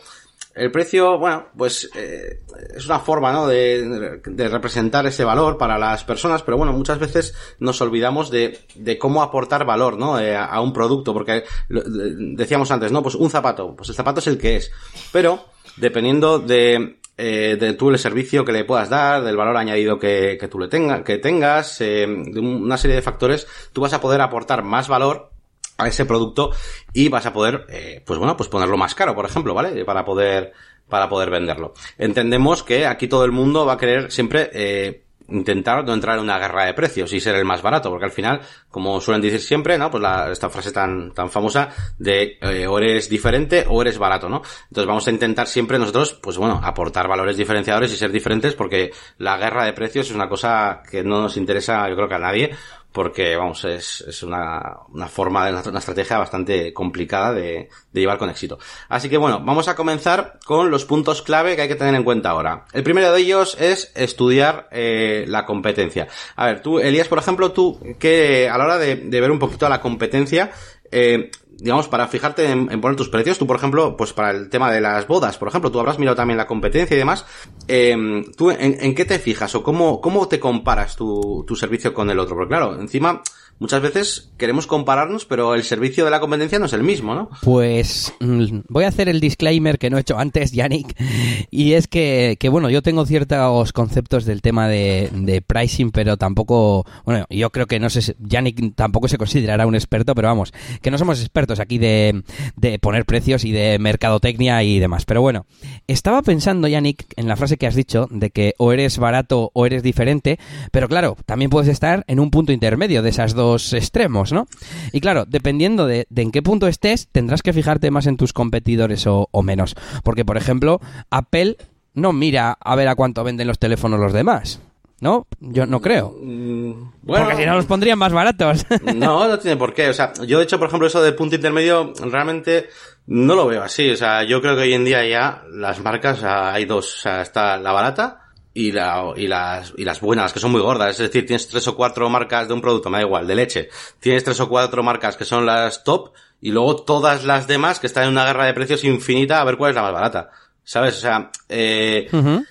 el 0.54 0.70
precio, 0.70 1.18
bueno, 1.18 1.46
pues 1.56 1.90
eh, 1.94 2.42
es 2.76 2.84
una 2.86 2.98
forma, 2.98 3.32
¿no? 3.32 3.46
De, 3.46 4.20
de, 4.24 4.48
representar 4.48 5.06
ese 5.06 5.24
valor 5.24 5.56
para 5.56 5.78
las 5.78 6.04
personas, 6.04 6.42
pero 6.42 6.58
bueno, 6.58 6.72
muchas 6.72 6.98
veces 6.98 7.34
nos 7.58 7.80
olvidamos 7.80 8.30
de, 8.30 8.58
de 8.74 8.98
cómo 8.98 9.22
aportar 9.22 9.64
valor, 9.64 9.96
¿no? 9.96 10.18
Eh, 10.20 10.36
a, 10.36 10.44
a, 10.44 10.60
un 10.60 10.72
producto, 10.72 11.14
porque 11.14 11.44
decíamos 11.68 12.70
antes, 12.70 12.92
¿no? 12.92 13.02
Pues 13.02 13.14
un 13.14 13.30
zapato, 13.30 13.74
pues 13.74 13.88
el 13.88 13.94
zapato 13.94 14.20
es 14.20 14.26
el 14.26 14.38
que 14.38 14.56
es, 14.56 14.70
pero 15.10 15.46
dependiendo 15.76 16.38
de 16.38 16.98
eh, 17.16 17.56
de 17.58 17.74
tú 17.74 17.90
el 17.90 17.98
servicio 17.98 18.44
que 18.44 18.52
le 18.52 18.64
puedas 18.64 18.88
dar, 18.88 19.22
del 19.22 19.36
valor 19.36 19.56
añadido 19.56 19.98
que, 19.98 20.36
que 20.40 20.48
tú 20.48 20.58
le 20.58 20.68
tenga, 20.68 21.04
que 21.04 21.18
tengas, 21.18 21.80
eh, 21.80 22.06
de 22.08 22.40
una 22.40 22.76
serie 22.76 22.96
de 22.96 23.02
factores, 23.02 23.46
tú 23.72 23.80
vas 23.80 23.92
a 23.92 24.00
poder 24.00 24.20
aportar 24.20 24.62
más 24.62 24.88
valor 24.88 25.32
a 25.78 25.88
ese 25.88 26.04
producto 26.04 26.52
y 26.92 27.08
vas 27.08 27.26
a 27.26 27.32
poder, 27.32 27.66
eh, 27.68 28.02
pues 28.04 28.18
bueno, 28.18 28.36
pues 28.36 28.48
ponerlo 28.48 28.76
más 28.76 28.94
caro, 28.94 29.14
por 29.14 29.26
ejemplo, 29.26 29.54
¿vale? 29.54 29.84
Para 29.84 30.04
poder, 30.04 30.52
para 30.88 31.08
poder 31.08 31.30
venderlo. 31.30 31.74
Entendemos 31.98 32.62
que 32.62 32.86
aquí 32.86 33.08
todo 33.08 33.24
el 33.24 33.32
mundo 33.32 33.66
va 33.66 33.74
a 33.74 33.78
querer 33.78 34.10
siempre, 34.10 34.50
eh, 34.52 35.01
intentar 35.28 35.84
no 35.84 35.94
entrar 35.94 36.18
en 36.18 36.24
una 36.24 36.38
guerra 36.38 36.64
de 36.64 36.74
precios 36.74 37.12
y 37.12 37.20
ser 37.20 37.34
el 37.36 37.44
más 37.44 37.62
barato, 37.62 37.90
porque 37.90 38.04
al 38.04 38.10
final, 38.10 38.40
como 38.70 39.00
suelen 39.00 39.22
decir 39.22 39.40
siempre, 39.40 39.78
¿no? 39.78 39.90
Pues 39.90 40.02
la, 40.02 40.30
esta 40.30 40.50
frase 40.50 40.72
tan, 40.72 41.12
tan 41.12 41.30
famosa 41.30 41.70
de 41.98 42.38
eh, 42.40 42.66
o 42.66 42.78
eres 42.78 43.08
diferente 43.08 43.64
o 43.68 43.80
eres 43.82 43.98
barato, 43.98 44.28
¿no? 44.28 44.42
Entonces 44.64 44.86
vamos 44.86 45.06
a 45.06 45.10
intentar 45.10 45.46
siempre 45.46 45.78
nosotros, 45.78 46.18
pues 46.22 46.38
bueno, 46.38 46.60
aportar 46.62 47.08
valores 47.08 47.36
diferenciadores 47.36 47.92
y 47.92 47.96
ser 47.96 48.12
diferentes 48.12 48.54
porque 48.54 48.92
la 49.18 49.36
guerra 49.36 49.64
de 49.64 49.72
precios 49.72 50.08
es 50.10 50.14
una 50.14 50.28
cosa 50.28 50.82
que 50.90 51.02
no 51.02 51.22
nos 51.22 51.36
interesa, 51.36 51.88
yo 51.88 51.96
creo 51.96 52.08
que 52.08 52.14
a 52.14 52.18
nadie, 52.18 52.50
porque 52.92 53.36
vamos, 53.36 53.64
es, 53.64 54.04
es 54.06 54.22
una, 54.22 54.80
una 54.92 55.08
forma 55.08 55.48
una 55.48 55.78
estrategia 55.78 56.18
bastante 56.18 56.72
complicada 56.72 57.32
de, 57.32 57.68
de, 57.92 58.00
llevar 58.00 58.18
con 58.18 58.30
éxito. 58.30 58.58
Así 58.88 59.08
que 59.08 59.16
bueno, 59.16 59.40
vamos 59.44 59.68
a 59.68 59.74
comenzar 59.74 60.38
con 60.44 60.70
los 60.70 60.84
puntos 60.84 61.22
clave 61.22 61.56
que 61.56 61.62
hay 61.62 61.68
que 61.68 61.74
tener 61.74 61.94
en 61.94 62.04
cuenta 62.04 62.30
ahora. 62.30 62.66
El 62.72 62.82
primero 62.82 63.12
de 63.12 63.20
ellos 63.20 63.56
es 63.58 63.92
estudiar 63.94 64.68
eh, 64.70 65.24
la 65.26 65.46
competencia. 65.46 66.08
A 66.36 66.46
ver, 66.46 66.60
tú, 66.60 66.78
Elías, 66.78 67.08
por 67.08 67.18
ejemplo, 67.18 67.52
tú, 67.52 67.80
que 67.98 68.48
a 68.48 68.58
la 68.58 68.64
hora 68.64 68.78
de, 68.78 68.96
de 68.96 69.20
ver 69.20 69.30
un 69.30 69.38
poquito 69.38 69.68
la 69.68 69.80
competencia, 69.80 70.52
eh, 70.92 71.30
digamos, 71.58 71.88
para 71.88 72.08
fijarte 72.08 72.50
en, 72.50 72.80
poner 72.80 72.96
tus 72.96 73.08
precios, 73.08 73.38
tú, 73.38 73.46
por 73.46 73.56
ejemplo, 73.56 73.96
pues 73.96 74.12
para 74.12 74.30
el 74.30 74.48
tema 74.48 74.70
de 74.70 74.80
las 74.80 75.06
bodas, 75.06 75.38
por 75.38 75.48
ejemplo, 75.48 75.70
tú 75.70 75.78
habrás 75.78 75.98
mirado 75.98 76.16
también 76.16 76.36
la 76.36 76.46
competencia 76.46 76.94
y 76.94 76.98
demás, 76.98 77.24
eh, 77.68 78.24
¿tú 78.36 78.50
en, 78.50 78.76
en, 78.80 78.94
qué 78.94 79.04
te 79.04 79.18
fijas 79.18 79.54
o 79.54 79.62
cómo, 79.62 80.00
cómo 80.00 80.28
te 80.28 80.40
comparas 80.40 80.96
tu, 80.96 81.44
tu 81.46 81.54
servicio 81.56 81.94
con 81.94 82.10
el 82.10 82.18
otro? 82.18 82.34
Porque 82.34 82.48
claro, 82.48 82.80
encima, 82.80 83.22
muchas 83.62 83.80
veces 83.80 84.32
queremos 84.36 84.66
compararnos, 84.66 85.24
pero 85.24 85.54
el 85.54 85.62
servicio 85.62 86.04
de 86.04 86.10
la 86.10 86.18
competencia 86.18 86.58
no 86.58 86.66
es 86.66 86.72
el 86.72 86.82
mismo, 86.82 87.14
¿no? 87.14 87.30
Pues 87.42 88.12
mm, 88.18 88.62
voy 88.68 88.84
a 88.84 88.88
hacer 88.88 89.08
el 89.08 89.20
disclaimer 89.20 89.78
que 89.78 89.88
no 89.88 89.96
he 89.96 90.00
hecho 90.00 90.18
antes, 90.18 90.50
Yannick, 90.52 91.00
y 91.48 91.74
es 91.74 91.86
que, 91.86 92.36
que 92.40 92.48
bueno, 92.48 92.70
yo 92.70 92.82
tengo 92.82 93.06
ciertos 93.06 93.72
conceptos 93.72 94.24
del 94.24 94.42
tema 94.42 94.68
de, 94.68 95.42
pricing, 95.46 95.92
pero 95.92 96.16
tampoco, 96.16 96.84
bueno, 97.04 97.24
yo 97.30 97.50
creo 97.50 97.66
que 97.66 97.78
no 97.78 97.88
sé, 97.88 98.16
Yannick 98.18 98.74
tampoco 98.74 99.06
se 99.06 99.16
considerará 99.16 99.64
un 99.64 99.76
experto, 99.76 100.16
pero 100.16 100.26
vamos, 100.26 100.52
que 100.82 100.90
no 100.90 100.98
somos 100.98 101.20
expertos 101.20 101.60
aquí 101.60 101.78
de, 101.78 102.24
de 102.56 102.80
poner 102.80 103.04
precios 103.04 103.44
y 103.44 103.52
de 103.52 103.78
mercadotecnia 103.78 104.62
y 104.64 104.80
demás. 104.80 105.04
Pero 105.04 105.22
bueno, 105.22 105.46
estaba 105.86 106.22
pensando, 106.22 106.66
Yannick, 106.66 107.04
en 107.16 107.28
la 107.28 107.36
frase 107.36 107.58
que 107.58 107.68
has 107.68 107.76
dicho 107.76 108.08
de 108.10 108.30
que 108.30 108.54
o 108.58 108.72
eres 108.72 108.98
barato 108.98 109.52
o 109.54 109.66
eres 109.66 109.84
diferente, 109.84 110.40
pero 110.72 110.88
claro, 110.88 111.16
también 111.26 111.50
puedes 111.50 111.68
estar 111.68 112.04
en 112.08 112.18
un 112.18 112.32
punto 112.32 112.50
intermedio 112.50 113.02
de 113.02 113.10
esas 113.10 113.34
dos 113.34 113.51
extremos, 113.72 114.32
¿no? 114.32 114.46
Y 114.92 115.00
claro, 115.00 115.24
dependiendo 115.26 115.86
de, 115.86 116.06
de, 116.10 116.22
en 116.22 116.30
qué 116.30 116.42
punto 116.42 116.66
estés, 116.66 117.08
tendrás 117.10 117.42
que 117.42 117.52
fijarte 117.52 117.90
más 117.90 118.06
en 118.06 118.16
tus 118.16 118.32
competidores 118.32 119.06
o, 119.06 119.28
o 119.30 119.42
menos. 119.42 119.74
Porque, 120.02 120.24
por 120.24 120.36
ejemplo, 120.36 120.80
Apple 121.10 121.56
no 121.94 122.12
mira 122.12 122.56
a 122.60 122.76
ver 122.76 122.88
a 122.88 122.94
cuánto 122.94 123.24
venden 123.24 123.48
los 123.48 123.58
teléfonos 123.58 124.00
los 124.00 124.12
demás. 124.12 124.60
¿No? 125.00 125.26
Yo 125.40 125.66
no 125.66 125.80
creo. 125.80 126.14
Mm, 126.22 126.92
bueno, 127.02 127.24
Porque 127.24 127.42
si 127.42 127.46
no 127.46 127.56
los 127.56 127.66
pondrían 127.66 127.98
más 127.98 128.12
baratos. 128.12 128.64
No, 128.94 129.26
no 129.26 129.38
tiene 129.38 129.56
por 129.56 129.74
qué. 129.74 129.88
O 129.88 129.92
sea, 129.92 130.12
yo 130.24 130.38
de 130.38 130.44
hecho, 130.44 130.60
por 130.60 130.68
ejemplo, 130.68 130.86
eso 130.86 131.02
de 131.02 131.12
punto 131.12 131.34
intermedio, 131.34 131.92
realmente 132.02 132.68
no 133.08 133.34
lo 133.34 133.46
veo 133.48 133.64
así. 133.64 133.90
O 133.90 133.96
sea, 133.96 134.22
yo 134.22 134.40
creo 134.40 134.54
que 134.54 134.62
hoy 134.62 134.74
en 134.74 134.84
día 134.84 135.04
ya 135.04 135.42
las 135.50 135.80
marcas, 135.80 136.22
hay 136.22 136.66
dos. 136.66 136.98
O 136.98 137.00
sea, 137.00 137.22
está 137.22 137.56
la 137.56 137.72
barata 137.72 138.21
y, 138.54 138.72
la, 138.72 139.12
y, 139.16 139.26
las, 139.26 139.72
y 139.76 139.84
las 139.84 140.00
buenas, 140.00 140.32
que 140.32 140.40
son 140.40 140.52
muy 140.52 140.60
gordas. 140.60 140.90
Es 140.90 140.98
decir, 140.98 141.26
tienes 141.26 141.48
tres 141.48 141.66
o 141.68 141.76
cuatro 141.76 142.08
marcas 142.08 142.48
de 142.48 142.54
un 142.54 142.60
producto, 142.60 142.90
me 142.90 142.98
da 142.98 143.04
igual, 143.04 143.26
de 143.26 143.34
leche. 143.34 143.68
Tienes 144.00 144.24
tres 144.24 144.40
o 144.40 144.48
cuatro 144.48 144.82
marcas 144.82 145.16
que 145.16 145.24
son 145.24 145.46
las 145.46 145.84
top 145.84 146.12
y 146.40 146.50
luego 146.50 146.76
todas 146.76 147.24
las 147.24 147.46
demás 147.46 147.80
que 147.80 147.86
están 147.86 148.04
en 148.04 148.10
una 148.10 148.24
guerra 148.26 148.46
de 148.46 148.54
precios 148.54 148.84
infinita 148.84 149.40
a 149.40 149.44
ver 149.44 149.56
cuál 149.56 149.70
es 149.70 149.76
la 149.76 149.82
más 149.82 149.92
barata. 149.92 150.30
¿Sabes? 150.64 150.96
O 150.98 151.00
sea, 151.00 151.30
eh, 151.48 152.08
uh 152.12 152.16
-huh. 152.16 152.46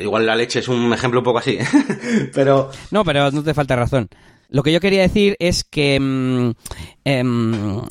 igual 0.00 0.26
la 0.26 0.34
leche 0.34 0.60
es 0.60 0.68
un 0.68 0.92
ejemplo 0.92 1.20
un 1.20 1.24
poco 1.24 1.38
así. 1.38 1.58
pero... 2.34 2.70
No, 2.90 3.04
pero 3.04 3.30
no 3.30 3.42
te 3.42 3.54
falta 3.54 3.76
razón. 3.76 4.08
Lo 4.50 4.62
que 4.62 4.72
yo 4.72 4.80
quería 4.80 5.02
decir 5.02 5.36
es 5.40 5.62
que, 5.62 5.98
mmm, 6.00 6.52
eh, 7.04 7.22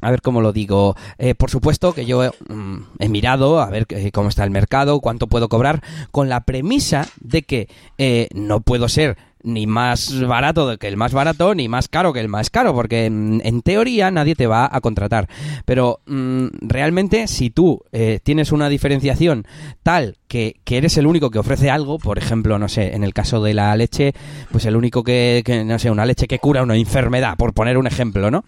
a 0.01 0.11
ver 0.11 0.21
cómo 0.21 0.41
lo 0.41 0.53
digo, 0.53 0.95
eh, 1.19 1.35
por 1.35 1.51
supuesto 1.51 1.93
que 1.93 2.05
yo 2.05 2.31
mmm, 2.49 2.77
he 2.97 3.09
mirado 3.09 3.59
a 3.59 3.69
ver 3.69 3.85
eh, 3.89 4.11
cómo 4.11 4.29
está 4.29 4.43
el 4.43 4.49
mercado, 4.49 4.99
cuánto 4.99 5.27
puedo 5.27 5.49
cobrar, 5.49 5.83
con 6.11 6.29
la 6.29 6.45
premisa 6.45 7.07
de 7.19 7.43
que 7.43 7.69
eh, 7.99 8.27
no 8.33 8.61
puedo 8.61 8.89
ser 8.89 9.17
ni 9.43 9.67
más 9.67 10.19
barato 10.21 10.77
que 10.77 10.87
el 10.87 10.97
más 10.97 11.13
barato, 11.13 11.55
ni 11.55 11.67
más 11.67 11.87
caro 11.87 12.13
que 12.13 12.19
el 12.19 12.27
más 12.27 12.49
caro, 12.49 12.73
porque 12.73 13.09
mm, 13.09 13.39
en 13.43 13.61
teoría 13.61 14.11
nadie 14.11 14.35
te 14.35 14.47
va 14.47 14.69
a 14.71 14.81
contratar. 14.81 15.27
Pero 15.65 16.01
mmm, 16.05 16.47
realmente 16.61 17.27
si 17.27 17.49
tú 17.49 17.81
eh, 17.91 18.19
tienes 18.23 18.51
una 18.51 18.69
diferenciación 18.69 19.45
tal 19.83 20.17
que, 20.27 20.57
que, 20.63 20.77
eres 20.77 20.97
el 20.97 21.07
único 21.07 21.31
que 21.31 21.39
ofrece 21.39 21.69
algo, 21.69 21.99
por 21.99 22.17
ejemplo, 22.17 22.59
no 22.59 22.67
sé, 22.67 22.93
en 22.95 23.03
el 23.03 23.13
caso 23.13 23.41
de 23.41 23.53
la 23.53 23.75
leche, 23.75 24.13
pues 24.51 24.65
el 24.65 24.75
único 24.75 25.03
que, 25.03 25.41
que 25.45 25.63
no 25.63 25.79
sé, 25.79 25.89
una 25.89 26.05
leche 26.05 26.27
que 26.27 26.39
cura 26.39 26.63
una 26.63 26.75
enfermedad, 26.75 27.37
por 27.37 27.53
poner 27.53 27.77
un 27.77 27.87
ejemplo, 27.87 28.29
¿no? 28.29 28.43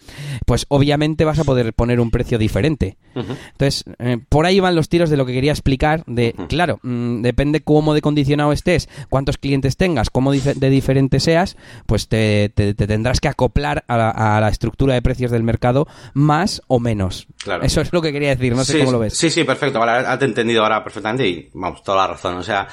Pues 0.46 0.66
obviamente 0.70 1.24
vas 1.24 1.40
a 1.40 1.44
poder 1.46 1.74
poner 1.74 2.00
un 2.00 2.12
precio 2.12 2.38
diferente. 2.38 2.98
Uh 3.16 3.20
-huh. 3.20 3.38
Entonces, 3.52 3.86
eh, 4.00 4.18
por 4.28 4.46
ahí 4.46 4.60
van 4.60 4.76
los 4.76 4.90
tiros 4.90 5.10
de 5.10 5.18
lo 5.18 5.26
que 5.26 5.34
quería 5.34 5.52
explicar, 5.52 6.04
de, 6.06 6.36
uh 6.38 6.42
-huh. 6.42 6.48
claro, 6.48 6.80
mmm, 6.84 7.22
depende 7.22 7.62
cómo 7.62 7.94
de 7.94 8.02
condicionado 8.02 8.52
estés, 8.52 8.90
cuántos 9.10 9.38
clientes 9.38 9.78
tengas, 9.78 10.10
cómo 10.10 10.32
de 10.32 10.70
diferente 10.80 11.20
seas, 11.20 11.58
pues 11.86 12.08
te, 12.08 12.50
tendrás 12.50 13.20
que 13.20 13.28
acoplar 13.28 13.84
a 13.88 14.40
la, 14.40 14.50
estructura 14.50 14.94
de 14.94 15.02
precios 15.02 15.32
del 15.32 15.44
mercado 15.44 15.88
más 16.14 16.62
o 16.68 16.80
menos. 16.80 17.28
Claro. 17.44 17.64
Eso 17.64 17.82
es 17.82 17.94
lo 17.94 18.02
que 18.02 18.12
quería 18.12 18.30
decir, 18.30 18.56
no 18.56 18.64
sé 18.64 18.80
cómo 18.80 18.92
lo 18.92 19.00
ves. 19.00 19.18
Sí, 19.18 19.30
sí, 19.30 19.44
perfecto. 19.44 19.80
Vale, 19.80 20.08
has 20.08 20.22
entendido 20.22 20.64
ahora 20.64 20.84
perfectamente 20.84 21.28
y 21.28 21.50
vamos, 21.54 21.84
toda 21.84 22.00
la 22.00 22.14
razón. 22.14 22.38
O 22.38 22.44
sea, 22.44 22.68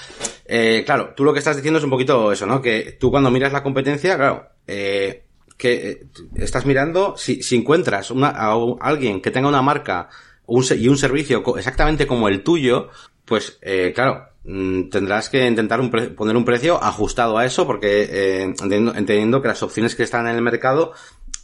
eh, 0.44 0.82
claro, 0.86 1.12
tú 1.16 1.24
lo 1.24 1.32
que 1.32 1.40
estás 1.40 1.56
diciendo 1.56 1.78
es 1.78 1.84
un 1.84 1.90
poquito 1.90 2.32
eso, 2.32 2.46
¿no? 2.46 2.62
Que 2.62 2.96
tú 2.98 3.10
cuando 3.10 3.30
miras 3.30 3.52
la 3.52 3.62
competencia, 3.62 4.16
claro, 4.16 4.48
eh, 4.66 5.24
que 5.56 5.90
eh, 5.90 6.06
estás 6.36 6.66
mirando, 6.66 7.16
si, 7.16 7.42
si 7.42 7.56
encuentras 7.56 8.10
una, 8.10 8.28
a, 8.28 8.54
alguien 8.80 9.20
que 9.20 9.30
tenga 9.30 9.48
una 9.48 9.62
marca 9.62 10.08
un, 10.46 10.64
y 10.76 10.88
un 10.88 10.98
servicio 10.98 11.42
exactamente 11.56 12.06
como 12.06 12.28
el 12.28 12.42
tuyo, 12.42 12.88
pues 13.24 13.58
eh, 13.62 13.92
claro, 13.94 14.28
tendrás 14.90 15.28
que 15.28 15.44
intentar 15.44 15.80
poner 16.14 16.36
un 16.36 16.44
precio 16.44 16.82
ajustado 16.82 17.36
a 17.36 17.44
eso 17.44 17.66
porque 17.66 18.02
eh, 18.02 18.42
entendiendo, 18.42 19.42
que 19.42 19.48
las 19.48 19.62
opciones 19.62 19.96
que 19.96 20.04
están 20.04 20.28
en 20.28 20.36
el 20.36 20.42
mercado 20.42 20.92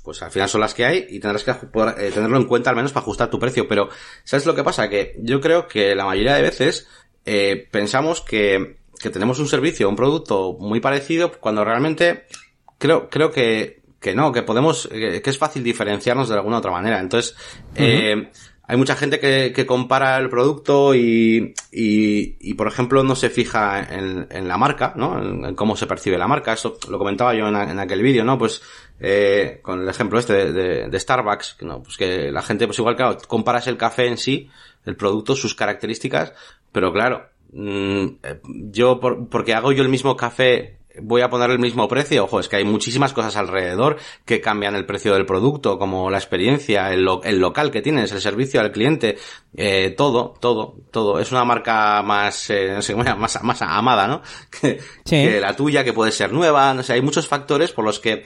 pues 0.05 0.23
al 0.23 0.31
final 0.31 0.49
son 0.49 0.61
las 0.61 0.75
que 0.75 0.85
hay 0.85 1.07
y 1.11 1.19
tendrás 1.19 1.43
que 1.43 1.51
eh, 1.51 2.11
tenerlo 2.13 2.37
en 2.37 2.45
cuenta 2.45 2.71
al 2.71 2.77
menos 2.77 2.93
para 2.93 3.03
ajustar 3.03 3.31
tu 3.31 3.39
precio. 3.39 3.69
Pero, 3.69 3.89
¿sabes 4.25 4.47
lo 4.47 4.55
que 4.55 4.65
pasa? 4.65 4.89
Que 4.89 5.17
yo 5.21 5.41
creo 5.41 5.69
que 5.69 5.95
la 5.95 6.05
mayoría 6.05 6.35
de 6.35 6.43
veces 6.43 6.89
eh, 7.25 7.69
pensamos 7.71 8.21
que, 8.21 8.79
que 9.01 9.11
tenemos 9.11 9.39
un 9.39 9.47
servicio, 9.47 9.89
un 9.89 9.97
producto 9.97 10.57
muy 10.59 10.81
parecido 10.81 11.33
cuando 11.33 11.65
realmente 11.65 12.25
creo, 12.79 13.09
creo 13.09 13.31
que 13.31 13.83
que 14.01 14.17
no, 14.17 14.33
que 14.33 14.43
podemos, 14.43 14.89
que 14.89 15.23
es 15.25 15.39
fácil 15.39 15.63
diferenciarnos 15.63 16.29
de 16.29 16.35
alguna 16.35 16.59
otra 16.59 16.73
manera. 16.73 16.99
Entonces, 16.99 17.37
eh, 17.77 18.31
hay 18.73 18.79
mucha 18.79 18.97
gente 18.97 19.21
que, 19.21 19.67
compara 19.67 20.17
el 20.17 20.31
producto 20.31 20.95
y, 20.95 21.53
y, 21.71 22.37
y, 22.41 22.55
por 22.55 22.69
ejemplo, 22.69 23.05
no 23.05 23.15
se 23.15 23.29
fija 23.29 23.83
en, 23.83 24.49
la 24.49 24.57
marca, 24.57 24.95
¿no? 24.97 25.23
En, 25.23 25.55
cómo 25.55 25.77
se 25.77 25.87
percibe 25.87 26.17
la 26.17 26.27
marca. 26.27 26.55
Eso 26.55 26.79
lo 26.89 26.97
comentaba 26.97 27.35
yo 27.35 27.49
en, 27.49 27.79
aquel 27.79 28.01
vídeo, 28.01 28.25
¿no? 28.25 28.39
Pues, 28.39 28.63
eh, 28.99 29.61
con 29.61 29.83
el 29.83 29.89
ejemplo 29.91 30.19
este 30.19 30.53
de, 30.53 30.99
Starbucks, 30.99 31.59
¿no? 31.61 31.83
Pues 31.83 31.99
que 31.99 32.33
la 32.33 32.41
gente, 32.41 32.65
pues 32.65 32.79
igual, 32.79 32.97
claro, 32.97 33.19
comparas 33.29 33.67
el 33.67 33.77
café 33.77 34.07
en 34.07 34.17
sí, 34.17 34.49
el 34.87 34.97
producto, 34.97 35.37
sus 35.37 35.55
características, 35.55 36.33
pero 36.73 36.95
claro, 36.95 37.27
mm, 37.53 38.07
eh, 38.23 38.41
yo, 38.71 39.01
por, 39.01 39.29
porque 39.29 39.53
hago 39.53 39.73
yo 39.73 39.83
el 39.83 39.91
mismo 39.91 40.17
café 40.17 40.79
voy 41.01 41.23
a 41.23 41.31
poner 41.31 41.51
el 41.51 41.59
mismo 41.59 41.89
precio. 41.89 42.25
Ojo, 42.25 42.41
es 42.41 42.49
que 42.49 42.57
hay 42.57 42.65
muchísimas 42.65 43.13
cosas 43.13 43.37
alrededor 43.37 43.97
que 44.25 44.41
cambian 44.41 44.75
el 44.75 44.87
precio 44.87 45.15
del 45.15 45.27
producto, 45.27 45.79
como 45.79 46.11
la 46.11 46.19
experiencia, 46.19 46.93
el, 46.93 47.07
el 47.25 47.39
local 47.39 47.71
que 47.71 47.83
tienes, 47.83 48.13
el 48.13 48.21
servicio 48.21 48.61
al 48.61 48.73
cliente, 48.73 49.19
eh, 49.57 49.95
todo, 49.97 50.35
todo, 50.41 50.77
todo. 50.91 51.21
Es 51.21 51.33
una 51.33 51.45
marca 51.45 52.03
más, 52.03 52.51
eh, 52.51 52.73
no 52.75 52.83
sé, 52.83 52.95
más, 52.95 53.43
más 53.43 53.63
amada, 53.63 54.07
¿no? 54.07 54.23
Que, 54.51 54.81
que 55.05 55.41
la 55.41 55.57
tuya, 55.57 55.83
que 55.83 55.93
puede 55.93 56.13
ser 56.13 56.33
nueva, 56.33 56.73
no 56.75 56.83
sé, 56.83 56.93
hay 56.93 57.03
muchos 57.03 57.27
factores 57.27 57.73
por 57.73 57.85
los 57.85 57.99
que 57.99 58.25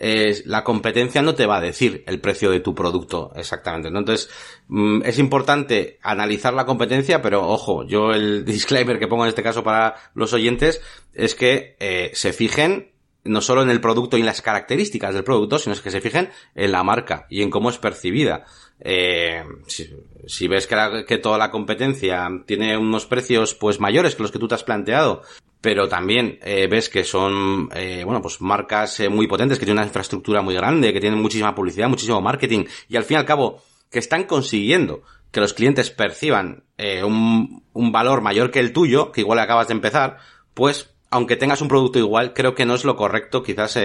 la 0.00 0.64
competencia 0.64 1.22
no 1.22 1.34
te 1.34 1.46
va 1.46 1.56
a 1.56 1.60
decir 1.60 2.04
el 2.06 2.20
precio 2.20 2.50
de 2.50 2.60
tu 2.60 2.74
producto 2.74 3.32
exactamente. 3.34 3.90
¿no? 3.90 3.98
Entonces, 3.98 4.30
mm, 4.68 5.02
es 5.04 5.18
importante 5.18 5.98
analizar 6.02 6.54
la 6.54 6.66
competencia, 6.66 7.20
pero 7.20 7.46
ojo, 7.48 7.84
yo 7.84 8.12
el 8.12 8.44
disclaimer 8.46 8.98
que 8.98 9.08
pongo 9.08 9.24
en 9.24 9.30
este 9.30 9.42
caso 9.42 9.64
para 9.64 9.96
los 10.14 10.32
oyentes 10.32 10.80
es 11.14 11.34
que 11.34 11.76
eh, 11.80 12.10
se 12.14 12.32
fijen 12.32 12.92
no 13.24 13.40
solo 13.40 13.62
en 13.62 13.70
el 13.70 13.80
producto 13.80 14.16
y 14.16 14.20
en 14.20 14.26
las 14.26 14.40
características 14.40 15.12
del 15.12 15.24
producto, 15.24 15.58
sino 15.58 15.76
que 15.82 15.90
se 15.90 16.00
fijen 16.00 16.30
en 16.54 16.72
la 16.72 16.82
marca 16.82 17.26
y 17.28 17.42
en 17.42 17.50
cómo 17.50 17.68
es 17.68 17.76
percibida. 17.76 18.44
Eh, 18.80 19.44
si, 19.66 20.48
ves 20.48 20.66
que, 20.66 21.04
que, 21.06 21.18
toda 21.18 21.36
la 21.36 21.50
competencia 21.50 22.28
tiene 22.46 22.76
unos 22.78 23.06
precios 23.06 23.54
pues 23.54 23.80
mayores 23.80 24.14
que 24.14 24.22
los 24.22 24.30
que 24.30 24.38
tú 24.38 24.46
te 24.46 24.54
has 24.54 24.64
planteado, 24.64 25.22
pero 25.60 25.88
también 25.88 26.38
eh, 26.42 26.68
ves 26.68 26.88
que 26.88 27.04
son, 27.04 27.68
eh, 27.74 28.02
bueno, 28.04 28.22
pues 28.22 28.40
marcas 28.40 29.00
eh, 29.00 29.08
muy 29.08 29.26
potentes, 29.26 29.58
que 29.58 29.64
tienen 29.64 29.80
una 29.80 29.86
infraestructura 29.86 30.40
muy 30.42 30.54
grande, 30.54 30.92
que 30.92 31.00
tienen 31.00 31.20
muchísima 31.20 31.54
publicidad, 31.54 31.88
muchísimo 31.88 32.20
marketing, 32.20 32.64
y 32.88 32.96
al 32.96 33.04
fin 33.04 33.16
y 33.16 33.18
al 33.18 33.26
cabo, 33.26 33.62
que 33.90 33.98
están 33.98 34.24
consiguiendo 34.24 35.02
que 35.30 35.40
los 35.40 35.52
clientes 35.52 35.90
perciban 35.90 36.64
un, 37.04 37.64
un 37.72 37.92
valor 37.92 38.22
mayor 38.22 38.50
que 38.50 38.60
el 38.60 38.72
tuyo, 38.72 39.12
que 39.12 39.20
igual 39.20 39.38
acabas 39.40 39.68
de 39.68 39.74
empezar, 39.74 40.18
pues, 40.54 40.94
aunque 41.10 41.36
tengas 41.36 41.60
un 41.60 41.68
producto 41.68 41.98
igual, 41.98 42.32
creo 42.32 42.54
que 42.54 42.64
no 42.64 42.74
es 42.74 42.84
lo 42.84 42.96
correcto 42.96 43.42
quizás 43.42 43.78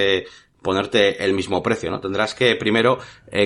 ponerte 0.61 1.25
el 1.25 1.33
mismo 1.33 1.61
precio, 1.61 1.91
¿no? 1.91 1.99
Tendrás 1.99 2.33
que 2.33 2.55
primero 2.55 2.99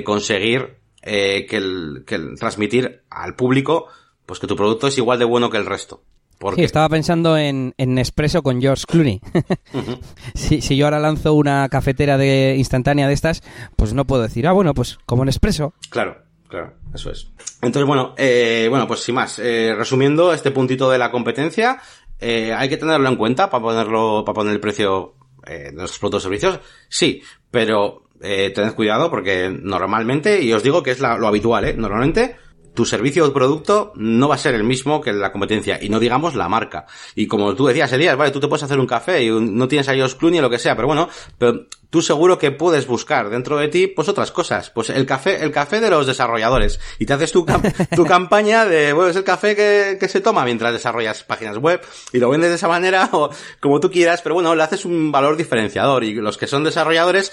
conseguir 0.04 0.78
que, 1.02 1.48
el, 1.50 2.04
que 2.06 2.16
el, 2.16 2.38
transmitir 2.38 3.02
al 3.10 3.36
público 3.36 3.88
pues 4.28 4.40
que 4.40 4.48
tu 4.48 4.56
producto 4.56 4.88
es 4.88 4.98
igual 5.00 5.18
de 5.18 5.26
bueno 5.26 5.50
que 5.50 5.58
el 5.58 5.66
resto. 5.66 6.04
Sí, 6.56 6.64
estaba 6.64 6.90
pensando 6.90 7.38
en, 7.38 7.74
en 7.78 7.96
Nespresso 7.96 8.44
con 8.44 8.62
George 8.62 8.86
Clooney. 8.88 9.22
si, 10.36 10.62
si, 10.62 10.78
yo 10.78 10.86
ahora 10.86 11.00
lanzo 11.00 11.34
una 11.34 11.68
cafetera 11.70 12.18
de 12.18 12.56
instantánea 12.58 13.08
de 13.08 13.14
estas, 13.14 13.42
pues 13.76 13.94
no 13.94 14.06
puedo 14.06 14.24
decir, 14.24 14.48
ah, 14.48 14.52
bueno, 14.52 14.74
pues 14.74 15.00
como 15.06 15.26
Nespresso. 15.26 15.74
Claro, 15.90 16.18
claro, 16.48 16.74
eso 16.94 17.10
es. 17.12 17.30
Entonces, 17.62 17.88
bueno, 17.88 18.14
eh, 18.18 18.68
bueno, 18.70 18.88
pues 18.88 19.00
sin 19.02 19.16
más, 19.16 19.40
eh, 19.40 19.74
resumiendo 19.76 20.32
este 20.34 20.52
puntito 20.52 20.90
de 20.92 21.00
la 21.00 21.12
competencia, 21.12 21.82
eh, 22.20 22.54
hay 22.54 22.70
que 22.70 22.78
tenerlo 22.78 23.10
en 23.10 23.16
cuenta 23.16 23.50
para 23.50 23.64
ponerlo, 23.64 24.24
para 24.26 24.36
poner 24.36 24.54
el 24.54 24.60
precio 24.60 25.16
eh, 25.46 25.72
de 25.72 25.82
los 25.82 25.98
productos 26.00 26.24
y 26.24 26.26
servicios. 26.26 26.60
Sí, 26.90 27.22
pero 27.52 28.04
eh, 28.22 28.52
tened 28.54 28.74
cuidado 28.74 29.10
porque 29.10 29.50
normalmente, 29.50 30.42
y 30.42 30.54
os 30.54 30.64
digo 30.64 30.84
que 30.84 30.92
es 30.92 31.00
la, 31.00 31.18
lo 31.18 31.28
habitual, 31.28 31.66
¿eh? 31.66 31.74
Normalmente 31.76 32.36
tu 32.78 32.86
servicio 32.86 33.26
o 33.26 33.34
producto 33.34 33.92
no 33.96 34.30
va 34.30 34.36
a 34.36 34.38
ser 34.38 34.54
el 34.54 34.64
mismo 34.64 35.02
que 35.02 35.12
la 35.12 35.32
competencia 35.32 35.80
y 35.82 35.90
no 35.90 36.00
digamos 36.00 36.36
la 36.36 36.48
marca. 36.48 36.86
Y 37.16 37.26
como 37.26 37.56
tú 37.56 37.66
decías, 37.66 37.92
Elías, 37.92 38.16
vale, 38.16 38.30
tú 38.30 38.40
te 38.40 38.48
puedes 38.48 38.62
hacer 38.62 38.80
un 38.80 38.86
café 38.86 39.24
y 39.24 39.32
no 39.32 39.68
tienes 39.68 39.90
a 39.90 39.96
ellos 39.96 40.14
Clooney 40.14 40.38
o 40.38 40.42
lo 40.44 40.50
que 40.52 40.60
sea, 40.60 40.76
pero 40.76 40.86
bueno, 40.86 41.10
pero 41.40 41.66
tú 41.90 42.04
seguro 42.04 42.38
que 42.38 42.52
puedes 42.52 42.86
buscar 42.86 43.32
dentro 43.32 43.58
de 43.58 43.70
ti 43.70 43.88
pues 43.88 44.10
otras 44.10 44.32
cosas. 44.32 44.70
Pues 44.70 44.92
el 44.92 45.08
café, 45.08 45.44
el 45.44 45.52
café 45.52 45.82
de 45.82 45.90
los 45.90 46.06
desarrolladores 46.06 46.80
y 47.00 47.08
te 47.08 47.14
haces 47.14 47.32
tu, 47.32 47.48
tu 47.96 48.06
campaña 48.06 48.66
de, 48.66 48.94
bueno, 48.94 49.10
es 49.10 49.16
el 49.16 49.24
café 49.24 49.56
que, 49.56 49.98
que 50.00 50.08
se 50.08 50.22
toma 50.22 50.46
mientras 50.46 50.72
desarrollas 50.72 51.24
páginas 51.24 51.58
web 51.58 51.82
y 52.14 52.20
lo 52.20 52.30
vendes 52.30 52.52
de 52.52 52.58
esa 52.58 52.68
manera 52.68 53.10
o 53.12 53.32
como 53.60 53.80
tú 53.80 53.90
quieras, 53.90 54.22
pero 54.22 54.36
bueno, 54.36 54.54
le 54.54 54.62
haces 54.62 54.86
un 54.86 55.12
valor 55.12 55.36
diferenciador 55.36 56.04
y 56.04 56.14
los 56.14 56.38
que 56.38 56.46
son 56.46 56.64
desarrolladores, 56.64 57.32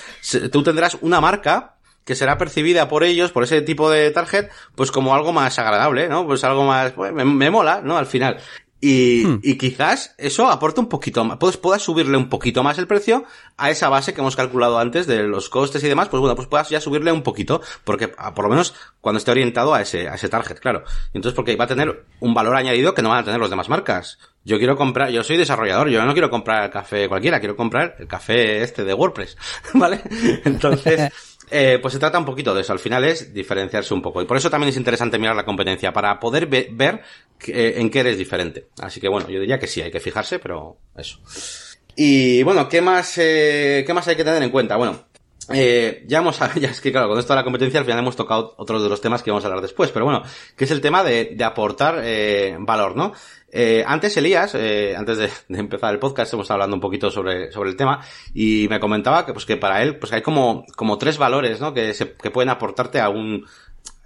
tú 0.50 0.62
tendrás 0.62 0.96
una 1.02 1.20
marca 1.20 1.73
que 2.04 2.14
será 2.14 2.38
percibida 2.38 2.88
por 2.88 3.04
ellos, 3.04 3.32
por 3.32 3.44
ese 3.44 3.62
tipo 3.62 3.90
de 3.90 4.10
target, 4.10 4.48
pues 4.74 4.90
como 4.90 5.14
algo 5.14 5.32
más 5.32 5.58
agradable, 5.58 6.08
¿no? 6.08 6.26
Pues 6.26 6.44
algo 6.44 6.64
más, 6.64 6.92
pues, 6.92 7.12
me, 7.12 7.50
mola, 7.50 7.80
¿no? 7.82 7.96
Al 7.96 8.06
final. 8.06 8.38
Y, 8.80 9.24
hmm. 9.24 9.40
y 9.42 9.56
quizás 9.56 10.14
eso 10.18 10.50
aporte 10.50 10.78
un 10.78 10.90
poquito 10.90 11.24
más, 11.24 11.38
pues 11.38 11.56
puedas 11.56 11.80
subirle 11.80 12.18
un 12.18 12.28
poquito 12.28 12.62
más 12.62 12.76
el 12.76 12.86
precio 12.86 13.24
a 13.56 13.70
esa 13.70 13.88
base 13.88 14.12
que 14.12 14.20
hemos 14.20 14.36
calculado 14.36 14.78
antes 14.78 15.06
de 15.06 15.22
los 15.22 15.48
costes 15.48 15.82
y 15.84 15.88
demás, 15.88 16.08
pues 16.10 16.20
bueno, 16.20 16.36
pues 16.36 16.48
puedas 16.48 16.68
ya 16.68 16.82
subirle 16.82 17.10
un 17.10 17.22
poquito, 17.22 17.62
porque 17.84 18.08
por 18.08 18.44
lo 18.44 18.50
menos 18.50 18.74
cuando 19.00 19.18
esté 19.18 19.30
orientado 19.30 19.72
a 19.72 19.80
ese, 19.80 20.08
a 20.08 20.16
ese 20.16 20.28
target, 20.28 20.58
claro. 20.58 20.84
Entonces 21.14 21.34
porque 21.34 21.56
va 21.56 21.64
a 21.64 21.68
tener 21.68 22.04
un 22.20 22.34
valor 22.34 22.56
añadido 22.56 22.92
que 22.92 23.00
no 23.00 23.08
van 23.08 23.20
a 23.20 23.24
tener 23.24 23.40
los 23.40 23.48
demás 23.48 23.70
marcas. 23.70 24.18
Yo 24.44 24.58
quiero 24.58 24.76
comprar, 24.76 25.08
yo 25.08 25.24
soy 25.24 25.38
desarrollador, 25.38 25.88
yo 25.88 26.04
no 26.04 26.12
quiero 26.12 26.28
comprar 26.28 26.64
el 26.64 26.70
café 26.70 27.08
cualquiera, 27.08 27.40
quiero 27.40 27.56
comprar 27.56 27.96
el 27.98 28.06
café 28.06 28.62
este 28.62 28.84
de 28.84 28.92
WordPress, 28.92 29.38
¿vale? 29.72 30.02
Entonces, 30.44 31.10
eh, 31.56 31.78
pues 31.78 31.94
se 31.94 32.00
trata 32.00 32.18
un 32.18 32.24
poquito 32.24 32.52
de 32.52 32.62
eso. 32.62 32.72
Al 32.72 32.80
final 32.80 33.04
es 33.04 33.32
diferenciarse 33.32 33.94
un 33.94 34.02
poco. 34.02 34.20
Y 34.20 34.24
por 34.24 34.36
eso 34.36 34.50
también 34.50 34.70
es 34.70 34.76
interesante 34.76 35.20
mirar 35.20 35.36
la 35.36 35.44
competencia, 35.44 35.92
para 35.92 36.18
poder 36.18 36.46
ver 36.46 37.02
eh, 37.46 37.74
en 37.76 37.90
qué 37.90 38.00
eres 38.00 38.18
diferente. 38.18 38.66
Así 38.80 39.00
que 39.00 39.08
bueno, 39.08 39.28
yo 39.28 39.38
diría 39.38 39.60
que 39.60 39.68
sí, 39.68 39.80
hay 39.80 39.92
que 39.92 40.00
fijarse, 40.00 40.40
pero 40.40 40.78
eso. 40.96 41.20
Y 41.94 42.42
bueno, 42.42 42.68
¿qué 42.68 42.80
más, 42.80 43.18
eh, 43.18 43.84
qué 43.86 43.94
más 43.94 44.08
hay 44.08 44.16
que 44.16 44.24
tener 44.24 44.42
en 44.42 44.50
cuenta? 44.50 44.74
Bueno, 44.74 45.04
eh, 45.52 46.04
ya 46.06 46.18
hemos, 46.18 46.38
ya 46.60 46.68
es 46.70 46.80
que 46.80 46.92
claro, 46.92 47.08
con 47.08 47.18
esto 47.18 47.32
de 47.32 47.40
la 47.40 47.44
competencia 47.44 47.80
al 47.80 47.86
final 47.86 48.00
hemos 48.00 48.16
tocado 48.16 48.54
otros 48.56 48.82
de 48.82 48.88
los 48.88 49.00
temas 49.00 49.22
que 49.22 49.30
vamos 49.30 49.44
a 49.44 49.48
hablar 49.48 49.62
después, 49.62 49.90
pero 49.90 50.04
bueno, 50.04 50.22
que 50.56 50.64
es 50.64 50.70
el 50.70 50.80
tema 50.80 51.02
de, 51.02 51.34
de 51.36 51.44
aportar 51.44 52.00
eh, 52.02 52.56
valor, 52.58 52.96
¿no? 52.96 53.12
Eh, 53.56 53.84
antes 53.86 54.16
Elías, 54.16 54.52
eh, 54.56 54.96
antes 54.96 55.16
de, 55.16 55.30
empezar 55.56 55.94
el 55.94 56.00
podcast, 56.00 56.32
hemos 56.32 56.44
estado 56.44 56.56
hablando 56.56 56.74
un 56.74 56.80
poquito 56.80 57.08
sobre, 57.08 57.52
sobre 57.52 57.70
el 57.70 57.76
tema 57.76 58.00
y 58.34 58.66
me 58.68 58.80
comentaba 58.80 59.24
que 59.24 59.32
pues 59.32 59.46
que 59.46 59.56
para 59.56 59.80
él 59.80 59.96
pues 59.96 60.12
hay 60.12 60.22
como, 60.22 60.64
como 60.74 60.98
tres 60.98 61.18
valores, 61.18 61.60
¿no? 61.60 61.72
Que, 61.72 61.94
se, 61.94 62.14
que 62.14 62.32
pueden 62.32 62.48
aportarte 62.48 63.00
a 63.00 63.10
un, 63.10 63.46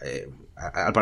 eh, 0.05 0.29
al, 0.55 0.93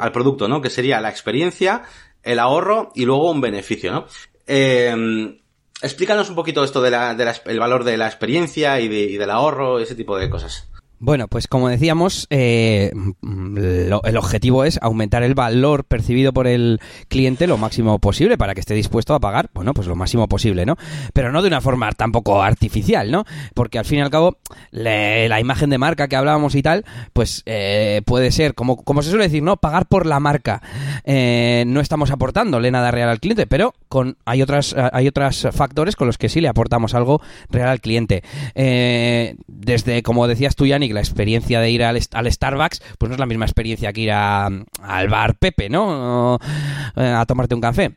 al, 0.00 0.12
producto, 0.12 0.48
¿no? 0.48 0.60
Que 0.60 0.68
sería 0.68 1.00
la 1.00 1.10
experiencia, 1.10 1.82
el 2.24 2.40
ahorro 2.40 2.90
y 2.96 3.04
luego 3.04 3.30
un 3.30 3.40
beneficio, 3.40 3.92
¿no? 3.92 4.06
Eh, 4.48 5.40
Explícanos 5.82 6.30
un 6.30 6.36
poquito 6.36 6.62
esto 6.62 6.80
del 6.80 6.92
de 6.92 7.24
la, 7.24 7.58
valor 7.58 7.82
de 7.82 7.96
la 7.96 8.06
experiencia 8.06 8.80
y, 8.80 8.88
de, 8.88 9.00
y, 9.00 9.16
del 9.16 9.30
ahorro, 9.30 9.80
ese 9.80 9.96
tipo 9.96 10.16
de 10.16 10.30
cosas. 10.30 10.71
Bueno, 11.04 11.26
pues 11.26 11.48
como 11.48 11.68
decíamos, 11.68 12.28
eh, 12.30 12.92
el 13.24 14.16
objetivo 14.16 14.62
es 14.62 14.78
aumentar 14.80 15.24
el 15.24 15.34
valor 15.34 15.82
percibido 15.82 16.32
por 16.32 16.46
el 16.46 16.78
cliente 17.08 17.48
lo 17.48 17.58
máximo 17.58 17.98
posible 17.98 18.38
para 18.38 18.54
que 18.54 18.60
esté 18.60 18.74
dispuesto 18.74 19.12
a 19.12 19.18
pagar, 19.18 19.50
bueno, 19.52 19.74
pues 19.74 19.88
lo 19.88 19.96
máximo 19.96 20.28
posible, 20.28 20.64
¿no? 20.64 20.76
Pero 21.12 21.32
no 21.32 21.42
de 21.42 21.48
una 21.48 21.60
forma 21.60 21.90
tampoco 21.90 22.40
artificial, 22.40 23.10
¿no? 23.10 23.24
Porque 23.52 23.80
al 23.80 23.84
fin 23.84 23.98
y 23.98 24.02
al 24.02 24.10
cabo, 24.10 24.36
la 24.70 25.40
imagen 25.40 25.70
de 25.70 25.78
marca 25.78 26.06
que 26.06 26.14
hablábamos 26.14 26.54
y 26.54 26.62
tal, 26.62 26.84
pues 27.12 27.42
eh, 27.46 28.02
puede 28.06 28.30
ser, 28.30 28.54
como, 28.54 28.76
como 28.76 29.02
se 29.02 29.10
suele 29.10 29.24
decir, 29.24 29.42
¿no? 29.42 29.56
Pagar 29.56 29.86
por 29.86 30.06
la 30.06 30.20
marca. 30.20 30.62
Eh, 31.02 31.64
no 31.66 31.80
estamos 31.80 32.12
aportándole 32.12 32.70
nada 32.70 32.92
real 32.92 33.08
al 33.08 33.18
cliente, 33.18 33.48
pero 33.48 33.74
con 33.88 34.18
hay 34.24 34.40
otras 34.40 34.76
hay 34.92 35.08
otros 35.08 35.48
factores 35.50 35.96
con 35.96 36.06
los 36.06 36.16
que 36.16 36.28
sí 36.28 36.40
le 36.40 36.46
aportamos 36.46 36.94
algo 36.94 37.20
real 37.50 37.70
al 37.70 37.80
cliente. 37.80 38.22
desde, 38.54 40.04
como 40.04 40.28
decías 40.28 40.54
tú, 40.54 40.64
Yannick, 40.64 40.91
la 40.92 41.00
experiencia 41.00 41.60
de 41.60 41.70
ir 41.70 41.84
al, 41.84 42.00
Starbucks, 42.00 42.82
pues 42.98 43.08
no 43.08 43.14
es 43.14 43.20
la 43.20 43.26
misma 43.26 43.44
experiencia 43.44 43.92
que 43.92 44.02
ir 44.02 44.12
al 44.12 45.08
bar 45.08 45.36
Pepe, 45.36 45.68
¿no? 45.68 46.38
Eh, 46.96 47.14
a 47.16 47.24
tomarte 47.26 47.54
un 47.54 47.60
café. 47.60 47.96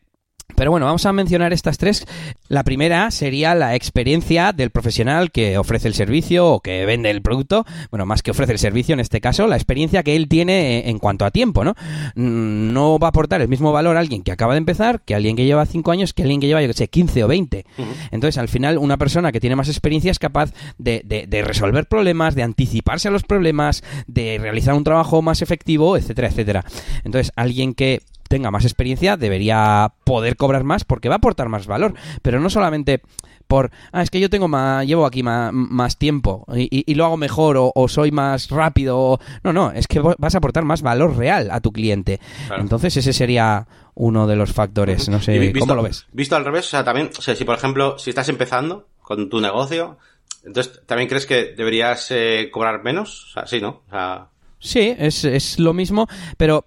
Pero 0.55 0.71
bueno, 0.71 0.85
vamos 0.85 1.05
a 1.05 1.11
mencionar 1.11 1.51
estas 1.53 1.77
tres. 1.77 2.05
La 2.47 2.63
primera 2.63 3.11
sería 3.11 3.55
la 3.55 3.75
experiencia 3.75 4.53
del 4.53 4.69
profesional 4.69 5.31
que 5.31 5.57
ofrece 5.57 5.87
el 5.87 5.93
servicio 5.93 6.47
o 6.47 6.59
que 6.61 6.85
vende 6.85 7.09
el 7.09 7.21
producto. 7.21 7.65
Bueno, 7.89 8.05
más 8.05 8.21
que 8.21 8.31
ofrece 8.31 8.53
el 8.53 8.59
servicio 8.59 8.93
en 8.93 8.99
este 8.99 9.19
caso, 9.19 9.47
la 9.47 9.55
experiencia 9.55 10.03
que 10.03 10.15
él 10.15 10.29
tiene 10.29 10.89
en 10.89 10.99
cuanto 10.99 11.25
a 11.25 11.31
tiempo, 11.31 11.63
¿no? 11.63 11.73
Mm, 12.15 12.71
no 12.73 12.99
va 12.99 13.07
a 13.07 13.09
aportar 13.09 13.41
el 13.41 13.49
mismo 13.49 13.73
valor 13.73 13.97
a 13.97 13.99
alguien 13.99 14.23
que 14.23 14.31
acaba 14.31 14.53
de 14.53 14.59
empezar 14.59 15.01
que 15.01 15.13
a 15.13 15.17
alguien 15.17 15.35
que 15.35 15.45
lleva 15.45 15.65
5 15.65 15.91
años 15.91 16.13
que 16.13 16.21
a 16.21 16.25
alguien 16.25 16.39
que 16.39 16.47
lleva, 16.47 16.61
yo 16.61 16.67
que 16.67 16.73
sé, 16.73 16.87
15 16.87 17.23
o 17.23 17.27
20. 17.27 17.65
Entonces, 18.11 18.37
al 18.37 18.47
final, 18.47 18.77
una 18.77 18.97
persona 18.97 19.31
que 19.31 19.39
tiene 19.39 19.55
más 19.55 19.67
experiencia 19.67 20.11
es 20.11 20.19
capaz 20.19 20.53
de, 20.77 21.01
de 21.03 21.41
resolver 21.41 21.87
problemas, 21.87 22.35
de 22.35 22.43
anticiparse 22.43 23.07
a 23.07 23.11
los 23.11 23.23
problemas, 23.23 23.83
de 24.07 24.37
realizar 24.39 24.73
un 24.73 24.83
trabajo 24.83 25.21
más 25.21 25.41
efectivo, 25.41 25.97
etcétera, 25.97 26.29
etcétera. 26.29 26.65
Entonces, 27.03 27.33
alguien 27.35 27.73
que 27.73 28.01
tenga 28.27 28.51
más 28.51 28.65
experiencia 28.65 29.17
debería 29.17 29.93
poder 30.03 30.35
cobrar 30.35 30.63
más 30.63 30.83
porque 30.83 31.09
va 31.09 31.15
a 31.15 31.17
aportar 31.17 31.49
más 31.49 31.67
valor. 31.67 31.93
Pero 32.21 32.39
no 32.39 32.49
solamente 32.49 33.01
por, 33.47 33.71
ah, 33.91 34.01
es 34.01 34.09
que 34.09 34.19
yo 34.19 34.29
tengo 34.29 34.47
más, 34.47 34.85
llevo 34.85 35.05
aquí 35.05 35.23
más, 35.23 35.97
tiempo 35.97 36.45
y, 36.55 36.93
lo 36.95 37.05
hago 37.05 37.17
mejor 37.17 37.57
o, 37.59 37.87
soy 37.87 38.11
más 38.11 38.49
rápido. 38.49 39.19
no, 39.43 39.53
no, 39.53 39.71
es 39.71 39.87
que 39.87 39.99
vas 39.99 40.35
a 40.35 40.37
aportar 40.37 40.65
más 40.65 40.81
valor 40.81 41.15
real 41.17 41.49
a 41.51 41.61
tu 41.61 41.71
cliente. 41.71 42.19
Entonces 42.57 42.97
ese 42.97 43.13
sería 43.13 43.67
uno 43.93 44.27
de 44.27 44.35
los 44.35 44.53
factores. 44.53 45.07
No 45.09 45.21
sé, 45.21 45.53
¿cómo 45.57 45.75
lo 45.75 45.83
ves? 45.83 46.07
Visto 46.11 46.35
al 46.35 46.45
revés, 46.45 46.65
o 46.67 46.69
sea, 46.69 46.83
también, 46.83 47.11
o 47.17 47.21
sea, 47.21 47.35
si 47.35 47.45
por 47.45 47.55
ejemplo, 47.55 47.97
si 47.99 48.09
estás 48.09 48.29
empezando 48.29 48.87
con 49.01 49.29
tu 49.29 49.39
negocio, 49.39 49.97
entonces, 50.45 50.81
¿también 50.85 51.09
crees 51.09 51.25
que 51.25 51.53
deberías 51.55 52.11
eh, 52.11 52.49
cobrar 52.51 52.83
menos? 52.83 53.25
O 53.25 53.33
sea, 53.33 53.47
sí, 53.47 53.59
¿no? 53.59 53.83
O 53.87 53.89
sea... 53.89 54.27
Sí, 54.59 54.95
es, 54.97 55.25
es 55.25 55.59
lo 55.59 55.73
mismo, 55.73 56.07
pero 56.37 56.65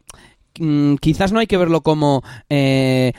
quizás 1.00 1.32
no 1.32 1.40
hay 1.40 1.46
que 1.46 1.56
verlo 1.56 1.82
como 1.82 2.22
eh, 2.48 3.12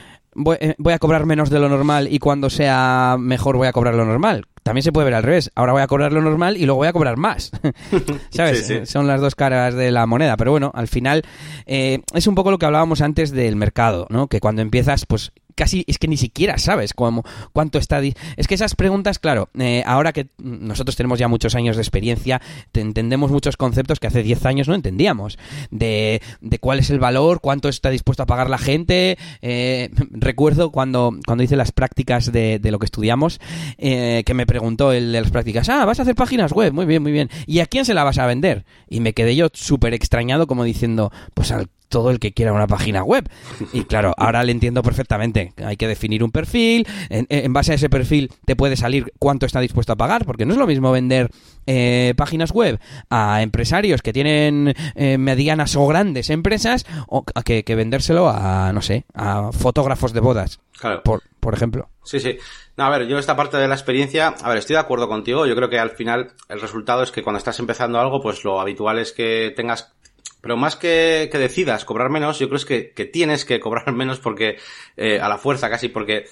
eh, 0.60 0.74
voy, 0.78 0.92
a 0.92 0.98
cobrar 0.98 1.26
menos 1.26 1.50
de 1.50 1.58
lo 1.58 1.68
normal 1.68 2.08
y 2.10 2.18
cuando 2.20 2.50
sea 2.50 3.16
mejor 3.18 3.56
voy 3.56 3.66
a 3.66 3.72
cobrar 3.72 3.94
lo 3.94 4.04
normal. 4.04 4.46
También 4.62 4.82
se 4.82 4.92
puede 4.92 5.06
ver 5.06 5.14
al 5.14 5.22
revés. 5.22 5.50
Ahora 5.54 5.72
voy 5.72 5.82
a 5.82 5.86
cobrar 5.86 6.12
lo 6.12 6.20
normal 6.20 6.56
y 6.56 6.66
luego 6.66 6.78
voy 6.78 6.88
a 6.88 6.92
cobrar 6.92 7.16
más. 7.16 7.50
¿Sabes? 8.30 8.70
Son 8.84 9.06
las 9.06 9.20
dos 9.20 9.34
caras 9.34 9.74
de 9.74 9.90
la 9.90 10.06
moneda. 10.06 10.36
Pero 10.36 10.52
bueno, 10.52 10.70
al 10.74 10.86
final 10.86 11.22
eh, 11.66 12.00
es 12.14 12.26
un 12.26 12.34
poco 12.34 12.50
lo 12.50 12.58
que 12.58 12.66
hablábamos 12.66 13.00
antes 13.00 13.32
del 13.32 13.56
mercado, 13.56 14.06
¿no? 14.10 14.28
Que 14.28 14.40
cuando 14.40 14.62
empiezas, 14.62 15.06
pues 15.06 15.32
casi 15.60 15.84
es 15.86 15.98
que 15.98 16.08
ni 16.08 16.16
siquiera 16.16 16.56
sabes 16.56 16.94
cómo, 16.94 17.22
cuánto 17.52 17.78
está. 17.78 18.00
Es 18.36 18.48
que 18.48 18.54
esas 18.54 18.74
preguntas, 18.74 19.18
claro, 19.18 19.50
eh, 19.58 19.82
ahora 19.84 20.14
que 20.14 20.28
nosotros 20.38 20.96
tenemos 20.96 21.18
ya 21.18 21.28
muchos 21.28 21.54
años 21.54 21.76
de 21.76 21.82
experiencia, 21.82 22.40
entendemos 22.72 23.30
muchos 23.30 23.58
conceptos 23.58 24.00
que 24.00 24.06
hace 24.06 24.22
10 24.22 24.46
años 24.46 24.68
no 24.68 24.74
entendíamos. 24.74 25.38
De, 25.70 26.22
de, 26.40 26.58
cuál 26.58 26.78
es 26.78 26.88
el 26.88 26.98
valor, 26.98 27.42
cuánto 27.42 27.68
está 27.68 27.90
dispuesto 27.90 28.22
a 28.22 28.26
pagar 28.26 28.48
la 28.48 28.56
gente. 28.56 29.18
Eh, 29.42 29.90
recuerdo 30.12 30.70
cuando, 30.70 31.12
cuando 31.26 31.44
hice 31.44 31.56
las 31.56 31.72
prácticas 31.72 32.32
de, 32.32 32.58
de 32.58 32.70
lo 32.70 32.78
que 32.78 32.86
estudiamos, 32.86 33.38
eh, 33.76 34.22
que 34.24 34.32
me 34.32 34.46
preguntó 34.46 34.92
el 34.92 35.12
de 35.12 35.20
las 35.20 35.30
prácticas, 35.30 35.68
ah, 35.68 35.84
vas 35.84 35.98
a 35.98 36.02
hacer 36.02 36.14
páginas 36.14 36.52
web, 36.52 36.72
muy 36.72 36.86
bien, 36.86 37.02
muy 37.02 37.12
bien. 37.12 37.28
¿Y 37.46 37.58
a 37.58 37.66
quién 37.66 37.84
se 37.84 37.92
la 37.92 38.02
vas 38.02 38.16
a 38.16 38.24
vender? 38.24 38.64
Y 38.88 39.00
me 39.00 39.12
quedé 39.12 39.36
yo 39.36 39.48
súper 39.52 39.92
extrañado 39.92 40.46
como 40.46 40.64
diciendo, 40.64 41.12
pues 41.34 41.52
al 41.52 41.68
todo 41.90 42.10
el 42.10 42.18
que 42.18 42.32
quiera 42.32 42.54
una 42.54 42.66
página 42.66 43.02
web. 43.02 43.28
Y 43.74 43.84
claro, 43.84 44.14
ahora 44.16 44.42
le 44.44 44.52
entiendo 44.52 44.82
perfectamente. 44.82 45.52
Hay 45.62 45.76
que 45.76 45.88
definir 45.88 46.24
un 46.24 46.30
perfil, 46.30 46.86
en, 47.10 47.52
base 47.52 47.72
a 47.72 47.74
ese 47.74 47.90
perfil 47.90 48.32
te 48.46 48.56
puede 48.56 48.76
salir 48.76 49.12
cuánto 49.18 49.44
está 49.44 49.60
dispuesto 49.60 49.92
a 49.92 49.96
pagar, 49.96 50.24
porque 50.24 50.46
no 50.46 50.54
es 50.54 50.58
lo 50.58 50.66
mismo 50.66 50.92
vender 50.92 51.30
eh, 51.66 52.14
páginas 52.16 52.52
web 52.52 52.80
a 53.10 53.42
empresarios 53.42 54.00
que 54.00 54.12
tienen 54.12 54.74
eh, 54.94 55.18
medianas 55.18 55.76
o 55.76 55.86
grandes 55.86 56.30
empresas 56.30 56.86
o 57.08 57.24
que, 57.24 57.64
que, 57.64 57.74
vendérselo 57.74 58.28
a, 58.28 58.72
no 58.72 58.80
sé, 58.80 59.04
a 59.12 59.50
fotógrafos 59.52 60.12
de 60.12 60.20
bodas. 60.20 60.60
Claro. 60.78 61.02
Por, 61.02 61.22
por 61.40 61.52
ejemplo. 61.52 61.90
Sí, 62.04 62.20
sí. 62.20 62.38
No, 62.76 62.84
a 62.84 62.90
ver, 62.90 63.06
yo 63.06 63.18
esta 63.18 63.36
parte 63.36 63.58
de 63.58 63.68
la 63.68 63.74
experiencia, 63.74 64.28
a 64.28 64.48
ver, 64.48 64.58
estoy 64.58 64.74
de 64.74 64.80
acuerdo 64.80 65.08
contigo. 65.08 65.44
Yo 65.44 65.54
creo 65.54 65.68
que 65.68 65.78
al 65.78 65.90
final 65.90 66.32
el 66.48 66.60
resultado 66.60 67.02
es 67.02 67.10
que 67.10 67.22
cuando 67.22 67.38
estás 67.38 67.58
empezando 67.58 68.00
algo, 68.00 68.22
pues 68.22 68.44
lo 68.44 68.60
habitual 68.60 68.98
es 68.98 69.12
que 69.12 69.52
tengas 69.54 69.92
pero 70.40 70.56
más 70.56 70.76
que, 70.76 71.28
que 71.30 71.38
decidas 71.38 71.84
cobrar 71.84 72.10
menos, 72.10 72.38
yo 72.38 72.48
creo 72.48 72.64
que, 72.64 72.90
que 72.90 73.04
tienes 73.04 73.44
que 73.44 73.60
cobrar 73.60 73.92
menos 73.94 74.20
porque, 74.20 74.58
eh, 74.96 75.20
a 75.20 75.28
la 75.28 75.38
fuerza 75.38 75.70
casi, 75.70 75.88
porque, 75.88 76.26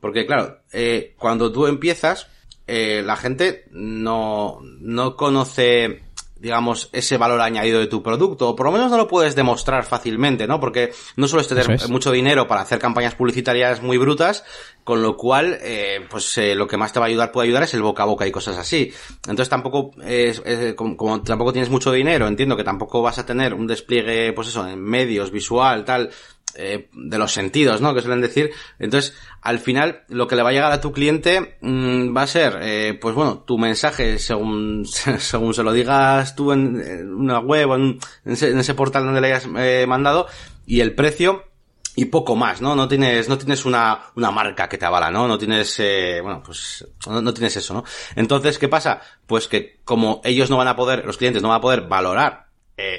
porque 0.00 0.26
claro, 0.26 0.58
eh, 0.72 1.14
cuando 1.18 1.52
tú 1.52 1.66
empiezas, 1.66 2.28
eh, 2.66 3.02
la 3.04 3.16
gente 3.16 3.64
no, 3.70 4.60
no 4.62 5.16
conoce 5.16 6.02
digamos, 6.40 6.88
ese 6.92 7.18
valor 7.18 7.40
añadido 7.40 7.78
de 7.78 7.86
tu 7.86 8.02
producto, 8.02 8.48
o 8.48 8.56
por 8.56 8.66
lo 8.66 8.72
menos 8.72 8.90
no 8.90 8.96
lo 8.96 9.06
puedes 9.06 9.36
demostrar 9.36 9.84
fácilmente, 9.84 10.46
¿no? 10.46 10.58
Porque 10.58 10.92
no 11.16 11.28
sueles 11.28 11.48
tener 11.48 11.66
mucho 11.88 12.10
dinero 12.10 12.48
para 12.48 12.62
hacer 12.62 12.78
campañas 12.78 13.14
publicitarias 13.14 13.82
muy 13.82 13.98
brutas, 13.98 14.44
con 14.82 15.02
lo 15.02 15.16
cual, 15.16 15.58
eh, 15.60 16.06
pues 16.08 16.38
eh, 16.38 16.54
lo 16.54 16.66
que 16.66 16.78
más 16.78 16.92
te 16.92 16.98
va 16.98 17.06
a 17.06 17.08
ayudar, 17.08 17.30
puede 17.30 17.48
ayudar 17.48 17.64
es 17.64 17.74
el 17.74 17.82
boca 17.82 18.04
a 18.04 18.06
boca 18.06 18.26
y 18.26 18.30
cosas 18.30 18.56
así. 18.56 18.92
Entonces 19.28 19.50
tampoco, 19.50 19.90
es, 20.02 20.42
como, 20.74 20.96
como, 20.96 21.22
tampoco 21.22 21.52
tienes 21.52 21.70
mucho 21.70 21.92
dinero, 21.92 22.26
entiendo 22.26 22.56
que 22.56 22.64
tampoco 22.64 23.02
vas 23.02 23.18
a 23.18 23.26
tener 23.26 23.52
un 23.52 23.66
despliegue, 23.66 24.32
pues 24.32 24.48
eso, 24.48 24.66
en 24.66 24.82
medios, 24.82 25.30
visual, 25.30 25.84
tal, 25.84 26.10
eh, 26.56 26.88
de 26.92 27.18
los 27.18 27.32
sentidos, 27.32 27.80
¿no? 27.80 27.94
Que 27.94 28.00
suelen 28.00 28.20
decir. 28.20 28.50
Entonces, 28.78 29.14
al 29.42 29.58
final, 29.58 30.04
lo 30.08 30.26
que 30.26 30.36
le 30.36 30.42
va 30.42 30.50
a 30.50 30.52
llegar 30.52 30.72
a 30.72 30.80
tu 30.80 30.92
cliente 30.92 31.56
mm, 31.60 32.16
va 32.16 32.22
a 32.22 32.26
ser, 32.26 32.58
eh, 32.62 32.98
pues 33.00 33.14
bueno, 33.14 33.38
tu 33.40 33.58
mensaje 33.58 34.18
según, 34.18 34.84
según 35.18 35.54
se 35.54 35.62
lo 35.62 35.72
digas 35.72 36.34
tú 36.34 36.52
en, 36.52 37.12
una 37.12 37.38
web 37.40 37.70
o 37.70 37.76
en, 37.76 37.98
ese, 38.24 38.74
portal 38.74 39.04
donde 39.04 39.20
le 39.20 39.28
hayas 39.28 39.48
eh, 39.56 39.86
mandado 39.88 40.26
y 40.66 40.80
el 40.80 40.94
precio 40.94 41.44
y 41.96 42.06
poco 42.06 42.36
más, 42.36 42.60
¿no? 42.60 42.76
No 42.76 42.86
tienes, 42.86 43.28
no 43.28 43.36
tienes 43.36 43.64
una, 43.64 44.00
una 44.14 44.30
marca 44.30 44.68
que 44.68 44.78
te 44.78 44.86
avala, 44.86 45.10
¿no? 45.10 45.26
No 45.26 45.38
tienes, 45.38 45.74
eh, 45.80 46.20
bueno, 46.22 46.42
pues, 46.44 46.86
no, 47.06 47.20
no, 47.20 47.34
tienes 47.34 47.56
eso, 47.56 47.74
¿no? 47.74 47.84
Entonces, 48.14 48.58
¿qué 48.58 48.68
pasa? 48.68 49.00
Pues 49.26 49.48
que 49.48 49.80
como 49.84 50.20
ellos 50.24 50.50
no 50.50 50.56
van 50.56 50.68
a 50.68 50.76
poder, 50.76 51.04
los 51.04 51.16
clientes 51.16 51.42
no 51.42 51.48
van 51.48 51.58
a 51.58 51.62
poder 51.62 51.82
valorar 51.82 52.50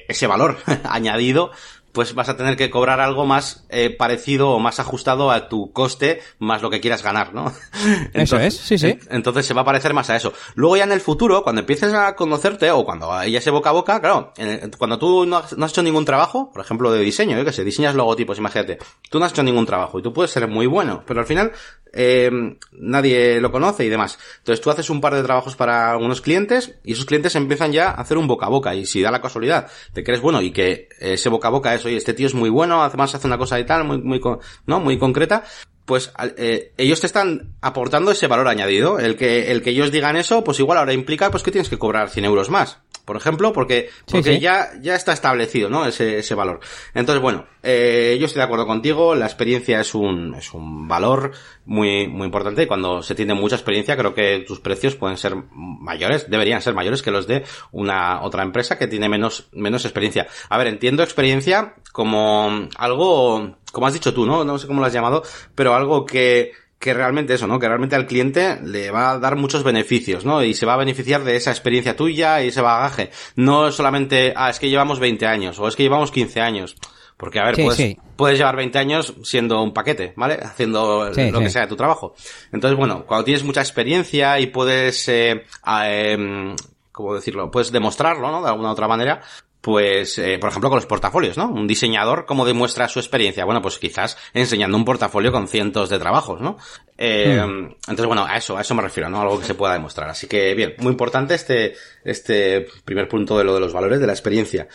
ese 0.07 0.27
valor 0.27 0.57
añadido, 0.83 1.51
pues 1.91 2.13
vas 2.15 2.29
a 2.29 2.37
tener 2.37 2.55
que 2.55 2.69
cobrar 2.69 2.99
algo 2.99 3.25
más 3.25 3.65
eh, 3.69 3.89
parecido 3.89 4.51
o 4.51 4.59
más 4.59 4.79
ajustado 4.79 5.31
a 5.31 5.49
tu 5.49 5.71
coste 5.71 6.21
más 6.39 6.61
lo 6.61 6.69
que 6.69 6.79
quieras 6.79 7.03
ganar, 7.03 7.33
¿no? 7.33 7.51
eso 8.13 8.37
es, 8.37 8.55
sí, 8.55 8.77
sí. 8.77 8.97
Entonces 9.09 9.45
se 9.45 9.53
va 9.53 9.61
a 9.61 9.65
parecer 9.65 9.93
más 9.93 10.09
a 10.09 10.15
eso. 10.15 10.33
Luego 10.55 10.77
ya 10.77 10.83
en 10.83 10.91
el 10.91 11.01
futuro, 11.01 11.43
cuando 11.43 11.61
empieces 11.61 11.93
a 11.93 12.15
conocerte 12.15 12.71
o 12.71 12.83
cuando 12.85 13.11
haya 13.11 13.39
ese 13.39 13.51
boca 13.51 13.69
a 13.69 13.73
boca, 13.73 13.99
claro, 13.99 14.33
cuando 14.77 14.97
tú 14.97 15.25
no 15.25 15.37
has, 15.37 15.53
hecho 15.53 15.83
ningún 15.83 16.05
trabajo, 16.05 16.51
por 16.51 16.63
ejemplo 16.63 16.91
de 16.91 16.99
diseño, 16.99 17.37
yo 17.37 17.45
que 17.45 17.53
sé, 17.53 17.63
diseñas 17.63 17.95
logotipos, 17.95 18.37
imagínate, 18.37 18.77
tú 19.09 19.19
no 19.19 19.25
has 19.25 19.31
hecho 19.31 19.43
ningún 19.43 19.65
trabajo 19.65 19.99
y 19.99 20.01
tú 20.01 20.13
puedes 20.13 20.31
ser 20.31 20.47
muy 20.47 20.67
bueno, 20.67 21.03
pero 21.05 21.19
al 21.19 21.25
final 21.25 21.51
eh, 21.93 22.31
nadie 22.71 23.41
lo 23.41 23.51
conoce 23.51 23.85
y 23.85 23.89
demás. 23.89 24.17
Entonces 24.39 24.61
tú 24.61 24.69
haces 24.69 24.89
un 24.89 25.01
par 25.01 25.15
de 25.15 25.23
trabajos 25.23 25.55
para 25.55 25.91
algunos 25.91 26.21
clientes 26.21 26.75
y 26.83 26.93
esos 26.93 27.05
clientes 27.05 27.35
empiezan 27.35 27.71
ya 27.71 27.89
a 27.89 28.01
hacer 28.01 28.17
un 28.17 28.27
boca 28.27 28.45
a 28.45 28.49
boca 28.49 28.75
y 28.75 28.85
si 28.85 29.01
da 29.01 29.11
la 29.11 29.21
casualidad 29.21 29.69
de 29.93 30.03
que 30.03 30.11
eres 30.11 30.21
bueno 30.21 30.41
y 30.41 30.51
que 30.51 30.89
ese 30.99 31.29
boca 31.29 31.47
a 31.47 31.51
boca 31.51 31.73
es, 31.73 31.85
oye, 31.85 31.97
este 31.97 32.13
tío 32.13 32.27
es 32.27 32.33
muy 32.33 32.49
bueno, 32.49 32.83
además 32.83 33.13
hace 33.15 33.27
una 33.27 33.37
cosa 33.37 33.59
y 33.59 33.65
tal, 33.65 33.83
muy, 33.83 33.99
muy, 33.99 34.21
¿no? 34.65 34.79
Muy 34.79 34.97
concreta, 34.97 35.43
pues 35.85 36.11
eh, 36.37 36.71
ellos 36.77 37.01
te 37.01 37.07
están 37.07 37.55
aportando 37.61 38.11
ese 38.11 38.27
valor 38.27 38.47
añadido. 38.47 38.99
El 38.99 39.15
que, 39.15 39.51
el 39.51 39.61
que 39.61 39.71
ellos 39.71 39.91
digan 39.91 40.15
eso, 40.15 40.43
pues 40.43 40.59
igual 40.59 40.77
ahora 40.77 40.93
implica 40.93 41.31
pues 41.31 41.43
que 41.43 41.51
tienes 41.51 41.69
que 41.69 41.77
cobrar 41.77 42.09
100 42.09 42.25
euros 42.25 42.49
más 42.49 42.79
por 43.05 43.17
ejemplo, 43.17 43.53
porque, 43.53 43.89
porque 44.09 44.39
Ya, 44.39 44.69
ya 44.81 44.95
está 44.95 45.13
establecido, 45.13 45.69
¿no? 45.69 45.85
Ese, 45.85 46.19
ese 46.19 46.35
valor. 46.35 46.59
Entonces, 46.93 47.21
bueno, 47.21 47.45
eh, 47.63 48.17
yo 48.19 48.25
estoy 48.25 48.39
de 48.39 48.45
acuerdo 48.45 48.65
contigo, 48.65 49.15
la 49.15 49.25
experiencia 49.25 49.79
es 49.79 49.93
un, 49.93 50.33
es 50.35 50.53
un 50.53 50.87
valor 50.87 51.31
muy, 51.65 52.07
muy 52.07 52.25
importante 52.25 52.63
y 52.63 52.67
cuando 52.67 53.03
se 53.03 53.15
tiene 53.15 53.33
mucha 53.33 53.55
experiencia 53.55 53.95
creo 53.95 54.13
que 54.13 54.43
tus 54.47 54.59
precios 54.59 54.95
pueden 54.95 55.17
ser 55.17 55.35
mayores, 55.53 56.29
deberían 56.29 56.61
ser 56.61 56.73
mayores 56.73 57.01
que 57.01 57.11
los 57.11 57.27
de 57.27 57.43
una 57.71 58.21
otra 58.23 58.43
empresa 58.43 58.77
que 58.77 58.87
tiene 58.87 59.09
menos, 59.09 59.49
menos 59.51 59.85
experiencia. 59.85 60.27
A 60.49 60.57
ver, 60.57 60.67
entiendo 60.67 61.03
experiencia 61.03 61.75
como 61.91 62.67
algo, 62.77 63.57
como 63.71 63.87
has 63.87 63.93
dicho 63.93 64.13
tú, 64.13 64.25
¿no? 64.25 64.43
No 64.43 64.57
sé 64.57 64.67
cómo 64.67 64.81
lo 64.81 64.87
has 64.87 64.93
llamado, 64.93 65.23
pero 65.53 65.75
algo 65.75 66.05
que, 66.05 66.53
que 66.81 66.95
realmente 66.95 67.35
eso, 67.35 67.45
¿no? 67.45 67.59
Que 67.59 67.67
realmente 67.67 67.95
al 67.95 68.07
cliente 68.07 68.59
le 68.63 68.89
va 68.89 69.11
a 69.11 69.19
dar 69.19 69.35
muchos 69.35 69.63
beneficios, 69.63 70.25
¿no? 70.25 70.43
Y 70.43 70.55
se 70.55 70.65
va 70.65 70.73
a 70.73 70.77
beneficiar 70.77 71.23
de 71.23 71.35
esa 71.35 71.51
experiencia 71.51 71.95
tuya 71.95 72.43
y 72.43 72.47
ese 72.47 72.59
bagaje. 72.59 73.11
No 73.35 73.71
solamente, 73.71 74.33
ah, 74.35 74.49
es 74.49 74.57
que 74.57 74.67
llevamos 74.67 74.99
20 74.99 75.27
años 75.27 75.59
o 75.59 75.67
es 75.67 75.75
que 75.75 75.83
llevamos 75.83 76.11
15 76.11 76.41
años. 76.41 76.75
Porque, 77.17 77.39
a 77.39 77.45
ver, 77.45 77.55
puedes, 77.55 77.97
puedes, 78.15 78.39
llevar 78.39 78.55
20 78.55 78.79
años 78.79 79.13
siendo 79.21 79.61
un 79.61 79.75
paquete, 79.75 80.13
¿vale? 80.15 80.39
Haciendo 80.41 81.11
lo 81.11 81.39
que 81.39 81.51
sea 81.51 81.61
de 81.61 81.67
tu 81.67 81.75
trabajo. 81.75 82.15
Entonces, 82.51 82.75
bueno, 82.75 83.05
cuando 83.05 83.25
tienes 83.25 83.43
mucha 83.43 83.61
experiencia 83.61 84.39
y 84.39 84.47
puedes, 84.47 85.07
eh, 85.07 85.43
eh, 85.85 86.55
¿cómo 86.91 87.13
decirlo? 87.13 87.51
Puedes 87.51 87.71
demostrarlo, 87.71 88.31
¿no? 88.31 88.41
De 88.41 88.49
alguna 88.49 88.71
otra 88.71 88.87
manera, 88.87 89.21
pues, 89.61 90.17
eh, 90.17 90.37
por 90.39 90.49
ejemplo, 90.49 90.69
con 90.69 90.77
los 90.77 90.87
portafolios, 90.87 91.37
¿no? 91.37 91.47
Un 91.47 91.67
diseñador, 91.67 92.25
¿cómo 92.25 92.45
demuestra 92.45 92.87
su 92.87 92.99
experiencia? 92.99 93.45
Bueno, 93.45 93.61
pues 93.61 93.77
quizás 93.77 94.17
enseñando 94.33 94.75
un 94.75 94.85
portafolio 94.85 95.31
con 95.31 95.47
cientos 95.47 95.89
de 95.89 95.99
trabajos, 95.99 96.41
¿no? 96.41 96.57
Eh, 96.97 97.39
hmm. 97.39 97.75
Entonces, 97.87 98.05
bueno, 98.05 98.25
a 98.25 98.37
eso, 98.37 98.57
a 98.57 98.61
eso 98.61 98.73
me 98.73 98.81
refiero, 98.81 99.09
¿no? 99.09 99.21
Algo 99.21 99.39
que 99.39 99.45
se 99.45 99.53
pueda 99.53 99.73
demostrar. 99.73 100.09
Así 100.09 100.27
que, 100.27 100.55
bien, 100.55 100.73
muy 100.79 100.91
importante 100.91 101.35
este, 101.35 101.75
este 102.03 102.67
primer 102.83 103.07
punto 103.07 103.37
de 103.37 103.43
lo 103.43 103.53
de 103.53 103.59
los 103.59 103.71
valores 103.71 103.99
de 103.99 104.07
la 104.07 104.13
experiencia. 104.13 104.67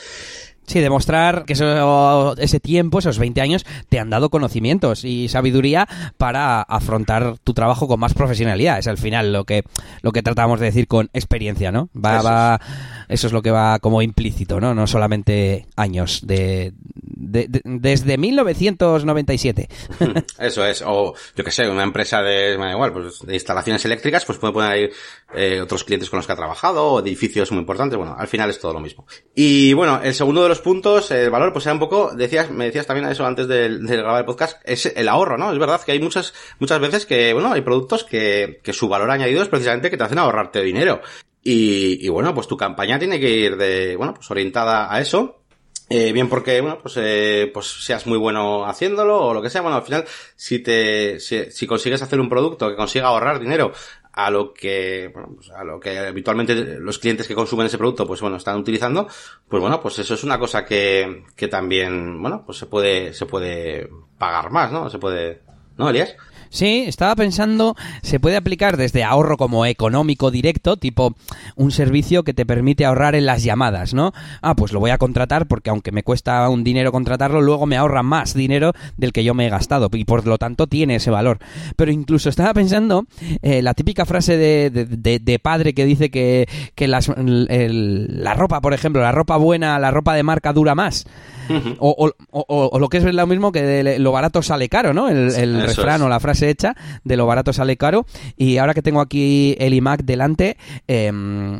Sí, 0.67 0.81
demostrar 0.81 1.45
que 1.45 1.53
eso, 1.53 2.37
ese 2.39 2.59
tiempo, 2.59 2.99
esos 2.99 3.21
20 3.21 3.41
años, 3.41 3.65
te 3.89 4.01
han 4.01 4.11
dado 4.11 4.31
conocimientos 4.31 5.05
y 5.05 5.29
sabiduría 5.29 5.89
para 6.19 6.61
afrontar 6.61 7.39
tu 7.45 7.55
trabajo 7.55 7.87
con 7.87 8.01
más 8.01 8.15
profesionalidad. 8.15 8.81
Es 8.81 8.89
al 8.89 8.99
final 8.99 9.33
lo 9.33 9.45
que, 9.45 9.63
lo 10.03 10.11
que 10.11 10.23
tratamos 10.23 10.59
de 10.59 10.67
decir 10.67 10.89
con 10.89 11.09
experiencia, 11.13 11.71
¿no? 11.71 11.89
Va, 11.97 12.17
eso, 12.19 12.25
va, 12.25 12.61
eso 13.09 13.27
es 13.27 13.33
lo 13.33 13.43
que 13.43 13.51
va 13.51 13.79
como 13.79 14.03
implícito, 14.03 14.61
¿no? 14.61 14.75
No 14.75 14.87
solamente 14.87 15.67
años 15.77 16.21
de, 16.25 16.73
de, 17.17 17.47
de, 17.49 17.61
desde 17.65 18.19
1997. 18.19 19.69
Eso 20.39 20.65
es, 20.65 20.83
o 20.87 21.15
yo 21.35 21.45
que 21.45 21.51
sé, 21.51 21.69
una 21.69 21.83
empresa 21.83 22.23
de, 22.23 22.55
igual, 22.55 22.93
pues 22.93 23.21
de 23.21 23.35
instalaciones 23.35 23.85
eléctricas, 23.85 24.25
pues 24.25 24.39
puede 24.39 24.53
poner 24.53 24.71
ahí 24.71 24.89
eh, 25.35 25.61
otros 25.61 25.85
clientes 25.85 26.11
con 26.11 26.19
los 26.19 26.27
que 26.27 26.33
ha 26.33 26.37
trabajado, 26.37 26.87
o 26.87 27.01
edificios 27.01 27.51
muy 27.53 27.61
importantes, 27.61 27.97
bueno, 27.97 28.15
al 28.19 28.29
final 28.29 28.51
es 28.51 28.59
todo 28.59 28.73
lo 28.73 28.81
mismo. 28.81 29.07
Y 29.35 29.73
bueno, 29.73 30.01
el 30.03 30.15
segundo 30.15 30.43
de 30.43 30.49
los 30.49 30.61
puntos, 30.61 31.11
el 31.11 31.31
valor, 31.31 31.53
pues 31.53 31.67
era 31.67 31.73
un 31.73 31.81
poco, 31.81 32.13
decías, 32.15 32.51
me 32.51 32.67
decías 32.67 32.87
también 32.87 33.09
eso 33.09 33.27
antes 33.27 33.49
de, 33.49 33.79
de, 33.79 33.97
grabar 33.97 34.21
el 34.21 34.27
podcast, 34.27 34.59
es 34.65 34.87
el 34.87 35.09
ahorro, 35.09 35.39
¿no? 35.39 35.53
Es 35.53 35.59
verdad 35.59 35.81
que 35.81 35.93
hay 35.93 36.01
muchas, 36.01 36.35
muchas 36.59 36.81
veces 36.81 37.07
que, 37.07 37.33
bueno, 37.33 37.53
hay 37.53 37.63
productos 37.63 38.05
que, 38.05 38.61
que 38.63 38.73
su 38.73 38.89
valor 38.89 39.11
añadido 39.11 39.43
es 39.43 39.49
precisamente 39.49 39.91
que 39.91 39.97
te 39.97 40.05
hacen 40.05 40.19
ahorrarte 40.19 40.63
dinero. 40.63 41.01
Y, 41.49 42.05
y 42.05 42.09
bueno, 42.09 42.35
pues 42.35 42.49
tu 42.49 42.57
campaña 42.57 42.99
tiene 42.99 43.21
que 43.21 43.31
ir 43.31 43.57
de, 43.57 43.95
bueno, 43.95 44.15
pues 44.15 44.29
orientada 44.33 44.93
a 44.93 45.01
eso. 45.01 45.43
Eh, 45.89 46.11
bien 46.13 46.29
porque, 46.29 46.61
bueno, 46.61 46.81
pues, 46.83 46.97
eh, 46.97 47.49
pues 47.55 47.85
seas 47.85 48.05
muy 48.09 48.19
bueno 48.19 48.67
haciéndolo 48.67 49.21
o 49.21 49.33
lo 49.33 49.41
que 49.41 49.49
sea. 49.49 49.61
Bueno, 49.61 49.77
al 49.77 49.85
final, 49.85 50.05
si 50.35 50.59
te, 50.59 51.21
si, 51.21 51.53
si 51.53 51.67
consigues 51.69 52.03
hacer 52.03 52.19
un 52.19 52.29
producto 52.29 52.69
que 52.69 52.75
consiga 52.75 53.07
ahorrar 53.07 53.39
dinero 53.39 53.73
a 54.13 54.29
lo 54.33 54.53
que, 54.53 55.09
bueno, 55.15 55.35
pues 55.37 55.51
a 55.51 55.63
lo 55.63 55.79
que 55.79 55.97
habitualmente 55.97 56.81
los 56.81 56.99
clientes 56.99 57.29
que 57.29 57.37
consumen 57.37 57.69
ese 57.69 57.79
producto, 57.79 58.09
pues 58.09 58.21
bueno, 58.21 58.39
están 58.39 58.59
utilizando, 58.59 59.07
pues 59.49 59.61
bueno, 59.61 59.81
pues 59.81 60.01
eso 60.01 60.15
es 60.15 60.25
una 60.25 60.41
cosa 60.41 60.65
que, 60.65 61.23
que 61.37 61.47
también, 61.47 62.21
bueno, 62.21 62.43
pues 62.45 62.59
se 62.59 62.67
puede, 62.67 63.13
se 63.13 63.27
puede 63.27 63.89
pagar 64.19 64.51
más, 64.51 64.73
¿no? 64.73 64.91
Se 64.91 64.99
puede, 64.99 65.43
¿no, 65.77 65.89
Elías? 65.89 66.17
Sí, 66.57 66.85
estaba 66.87 67.15
pensando, 67.15 67.77
se 68.01 68.19
puede 68.19 68.39
aplicar 68.39 68.79
desde 68.79 69.05
ahorro 69.05 69.37
como 69.37 69.67
económico 69.67 70.31
directo, 70.31 70.79
tipo 70.79 71.15
un 71.55 71.71
servicio 71.71 72.23
que 72.25 72.33
te 72.33 72.47
permite 72.47 72.87
ahorrar 72.87 73.15
en 73.15 73.27
las 73.27 73.43
llamadas, 73.45 73.93
¿no? 73.93 74.15
Ah, 74.41 74.55
pues 74.57 74.73
lo 74.73 74.81
voy 74.81 74.91
a 74.91 74.97
contratar 74.97 75.49
porque 75.49 75.69
aunque 75.69 75.93
me 75.93 76.03
cuesta 76.03 76.49
un 76.49 76.65
dinero 76.65 76.93
contratarlo, 76.93 77.43
luego 77.43 77.67
me 77.67 77.77
ahorra 77.77 78.03
más 78.03 78.33
dinero 78.33 78.73
del 78.97 79.13
que 79.13 79.23
yo 79.23 79.35
me 79.35 79.47
he 79.47 79.51
gastado 79.51 79.91
y 79.93 80.07
por 80.07 80.27
lo 80.27 80.39
tanto 80.39 80.67
tiene 80.67 80.95
ese 80.95 81.11
valor. 81.11 81.41
Pero 81.77 81.93
incluso 81.93 82.31
estaba 82.31 82.55
pensando 82.55 83.05
eh, 83.43 83.61
la 83.61 83.75
típica 83.75 84.07
frase 84.07 84.39
de, 84.39 84.71
de, 84.71 85.19
de, 85.19 85.39
padre 85.39 85.75
que 85.75 85.85
dice 85.85 86.11
que, 86.11 86.49
que 86.75 86.89
las, 86.89 87.11
el, 87.11 88.25
la 88.25 88.33
ropa, 88.33 88.63
por 88.63 88.73
ejemplo, 88.73 89.03
la 89.03 89.13
ropa 89.13 89.37
buena, 89.37 89.79
la 89.79 89.91
ropa 89.91 90.15
de 90.15 90.23
marca 90.23 90.55
dura 90.55 90.75
más. 90.75 91.05
Uh 91.49 91.53
-huh. 91.53 91.77
o, 91.79 91.95
o, 92.07 92.45
o, 92.49 92.69
o, 92.73 92.79
lo 92.81 92.89
que 92.89 92.97
es 92.97 93.05
lo 93.05 93.27
mismo 93.27 93.53
que 93.53 93.63
de 93.63 93.99
lo 94.01 94.11
barato 94.11 94.43
sale 94.43 94.69
caro, 94.69 94.93
¿no? 94.93 95.09
El, 95.09 95.33
el 95.33 95.63
refrán 95.63 96.01
es. 96.01 96.03
o 96.03 96.09
la 96.09 96.19
frase 96.19 96.46
hecha 96.51 96.75
de 97.05 97.17
lo 97.17 97.27
barato 97.27 97.53
sale 97.53 97.77
caro. 97.77 98.07
Y 98.37 98.59
ahora 98.59 98.75
que 98.75 98.83
tengo 98.83 99.01
aquí 99.01 99.57
el 99.59 99.75
iMac 99.75 100.03
delante, 100.05 100.57
eh, 100.89 101.13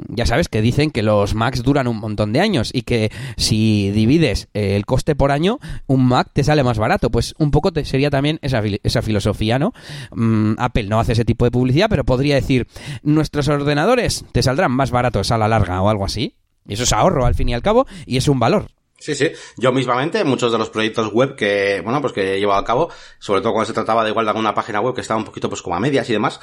ya 0.09 0.27
sabes 0.27 0.49
que 0.49 0.61
dicen 0.61 0.91
que 0.91 1.03
los 1.03 1.35
Macs 1.35 1.63
duran 1.63 1.89
un 1.89 1.99
montón 1.99 2.33
de 2.33 2.41
años 2.41 2.71
y 2.73 2.83
que 2.83 3.11
si 3.37 3.91
divides 3.91 4.49
eh, 4.55 4.77
el 4.77 4.87
coste 4.87 5.15
por 5.15 5.33
año, 5.33 5.59
un 5.87 6.07
Mac 6.07 6.31
te 6.33 6.45
sale 6.45 6.63
más 6.63 6.79
barato. 6.79 7.11
Pues 7.11 7.35
un 7.39 7.51
poco 7.51 7.73
te 7.73 7.85
sería 7.85 8.11
también 8.11 8.39
esa, 8.43 8.63
esa 8.83 9.03
filosofía, 9.03 9.59
¿no? 9.59 9.73
Mm, 10.15 10.55
Apple 10.59 10.85
no 10.85 11.01
hace 11.01 11.13
ese 11.13 11.25
tipo 11.25 11.45
de 11.45 11.51
publicidad, 11.51 11.89
pero 11.89 12.05
podría 12.05 12.35
decir, 12.35 12.67
nuestros 13.03 13.49
ordenadores 13.49 14.25
te 14.33 14.43
saldrán 14.43 14.73
más 14.73 14.91
baratos 14.91 15.31
a 15.31 15.39
la 15.39 15.49
larga 15.49 15.81
o 15.83 15.89
algo 15.89 16.05
así. 16.05 16.37
Eso 16.69 16.83
es 16.83 16.93
ahorro 16.93 17.27
al 17.27 17.35
fin 17.35 17.49
y 17.49 17.55
al 17.55 17.63
cabo 17.63 17.87
y 18.07 18.17
es 18.17 18.29
un 18.29 18.39
valor. 18.39 18.76
Sí, 18.99 19.15
sí. 19.15 19.31
Yo 19.57 19.73
mismamente, 19.73 20.25
muchos 20.25 20.51
de 20.51 20.59
los 20.59 20.71
proyectos 20.71 21.13
web 21.13 21.37
que, 21.37 21.81
bueno, 21.85 22.01
pues 22.01 22.13
que 22.13 22.35
he 22.35 22.41
llevado 22.41 22.61
a 22.61 22.65
cabo, 22.65 22.91
sobre 23.19 23.41
todo 23.41 23.53
cuando 23.53 23.67
se 23.67 23.75
trataba 23.75 24.03
de 24.03 24.11
igual 24.11 24.25
de 24.27 24.31
alguna 24.31 24.55
página 24.55 24.81
web 24.81 24.95
que 24.95 25.03
estaba 25.03 25.19
un 25.19 25.27
poquito 25.27 25.49
pues 25.49 25.63
como 25.63 25.77
a 25.77 25.81
medias 25.81 26.09
y 26.09 26.15
demás, 26.15 26.41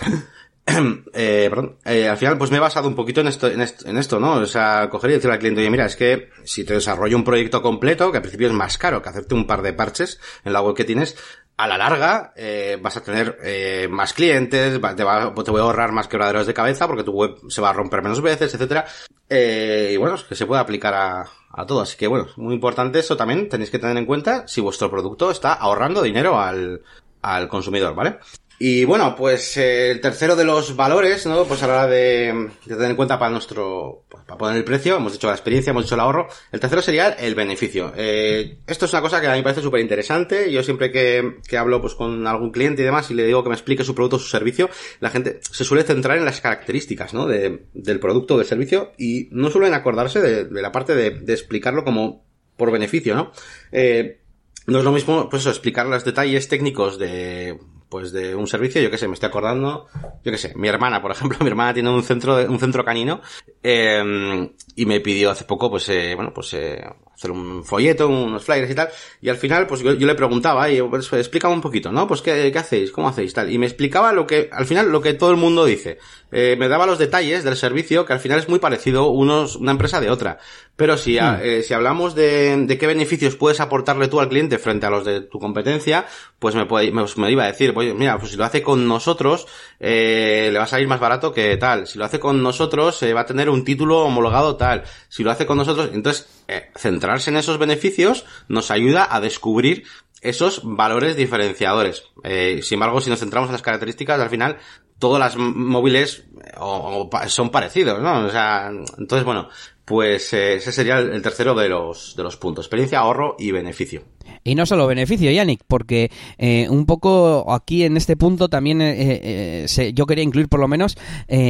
eh, 1.13 1.47
perdón, 1.49 1.77
eh, 1.83 2.07
al 2.07 2.17
final 2.17 2.37
pues 2.37 2.51
me 2.51 2.57
he 2.57 2.59
basado 2.59 2.87
un 2.87 2.95
poquito 2.95 3.21
en 3.21 3.27
esto, 3.27 3.47
en 3.47 3.61
esto, 3.61 3.87
en 3.87 3.97
esto, 3.97 4.19
¿no? 4.19 4.33
O 4.35 4.45
sea, 4.45 4.87
coger 4.89 5.09
y 5.09 5.13
decirle 5.13 5.33
al 5.33 5.39
cliente, 5.39 5.61
oye, 5.61 5.71
mira, 5.71 5.85
es 5.85 5.95
que 5.95 6.29
si 6.43 6.63
te 6.63 6.75
desarrollo 6.75 7.17
un 7.17 7.23
proyecto 7.23 7.61
completo, 7.61 8.11
que 8.11 8.17
al 8.17 8.23
principio 8.23 8.47
es 8.47 8.53
más 8.53 8.77
caro 8.77 9.01
que 9.01 9.09
hacerte 9.09 9.33
un 9.33 9.47
par 9.47 9.61
de 9.63 9.73
parches 9.73 10.19
en 10.45 10.53
la 10.53 10.61
web 10.61 10.75
que 10.75 10.85
tienes, 10.85 11.17
a 11.57 11.67
la 11.67 11.77
larga 11.77 12.33
eh, 12.35 12.79
vas 12.81 12.97
a 12.97 13.03
tener 13.03 13.37
eh, 13.43 13.87
más 13.89 14.13
clientes, 14.13 14.73
te, 14.73 15.03
va, 15.03 15.33
te 15.33 15.51
voy 15.51 15.59
a 15.59 15.63
ahorrar 15.63 15.91
más 15.91 16.07
quebraderos 16.07 16.47
de 16.47 16.53
cabeza 16.53 16.87
porque 16.87 17.03
tu 17.03 17.11
web 17.11 17.35
se 17.47 17.61
va 17.61 17.69
a 17.69 17.73
romper 17.73 18.01
menos 18.01 18.21
veces, 18.21 18.53
etcétera. 18.53 18.85
Eh, 19.29 19.91
y 19.93 19.97
bueno, 19.97 20.15
es 20.15 20.23
que 20.23 20.35
se 20.35 20.45
puede 20.45 20.61
aplicar 20.61 20.93
a, 20.93 21.25
a 21.53 21.65
todo. 21.65 21.81
Así 21.81 21.95
que 21.95 22.07
bueno, 22.07 22.27
muy 22.35 22.55
importante 22.55 22.99
eso 22.99 23.15
también 23.15 23.47
tenéis 23.47 23.69
que 23.69 23.79
tener 23.79 23.95
en 23.95 24.05
cuenta 24.05 24.47
si 24.47 24.59
vuestro 24.59 24.89
producto 24.89 25.31
está 25.31 25.53
ahorrando 25.53 26.01
dinero 26.01 26.39
al, 26.39 26.81
al 27.21 27.47
consumidor, 27.47 27.95
¿vale? 27.95 28.19
Y 28.59 28.85
bueno, 28.85 29.15
pues 29.15 29.57
eh, 29.57 29.91
el 29.91 29.99
tercero 29.99 30.35
de 30.35 30.45
los 30.45 30.75
valores, 30.75 31.25
¿no? 31.25 31.43
Pues 31.45 31.63
a 31.63 31.67
la 31.67 31.73
hora 31.73 31.87
de, 31.87 32.49
de 32.65 32.75
tener 32.75 32.91
en 32.91 32.95
cuenta 32.95 33.19
para 33.19 33.31
nuestro, 33.31 34.05
para 34.09 34.37
poner 34.37 34.57
el 34.57 34.63
precio, 34.63 34.95
hemos 34.95 35.11
dicho 35.11 35.27
la 35.27 35.33
experiencia, 35.33 35.71
hemos 35.71 35.83
dicho 35.83 35.95
el 35.95 36.01
ahorro. 36.01 36.27
El 36.51 36.59
tercero 36.59 36.81
sería 36.81 37.09
el 37.09 37.35
beneficio. 37.35 37.91
Eh, 37.97 38.59
esto 38.67 38.85
es 38.85 38.93
una 38.93 39.01
cosa 39.01 39.19
que 39.19 39.27
a 39.27 39.31
mí 39.31 39.37
me 39.37 39.43
parece 39.43 39.61
súper 39.61 39.81
interesante. 39.81 40.51
Yo 40.51 40.63
siempre 40.63 40.91
que, 40.91 41.39
que 41.47 41.57
hablo 41.57 41.81
pues 41.81 41.95
con 41.95 42.25
algún 42.27 42.51
cliente 42.51 42.83
y 42.83 42.85
demás 42.85 43.09
y 43.11 43.15
le 43.15 43.25
digo 43.25 43.43
que 43.43 43.49
me 43.49 43.55
explique 43.55 43.83
su 43.83 43.95
producto, 43.95 44.19
su 44.19 44.29
servicio, 44.29 44.69
la 44.99 45.09
gente 45.09 45.39
se 45.41 45.63
suele 45.63 45.83
centrar 45.83 46.17
en 46.17 46.25
las 46.25 46.39
características, 46.39 47.13
¿no? 47.13 47.27
De, 47.27 47.65
del 47.73 47.99
producto, 47.99 48.37
del 48.37 48.45
servicio 48.45 48.93
y 48.97 49.29
no 49.31 49.49
suelen 49.49 49.73
acordarse 49.73 50.21
de, 50.21 50.45
de 50.45 50.61
la 50.61 50.71
parte 50.71 50.95
de, 50.95 51.09
de 51.11 51.33
explicarlo 51.33 51.83
como 51.83 52.23
por 52.55 52.71
beneficio, 52.71 53.15
¿no? 53.15 53.31
Eh, 53.71 54.19
no 54.67 54.79
es 54.79 54.85
lo 54.85 54.91
mismo, 54.91 55.27
pues 55.29 55.41
eso, 55.41 55.49
explicar 55.49 55.87
los 55.87 56.05
detalles 56.05 56.47
técnicos 56.47 56.97
de, 56.97 57.59
pues 57.93 58.11
de 58.11 58.33
un 58.33 58.47
servicio, 58.47 58.81
yo 58.81 58.89
que 58.89 58.97
sé, 58.97 59.07
me 59.07 59.13
estoy 59.13 59.27
acordando, 59.27 59.85
yo 60.23 60.31
que 60.31 60.37
sé, 60.39 60.51
mi 60.55 60.67
hermana, 60.67 60.99
por 60.99 61.11
ejemplo, 61.11 61.37
mi 61.41 61.47
hermana 61.47 61.75
tiene 61.75 61.91
un 61.91 62.01
centro, 62.01 62.37
un 62.37 62.57
centro 62.57 62.83
canino, 62.83 63.21
eh, 63.61 64.49
y 64.75 64.85
me 64.87 64.99
pidió 64.99 65.29
hace 65.29 65.43
poco, 65.43 65.69
pues, 65.69 65.87
eh, 65.89 66.15
bueno, 66.15 66.33
pues, 66.33 66.55
eh, 66.55 66.83
hacer 67.23 67.31
un 67.31 67.63
folleto, 67.63 68.07
unos 68.07 68.43
flyers 68.43 68.69
y 68.69 68.75
tal, 68.75 68.89
y 69.21 69.29
al 69.29 69.37
final, 69.37 69.65
pues 69.67 69.81
yo, 69.81 69.93
yo 69.93 70.05
le 70.05 70.15
preguntaba, 70.15 70.69
y 70.69 70.81
pues, 70.81 71.11
explícame 71.13 71.53
un 71.53 71.61
poquito, 71.61 71.91
¿no? 71.91 72.07
Pues, 72.07 72.21
¿qué, 72.21 72.51
¿qué, 72.51 72.59
hacéis? 72.59 72.91
¿Cómo 72.91 73.07
hacéis? 73.07 73.33
Tal, 73.33 73.51
y 73.51 73.57
me 73.57 73.65
explicaba 73.65 74.11
lo 74.11 74.27
que, 74.27 74.49
al 74.51 74.65
final, 74.65 74.91
lo 74.91 75.01
que 75.01 75.13
todo 75.13 75.31
el 75.31 75.37
mundo 75.37 75.65
dice. 75.65 75.97
Eh, 76.31 76.55
me 76.57 76.67
daba 76.67 76.85
los 76.85 76.97
detalles 76.97 77.43
del 77.43 77.55
servicio, 77.55 78.05
que 78.05 78.13
al 78.13 78.19
final 78.19 78.39
es 78.39 78.49
muy 78.49 78.59
parecido 78.59 79.09
unos, 79.09 79.55
una 79.55 79.71
empresa 79.71 80.01
de 80.01 80.09
otra. 80.09 80.39
Pero 80.75 80.97
si, 80.97 81.19
hmm. 81.19 81.37
eh, 81.41 81.63
si 81.63 81.73
hablamos 81.73 82.15
de, 82.15 82.57
de 82.65 82.77
qué 82.77 82.87
beneficios 82.87 83.35
puedes 83.35 83.59
aportarle 83.59 84.07
tú 84.07 84.19
al 84.19 84.29
cliente 84.29 84.57
frente 84.57 84.87
a 84.87 84.89
los 84.89 85.05
de 85.05 85.21
tu 85.21 85.39
competencia, 85.39 86.05
pues 86.39 86.55
me, 86.55 86.65
puede, 86.65 86.91
me, 86.91 87.05
me 87.17 87.31
iba 87.31 87.43
a 87.43 87.47
decir, 87.47 87.73
pues 87.73 87.93
mira, 87.93 88.17
pues 88.17 88.31
si 88.31 88.37
lo 88.37 88.43
hace 88.45 88.63
con 88.63 88.87
nosotros, 88.87 89.47
eh, 89.79 90.49
le 90.51 90.57
va 90.57 90.65
a 90.65 90.67
salir 90.67 90.87
más 90.87 90.99
barato 90.99 91.31
que 91.31 91.55
tal. 91.57 91.85
Si 91.85 91.99
lo 91.99 92.05
hace 92.05 92.19
con 92.19 92.41
nosotros, 92.41 93.01
eh, 93.03 93.13
va 93.13 93.21
a 93.21 93.25
tener 93.25 93.49
un 93.49 93.63
título 93.63 93.99
homologado 93.99 94.55
tal. 94.55 94.83
Si 95.09 95.23
lo 95.23 95.29
hace 95.29 95.45
con 95.45 95.57
nosotros, 95.57 95.91
entonces, 95.93 96.27
eh, 96.47 96.69
centrarse 96.75 97.29
en 97.29 97.37
esos 97.37 97.57
beneficios 97.57 98.25
nos 98.47 98.71
ayuda 98.71 99.07
a 99.09 99.21
descubrir 99.21 99.83
esos 100.21 100.61
valores 100.63 101.15
diferenciadores. 101.15 102.03
Eh, 102.23 102.61
sin 102.63 102.77
embargo, 102.77 103.01
si 103.01 103.09
nos 103.09 103.19
centramos 103.19 103.49
en 103.49 103.53
las 103.53 103.61
características, 103.61 104.19
al 104.19 104.29
final 104.29 104.57
todas 104.97 105.19
las 105.19 105.35
móviles 105.35 106.25
o, 106.57 107.09
son 107.27 107.49
parecidos, 107.49 108.01
¿no? 108.01 108.25
O 108.25 108.29
sea, 108.29 108.71
entonces, 108.97 109.25
bueno, 109.25 109.49
pues 109.83 110.31
eh, 110.33 110.55
ese 110.55 110.71
sería 110.71 110.99
el 110.99 111.21
tercero 111.21 111.53
de 111.53 111.67
los, 111.67 112.15
de 112.15 112.23
los 112.23 112.37
puntos. 112.37 112.65
Experiencia, 112.65 112.99
ahorro 112.99 113.35
y 113.37 113.51
beneficio. 113.51 114.03
Y 114.43 114.55
no 114.55 114.65
solo 114.65 114.87
beneficio, 114.87 115.31
Yannick, 115.31 115.61
porque 115.67 116.11
eh, 116.37 116.67
un 116.69 116.85
poco 116.85 117.51
aquí 117.53 117.83
en 117.83 117.95
este 117.95 118.17
punto 118.17 118.49
también 118.49 118.81
eh, 118.81 118.95
eh, 118.97 119.93
yo 119.93 120.05
quería 120.05 120.23
incluir 120.23 120.49
por 120.49 120.59
lo 120.59 120.67
menos 120.67 120.97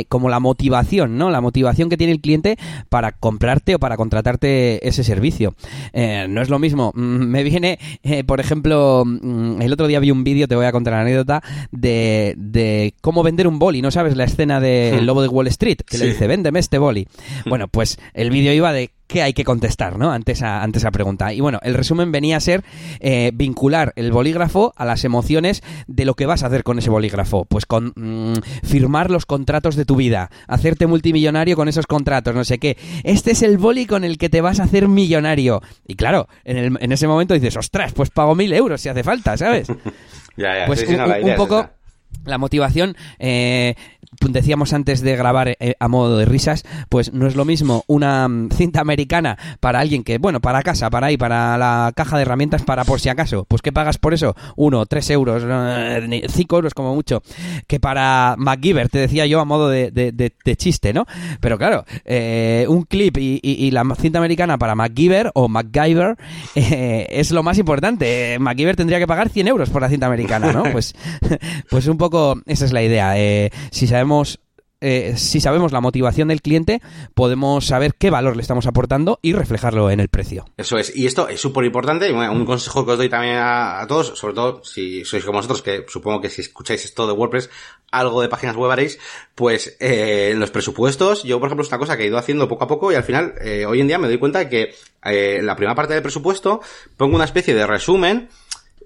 como 0.08 0.30
la 0.30 0.40
motivación, 0.40 1.18
¿no? 1.18 1.30
La 1.30 1.42
motivación 1.42 1.90
que 1.90 1.98
tiene 1.98 2.14
el 2.14 2.22
cliente 2.22 2.58
para 2.90 3.12
comprarte 3.12 3.76
o 3.76 3.80
para 3.80 3.98
contratarte 3.98 4.88
ese 4.88 5.04
servicio. 5.04 5.56
no 5.94 6.42
es 6.42 6.50
lo 6.50 6.60
mismo. 6.60 6.92
Mm, 6.94 7.26
me 7.26 7.44
viene, 7.44 7.80
por 8.26 8.40
ejemplo, 8.40 9.04
mm, 9.06 9.62
el 9.62 9.74
otro 9.74 9.88
día 9.88 10.00
vi 10.00 10.12
un 10.12 10.24
vídeo, 10.24 10.48
te 10.48 10.56
voy 10.56 10.66
a 10.66 10.72
contar 10.72 10.94
la 10.94 11.02
anécdota, 11.02 11.42
de, 11.72 12.36
de 12.38 12.94
cómo 13.02 13.24
vender 13.24 13.48
un 13.48 13.60
boli. 13.60 13.82
¿No 13.82 13.92
sabes 13.92 14.16
la 14.16 14.26
escena 14.26 14.60
del 14.60 15.02
hmm. 15.02 15.06
lobo 15.06 15.22
de 15.22 15.28
Wall 15.28 15.48
Street? 15.48 15.78
Que 15.86 15.98
le 15.98 16.08
dice, 16.08 16.28
véndeme 16.28 16.60
este 16.60 16.78
boli. 16.78 17.08
Bueno, 17.46 17.68
pues 17.68 18.00
el 18.14 18.30
vídeo 18.30 18.54
iba 18.54 18.72
de 18.72 18.92
qué 19.08 19.22
hay 19.22 19.34
que 19.34 19.44
contestar, 19.44 19.98
¿no? 19.98 20.12
Ante 20.12 20.32
esa, 20.32 20.64
ante 20.64 20.80
esa 20.80 20.92
pregunta. 20.92 21.34
Y 21.34 21.40
bueno, 21.40 21.60
el 21.64 21.74
resumen 21.74 22.12
venía 22.12 22.38
a 22.38 22.40
ser 22.40 22.64
eh, 23.00 23.32
vincular 23.34 23.94
el 23.96 24.12
bolígrafo 24.12 24.74
a 24.76 24.86
las 24.86 25.04
emociones 25.04 25.62
de 25.88 26.06
lo 26.06 26.16
que 26.16 26.26
vas 26.26 26.44
a 26.44 26.48
hacer 26.48 26.64
con 26.64 26.80
ese 26.80 26.90
bolígrafo. 26.90 27.46
Pues 27.46 27.66
con 27.66 27.94
mm, 27.96 28.34
firmar 28.64 29.12
los 29.12 29.26
contratos 29.26 29.76
de 29.76 29.86
tu 29.86 29.96
vida, 29.96 30.30
hacerte 30.48 30.88
multimillonario 30.88 31.56
con 31.56 31.68
esos 31.68 31.88
contratos, 31.88 32.34
no 32.36 32.44
sé 32.44 32.60
qué. 32.60 32.78
Este 33.04 33.32
es 33.32 33.42
el 33.42 33.58
boli 33.58 33.86
con 33.86 34.04
el 34.04 34.18
que 34.18 34.30
te 34.30 34.42
vas 34.42 34.60
a 34.60 34.64
hacer 34.64 34.88
millonario. 34.88 35.62
Y 35.88 35.96
claro, 35.96 36.28
en, 36.44 36.58
el, 36.58 36.78
en 36.80 36.92
ese 36.92 37.08
momento 37.08 37.34
dices, 37.34 37.58
ostras, 37.58 37.94
pues 37.94 38.10
pago 38.10 38.36
mil 38.36 38.54
euros 38.54 38.82
si 38.82 38.90
hace 38.90 39.04
falta, 39.04 39.38
¿sabes? 39.38 39.68
ya, 40.38 40.60
ya, 40.60 40.66
pues 40.66 40.86
un, 40.88 41.36
poco 41.36 41.70
la 42.26 42.38
motivación, 42.38 42.96
eh, 43.20 43.76
decíamos 44.32 44.74
antes 44.74 45.02
de 45.02 45.16
grabar 45.16 45.50
eh, 45.60 45.76
a 45.80 45.88
modo 45.88 46.18
de 46.18 46.26
risas, 46.26 46.64
pues 46.90 47.14
no 47.14 47.28
es 47.28 47.36
lo 47.36 47.46
mismo 47.46 47.84
una 47.88 48.28
mm, 48.28 48.50
cinta 48.52 48.82
americana 48.82 49.38
para 49.60 49.80
alguien 49.80 50.04
que, 50.04 50.18
bueno, 50.18 50.40
para 50.40 50.62
casa, 50.62 50.90
para 50.90 51.08
ahí, 51.08 51.18
para 51.18 51.58
la 51.58 51.92
caja 51.96 52.16
de 52.18 52.22
herramientas, 52.22 52.64
para 52.64 52.86
por 52.86 53.00
si 53.00 53.10
acaso, 53.10 53.46
pues 53.46 53.62
¿qué 53.62 53.72
pagas 53.72 53.98
por 53.98 54.14
eso? 54.14 54.36
Uno, 54.56 54.86
tres 54.86 55.10
euros, 55.10 55.44
eh, 55.46 56.28
cinco 56.30 56.58
euros 56.58 56.74
como 56.74 56.96
mucho, 56.96 57.22
que 57.68 57.80
para 57.80 58.36
MacGyver, 58.38 58.90
te 58.90 59.00
decía 59.00 59.26
yo 59.26 59.40
a 59.40 59.46
modo 59.46 59.70
de, 59.70 59.92
de, 59.92 60.56
chiste, 60.56 60.94
¿no? 60.94 61.06
Pero 61.40 61.58
claro, 61.58 61.84
eh, 62.06 62.66
un 62.70 62.84
clip 62.84 63.18
y, 63.18 63.72
la 63.72 63.84
cinta 64.00 64.20
americana 64.20 64.58
para 64.58 64.76
MacGyver 64.76 65.32
o 65.34 65.48
MacGyver 65.48 66.16
es 66.56 67.32
lo 67.32 67.44
más 67.44 67.58
importante. 67.58 68.38
MacGyver 68.40 68.76
tendría 68.76 69.00
que 69.00 69.08
pagar 69.08 69.30
100 69.30 69.48
euros 69.48 69.70
por 69.70 69.82
la 69.82 69.90
cinta 69.90 70.06
americana, 70.06 70.52
¿no? 70.52 70.64
Pues, 70.74 70.96
pues 71.70 71.88
un 71.88 71.98
poco 71.98 72.42
esa 72.48 72.66
es 72.66 72.74
la 72.74 72.82
idea. 72.82 73.14
si 73.70 73.86
sabemos 73.86 74.13
eh, 74.86 75.14
si 75.16 75.40
sabemos 75.40 75.72
la 75.72 75.80
motivación 75.80 76.28
del 76.28 76.42
cliente, 76.42 76.82
podemos 77.14 77.66
saber 77.66 77.96
qué 77.98 78.10
valor 78.10 78.36
le 78.36 78.42
estamos 78.42 78.68
aportando 78.68 79.18
y 79.22 79.32
reflejarlo 79.32 79.90
en 79.90 80.02
el 80.02 80.10
precio. 80.10 80.44
Eso 80.58 80.78
es. 80.78 80.94
Y 80.94 81.06
esto 81.06 81.30
es 81.30 81.40
súper 81.40 81.64
importante. 81.64 82.12
Un 82.12 82.46
consejo 82.46 82.86
que 82.86 82.92
os 82.92 82.98
doy 82.98 83.08
también 83.08 83.38
a, 83.38 83.86
todos, 83.88 84.20
sobre 84.20 84.34
todo 84.34 84.62
si 84.66 85.06
sois 85.06 85.24
como 85.24 85.38
nosotros, 85.38 85.62
que 85.62 85.86
supongo 85.88 86.20
que 86.20 86.30
si 86.30 86.42
escucháis 86.42 86.84
esto 86.84 87.08
de 87.08 87.14
WordPress, 87.14 87.50
algo 87.92 88.22
de 88.22 88.28
páginas 88.28 88.58
web 88.58 88.72
haréis, 88.72 89.00
pues 89.36 89.78
eh, 89.80 90.32
en 90.34 90.42
los 90.42 90.52
presupuestos, 90.52 91.24
yo 91.24 91.40
por 91.40 91.48
ejemplo 91.48 91.64
es 91.64 91.70
una 91.70 91.80
cosa 91.80 91.96
que 91.96 92.04
he 92.04 92.08
ido 92.08 92.18
haciendo 92.18 92.50
poco 92.50 92.66
a 92.66 92.68
poco 92.68 92.92
y 92.92 92.96
al 92.96 93.04
final, 93.06 93.36
eh, 93.40 93.66
hoy 93.66 93.80
en 93.80 93.88
día 93.88 94.00
me 94.00 94.10
doy 94.10 94.18
cuenta 94.18 94.40
de 94.40 94.50
que 94.50 94.76
en 95.04 95.46
la 95.46 95.56
primera 95.56 95.76
parte 95.76 95.94
del 95.94 96.04
presupuesto 96.04 96.60
pongo 96.98 97.16
una 97.16 97.26
especie 97.26 97.54
de 97.54 97.66
resumen 97.66 98.28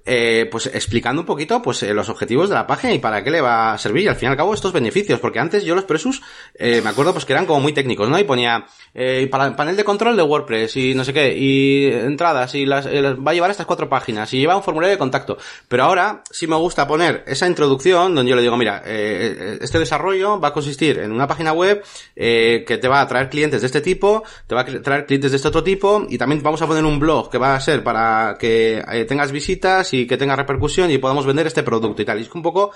eh, 0.08 0.48
pues 0.50 0.68
explicando 0.68 1.22
un 1.22 1.26
poquito 1.26 1.62
pues 1.62 1.84
eh, 1.84 1.94
los 1.94 2.08
objetivos 2.08 2.48
de 2.48 2.56
la 2.56 2.66
página 2.66 2.94
y 2.94 3.00
para 3.00 3.24
qué 3.24 3.30
le 3.30 3.42
va 3.42 3.74
a 3.74 3.78
servir. 3.78 4.06
Y 4.06 4.08
al 4.08 4.16
fin 4.16 4.30
y 4.30 4.32
al 4.32 4.38
cabo 4.38 4.54
estos 4.54 4.72
beneficios 4.72 5.20
porque 5.20 5.40
antes 5.40 5.66
yo 5.66 5.76
los 5.76 5.84
presus 5.84 6.22
eh, 6.56 6.82
me 6.82 6.90
acuerdo 6.90 7.12
pues 7.12 7.26
que 7.26 7.34
eran 7.34 7.46
como 7.46 7.60
muy 7.60 7.74
técnicos 7.74 8.10
no 8.10 8.18
y 8.18 8.24
ponía 8.24 8.66
eh, 8.94 9.28
para 9.30 9.54
panel 9.56 9.76
de 9.76 9.84
control 9.84 10.16
de 10.16 10.24
WordPress 10.24 10.78
y 10.78 10.96
no 10.96 11.04
sé 11.04 11.14
qué 11.14 11.38
y 11.38 11.88
entradas 11.88 12.56
y 12.56 12.66
las, 12.66 12.86
eh, 12.86 13.02
va 13.02 13.32
a 13.32 13.34
llevar 13.34 13.52
estas 13.52 13.66
cuatro 13.66 13.90
páginas 13.90 14.34
y 14.34 14.40
lleva 14.40 14.56
un 14.56 14.64
formulario 14.64 14.94
de 14.94 14.98
contacto. 14.98 15.38
Pero 15.68 15.84
ahora 15.84 16.24
sí 16.32 16.48
me 16.48 16.56
gusta 16.56 16.88
poner 16.88 17.24
esa 17.28 17.46
introducción 17.46 18.16
donde 18.16 18.30
yo 18.30 18.36
le 18.38 18.42
digo 18.42 18.56
mira 18.56 18.84
este 18.88 19.80
desarrollo 19.80 20.40
va 20.40 20.50
a 20.50 20.54
consistir 20.54 21.00
en 21.00 21.12
una 21.12 21.28
página 21.28 21.52
web 21.52 21.84
que 22.16 22.80
te 22.82 22.88
va 22.88 23.02
a 23.02 23.08
traer 23.08 23.30
clientes 23.30 23.62
de 23.62 23.68
este 23.68 23.82
tipo 23.82 24.24
te 24.48 24.56
va 24.56 24.62
a 24.62 24.66
traer 24.66 25.06
clientes 25.06 25.32
de 25.32 25.38
este 25.38 25.50
otro 25.50 25.64
tipo 25.64 26.06
y 26.10 26.18
también 26.18 26.42
vamos 26.42 26.62
a 26.62 26.68
poner 26.68 26.86
un 26.86 27.00
blog 27.00 27.30
que 27.30 27.38
va 27.38 27.56
a 27.56 27.60
ser 27.60 27.84
para 27.84 28.38
que 28.40 29.06
tengas 29.08 29.32
visitas 29.32 29.94
y 29.94 29.97
que 30.06 30.18
tenga 30.18 30.36
repercusión 30.36 30.92
y 30.92 30.98
podamos 30.98 31.26
vender 31.26 31.48
este 31.48 31.64
producto 31.64 32.02
y 32.02 32.06
tal. 32.06 32.20
Y 32.20 32.24
es 32.24 32.30
que 32.30 32.38
un 32.38 32.44
poco 32.44 32.72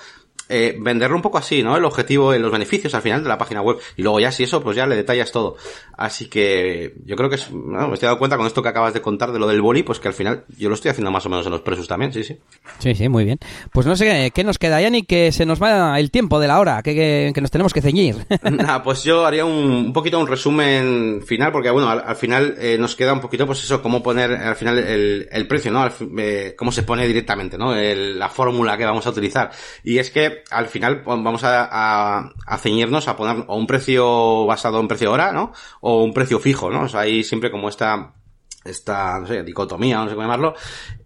eh, 0.49 0.77
venderlo 0.79 1.15
un 1.15 1.21
poco 1.21 1.37
así, 1.37 1.61
¿no? 1.63 1.77
El 1.77 1.85
objetivo, 1.85 2.33
los 2.33 2.51
beneficios 2.51 2.93
al 2.95 3.01
final 3.01 3.23
de 3.23 3.29
la 3.29 3.37
página 3.37 3.61
web. 3.61 3.77
Y 3.95 4.01
luego 4.01 4.19
ya 4.19 4.31
si 4.31 4.43
eso, 4.43 4.61
pues 4.61 4.75
ya 4.75 4.85
le 4.87 4.95
detallas 4.95 5.31
todo. 5.31 5.55
Así 5.95 6.27
que 6.27 6.95
yo 7.05 7.15
creo 7.15 7.29
que 7.29 7.35
es, 7.35 7.51
me 7.51 7.93
estoy 7.93 8.07
dando 8.07 8.19
cuenta 8.19 8.37
con 8.37 8.47
esto 8.47 8.63
que 8.63 8.69
acabas 8.69 8.93
de 8.93 9.01
contar 9.01 9.31
de 9.31 9.39
lo 9.39 9.47
del 9.47 9.61
boli, 9.61 9.83
pues 9.83 9.99
que 9.99 10.07
al 10.07 10.13
final 10.13 10.45
yo 10.57 10.69
lo 10.69 10.75
estoy 10.75 10.89
haciendo 10.89 11.11
más 11.11 11.25
o 11.25 11.29
menos 11.29 11.45
en 11.45 11.51
los 11.51 11.61
presos 11.61 11.87
también, 11.87 12.11
sí, 12.11 12.23
sí. 12.23 12.37
Sí, 12.79 12.95
sí, 12.95 13.09
muy 13.09 13.25
bien. 13.25 13.39
Pues 13.71 13.85
no 13.85 13.95
sé 13.95 14.31
qué 14.33 14.43
nos 14.43 14.57
queda, 14.57 14.81
ni 14.89 15.03
que 15.03 15.31
se 15.31 15.45
nos 15.45 15.61
va 15.61 15.99
el 15.99 16.11
tiempo 16.11 16.39
de 16.39 16.47
la 16.47 16.59
hora, 16.59 16.81
que, 16.81 17.31
que, 17.33 17.41
nos 17.41 17.51
tenemos 17.51 17.73
que 17.73 17.81
ceñir. 17.81 18.15
Nada, 18.43 18.83
pues 18.83 19.03
yo 19.03 19.25
haría 19.25 19.45
un, 19.45 19.71
un 19.71 19.93
poquito 19.93 20.19
un 20.19 20.27
resumen 20.27 21.21
final, 21.25 21.51
porque 21.51 21.69
bueno, 21.69 21.89
al, 21.89 22.15
final 22.15 22.55
eh, 22.57 22.77
nos 22.79 22.95
queda 22.95 23.13
un 23.13 23.21
poquito, 23.21 23.45
pues 23.45 23.63
eso, 23.63 23.81
cómo 23.81 24.01
poner 24.01 24.31
al 24.31 24.55
final 24.55 24.79
el, 24.79 25.27
el 25.31 25.47
precio, 25.47 25.71
¿no? 25.71 25.89
Eh, 26.17 26.55
cómo 26.57 26.71
se 26.71 26.83
pone 26.83 27.07
directamente, 27.13 27.57
¿no? 27.57 27.73
la 27.75 28.29
fórmula 28.29 28.77
que 28.77 28.85
vamos 28.85 29.05
a 29.05 29.09
utilizar. 29.09 29.51
Y 29.83 29.97
es 29.97 30.11
que 30.11 30.43
al 30.49 30.67
final 30.67 31.01
pues, 31.01 31.21
vamos 31.21 31.43
a, 31.43 32.31
a, 32.45 32.57
ceñirnos 32.57 33.07
a 33.07 33.15
poner 33.15 33.45
o 33.47 33.55
un 33.55 33.67
precio 33.67 34.45
basado 34.45 34.79
en 34.79 34.87
precio 34.87 35.11
hora, 35.11 35.31
¿no? 35.31 35.53
O 35.81 36.03
un 36.03 36.13
precio 36.13 36.39
fijo, 36.39 36.69
¿no? 36.69 36.83
O 36.83 36.87
sea, 36.87 37.01
hay 37.01 37.23
siempre 37.23 37.51
como 37.51 37.69
esta 37.69 38.13
esta, 38.63 39.19
no 39.19 39.27
sé, 39.27 39.43
dicotomía, 39.43 39.97
no 39.97 40.05
sé 40.05 40.11
cómo 40.11 40.23
llamarlo, 40.23 40.55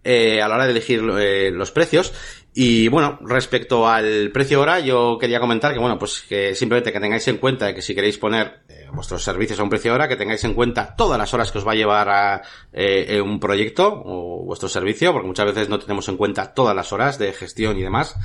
eh, 0.04 0.42
a 0.42 0.48
la 0.48 0.56
hora 0.56 0.64
de 0.64 0.72
elegir 0.72 1.02
eh, 1.18 1.50
los 1.50 1.70
precios. 1.70 2.12
Y 2.58 2.88
bueno, 2.88 3.18
respecto 3.20 3.86
al 3.86 4.30
precio 4.32 4.62
hora, 4.62 4.80
yo 4.80 5.18
quería 5.20 5.40
comentar 5.40 5.74
que 5.74 5.78
bueno, 5.78 5.98
pues 5.98 6.24
que 6.26 6.54
simplemente 6.54 6.90
que 6.90 7.00
tengáis 7.00 7.28
en 7.28 7.36
cuenta 7.36 7.74
que 7.74 7.82
si 7.82 7.94
queréis 7.94 8.16
poner 8.16 8.60
eh, 8.70 8.86
vuestros 8.94 9.22
servicios 9.22 9.60
a 9.60 9.62
un 9.62 9.68
precio 9.68 9.92
hora, 9.92 10.08
que 10.08 10.16
tengáis 10.16 10.42
en 10.44 10.54
cuenta 10.54 10.96
todas 10.96 11.18
las 11.18 11.34
horas 11.34 11.52
que 11.52 11.58
os 11.58 11.68
va 11.68 11.72
a 11.72 11.74
llevar 11.74 12.08
a 12.08 12.42
eh, 12.72 13.20
un 13.20 13.38
proyecto 13.40 14.02
o 14.02 14.42
vuestro 14.42 14.70
servicio, 14.70 15.12
porque 15.12 15.26
muchas 15.26 15.44
veces 15.44 15.68
no 15.68 15.78
tenemos 15.78 16.08
en 16.08 16.16
cuenta 16.16 16.54
todas 16.54 16.74
las 16.74 16.94
horas 16.94 17.18
de 17.18 17.34
gestión 17.34 17.76
y 17.76 17.82
demás. 17.82 18.16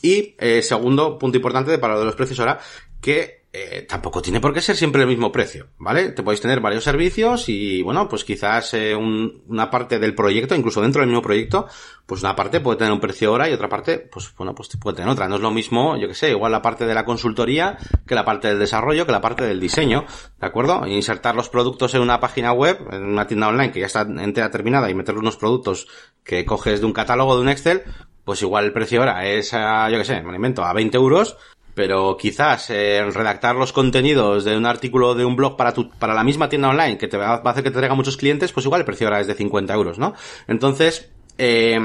y 0.00 0.36
segundo 0.62 1.18
punto 1.18 1.36
importante 1.36 1.76
para 1.76 1.92
lo 1.92 2.00
de 2.00 2.06
los 2.06 2.16
precios 2.16 2.38
hora, 2.38 2.60
que 3.02 3.39
eh, 3.52 3.84
tampoco 3.88 4.22
tiene 4.22 4.40
por 4.40 4.54
qué 4.54 4.60
ser 4.60 4.76
siempre 4.76 5.02
el 5.02 5.08
mismo 5.08 5.32
precio, 5.32 5.70
¿vale? 5.76 6.10
Te 6.10 6.22
podéis 6.22 6.40
tener 6.40 6.60
varios 6.60 6.84
servicios 6.84 7.48
y, 7.48 7.82
bueno, 7.82 8.08
pues 8.08 8.22
quizás 8.22 8.74
eh, 8.74 8.94
una 8.94 9.68
parte 9.70 9.98
del 9.98 10.14
proyecto, 10.14 10.54
incluso 10.54 10.80
dentro 10.80 11.00
del 11.00 11.08
mismo 11.08 11.20
proyecto, 11.22 11.66
pues 12.06 12.22
una 12.22 12.36
parte 12.36 12.60
puede 12.60 12.78
tener 12.78 12.92
un 12.92 13.00
precio 13.00 13.32
hora 13.32 13.50
y 13.50 13.52
otra 13.52 13.68
parte, 13.68 13.98
pues 13.98 14.32
bueno, 14.36 14.54
pues 14.54 14.68
puede 14.80 14.98
tener 14.98 15.10
otra. 15.10 15.26
No 15.26 15.34
es 15.34 15.40
lo 15.40 15.50
mismo, 15.50 15.96
yo 15.96 16.06
que 16.06 16.14
sé, 16.14 16.30
igual 16.30 16.52
la 16.52 16.62
parte 16.62 16.86
de 16.86 16.94
la 16.94 17.04
consultoría 17.04 17.76
que 18.06 18.14
la 18.14 18.24
parte 18.24 18.46
del 18.46 18.60
desarrollo, 18.60 19.04
que 19.04 19.12
la 19.12 19.20
parte 19.20 19.44
del 19.44 19.58
diseño, 19.58 20.04
¿de 20.40 20.46
acuerdo? 20.46 20.86
Insertar 20.86 21.34
los 21.34 21.48
productos 21.48 21.92
en 21.94 22.02
una 22.02 22.20
página 22.20 22.52
web, 22.52 22.78
en 22.92 23.02
una 23.02 23.26
tienda 23.26 23.48
online 23.48 23.72
que 23.72 23.80
ya 23.80 23.86
está 23.86 24.02
entera 24.02 24.50
terminada 24.50 24.88
y 24.90 24.94
meter 24.94 25.16
unos 25.16 25.36
productos 25.36 25.88
que 26.22 26.44
coges 26.44 26.78
de 26.80 26.86
un 26.86 26.92
catálogo 26.92 27.34
de 27.34 27.42
un 27.42 27.48
Excel, 27.48 27.82
pues 28.24 28.42
igual 28.42 28.66
el 28.66 28.72
precio 28.72 29.00
ahora 29.00 29.26
es, 29.26 29.52
a, 29.54 29.90
yo 29.90 29.98
que 29.98 30.04
sé, 30.04 30.22
me 30.22 30.36
invento, 30.36 30.64
a 30.64 30.72
20 30.72 30.96
euros, 30.96 31.36
pero 31.80 32.14
quizás 32.18 32.68
eh, 32.68 33.02
redactar 33.10 33.56
los 33.56 33.72
contenidos 33.72 34.44
de 34.44 34.54
un 34.54 34.66
artículo 34.66 35.14
de 35.14 35.24
un 35.24 35.34
blog 35.34 35.56
para 35.56 35.72
tu, 35.72 35.88
para 35.88 36.12
la 36.12 36.22
misma 36.22 36.50
tienda 36.50 36.68
online 36.68 36.98
que 36.98 37.08
te 37.08 37.16
va 37.16 37.36
a 37.36 37.36
hacer 37.36 37.64
que 37.64 37.70
te 37.70 37.78
traiga 37.78 37.94
muchos 37.94 38.18
clientes, 38.18 38.52
pues 38.52 38.66
igual 38.66 38.82
el 38.82 38.84
precio 38.84 39.06
ahora 39.06 39.20
es 39.20 39.26
de 39.26 39.32
50 39.32 39.72
euros, 39.72 39.98
¿no? 39.98 40.12
Entonces, 40.46 41.08
eh, 41.38 41.80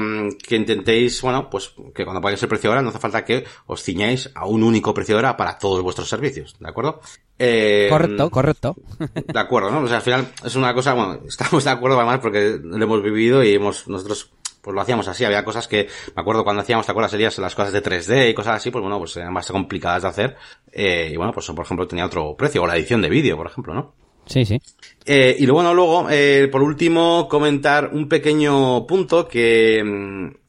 que 0.46 0.56
intentéis, 0.56 1.22
bueno, 1.22 1.48
pues 1.48 1.72
que 1.94 2.04
cuando 2.04 2.20
paguéis 2.20 2.42
el 2.42 2.48
precio 2.50 2.68
ahora 2.68 2.82
no 2.82 2.90
hace 2.90 2.98
falta 2.98 3.24
que 3.24 3.46
os 3.64 3.82
ciñáis 3.82 4.30
a 4.34 4.44
un 4.44 4.62
único 4.62 4.92
precio 4.92 5.16
ahora 5.16 5.34
para 5.34 5.56
todos 5.56 5.82
vuestros 5.82 6.10
servicios, 6.10 6.56
¿de 6.60 6.68
acuerdo? 6.68 7.00
Eh, 7.38 7.86
correcto, 7.88 8.28
correcto. 8.28 8.76
De 9.14 9.40
acuerdo, 9.40 9.70
¿no? 9.70 9.80
O 9.80 9.88
sea, 9.88 9.96
al 9.96 10.02
final 10.02 10.28
es 10.44 10.56
una 10.56 10.74
cosa, 10.74 10.92
bueno, 10.92 11.20
estamos 11.26 11.64
de 11.64 11.70
acuerdo 11.70 11.96
además 11.96 12.18
porque 12.20 12.60
lo 12.62 12.84
hemos 12.84 13.02
vivido 13.02 13.42
y 13.42 13.54
hemos, 13.54 13.88
nosotros 13.88 14.30
pues 14.66 14.74
lo 14.74 14.80
hacíamos 14.80 15.06
así. 15.06 15.24
Había 15.24 15.44
cosas 15.44 15.68
que, 15.68 15.86
me 16.16 16.20
acuerdo 16.20 16.42
cuando 16.42 16.60
hacíamos, 16.60 16.84
¿te 16.86 16.90
acuerdas? 16.90 17.12
Serías 17.12 17.38
las 17.38 17.54
cosas 17.54 17.72
de 17.72 17.80
3D 17.80 18.30
y 18.30 18.34
cosas 18.34 18.56
así, 18.56 18.72
pues 18.72 18.82
bueno, 18.82 18.98
pues 18.98 19.16
eran 19.16 19.32
más 19.32 19.48
complicadas 19.48 20.02
de 20.02 20.08
hacer. 20.08 20.36
Eh, 20.72 21.10
y 21.12 21.16
bueno, 21.16 21.30
pues 21.32 21.46
por 21.46 21.64
ejemplo 21.64 21.86
tenía 21.86 22.04
otro 22.04 22.34
precio, 22.36 22.64
o 22.64 22.66
la 22.66 22.76
edición 22.76 23.00
de 23.00 23.08
vídeo, 23.08 23.36
por 23.36 23.46
ejemplo, 23.46 23.74
¿no? 23.74 23.94
Sí, 24.26 24.44
sí. 24.44 24.60
Eh, 25.04 25.36
y 25.38 25.46
luego, 25.46 25.72
luego, 25.72 26.08
eh, 26.10 26.48
por 26.50 26.64
último, 26.64 27.28
comentar 27.28 27.90
un 27.92 28.08
pequeño 28.08 28.84
punto 28.88 29.28
que, 29.28 29.84
mm, 29.84 30.45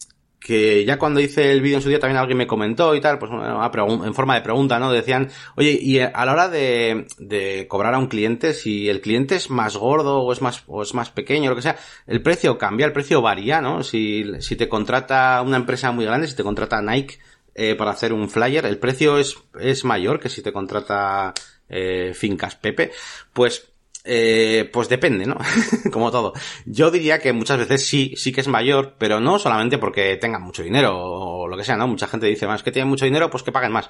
que 0.47 0.85
ya 0.85 0.97
cuando 0.97 1.19
hice 1.19 1.51
el 1.51 1.59
vídeo 1.59 1.75
en 1.75 1.81
su 1.81 1.89
día 1.89 1.99
también 1.99 2.17
alguien 2.17 2.37
me 2.37 2.47
comentó 2.47 2.95
y 2.95 3.01
tal, 3.01 3.19
pues 3.19 3.29
en 3.33 4.13
forma 4.13 4.35
de 4.35 4.41
pregunta, 4.41 4.79
¿no? 4.79 4.89
Decían, 4.93 5.29
oye, 5.57 5.77
y 5.81 5.99
a 5.99 6.25
la 6.25 6.31
hora 6.31 6.47
de, 6.47 7.05
de 7.17 7.67
cobrar 7.67 7.93
a 7.93 7.97
un 7.97 8.07
cliente, 8.07 8.53
si 8.53 8.87
el 8.87 9.01
cliente 9.01 9.35
es 9.35 9.49
más 9.49 9.75
gordo 9.75 10.21
o 10.21 10.31
es 10.31 10.41
más, 10.41 10.63
o 10.67 10.83
es 10.83 10.93
más 10.93 11.09
pequeño, 11.09 11.49
lo 11.49 11.57
que 11.57 11.63
sea, 11.63 11.75
el 12.05 12.21
precio 12.21 12.57
cambia, 12.57 12.85
el 12.85 12.93
precio 12.93 13.21
varía, 13.21 13.59
¿no? 13.59 13.83
Si, 13.83 14.23
si 14.39 14.55
te 14.55 14.69
contrata 14.69 15.41
una 15.41 15.57
empresa 15.57 15.91
muy 15.91 16.05
grande, 16.05 16.27
si 16.27 16.35
te 16.37 16.43
contrata 16.43 16.81
Nike 16.81 17.19
eh, 17.53 17.75
para 17.75 17.91
hacer 17.91 18.13
un 18.13 18.29
flyer, 18.29 18.65
el 18.65 18.77
precio 18.77 19.17
es, 19.17 19.35
es 19.59 19.83
mayor 19.83 20.17
que 20.17 20.29
si 20.29 20.41
te 20.41 20.53
contrata 20.53 21.33
eh, 21.67 22.13
Fincas 22.13 22.55
Pepe, 22.55 22.91
pues 23.33 23.67
Eh, 24.09 24.69
pues 24.71 24.87
depende, 24.87 25.25
¿no? 25.25 25.37
Como 25.91 26.11
todo. 26.11 26.31
Yo 26.65 26.89
diría 26.91 27.19
que 27.19 27.33
muchas 27.33 27.57
veces 27.57 27.85
sí, 27.85 28.13
sí 28.15 28.31
que 28.31 28.39
es 28.39 28.47
mayor, 28.47 28.95
pero 28.97 29.19
no 29.19 29.37
solamente 29.37 29.77
porque 29.77 30.15
tengan 30.15 30.41
mucho 30.41 30.63
dinero 30.63 30.97
o 30.97 31.47
lo 31.47 31.57
que 31.57 31.65
sea, 31.65 31.75
¿no? 31.75 31.87
Mucha 31.87 32.07
gente 32.07 32.25
dice, 32.25 32.47
más 32.47 32.63
que 32.63 32.71
tienen 32.71 32.87
mucho 32.87 33.03
dinero, 33.03 33.29
pues 33.29 33.43
que 33.43 33.51
paguen 33.51 33.73
más. 33.73 33.89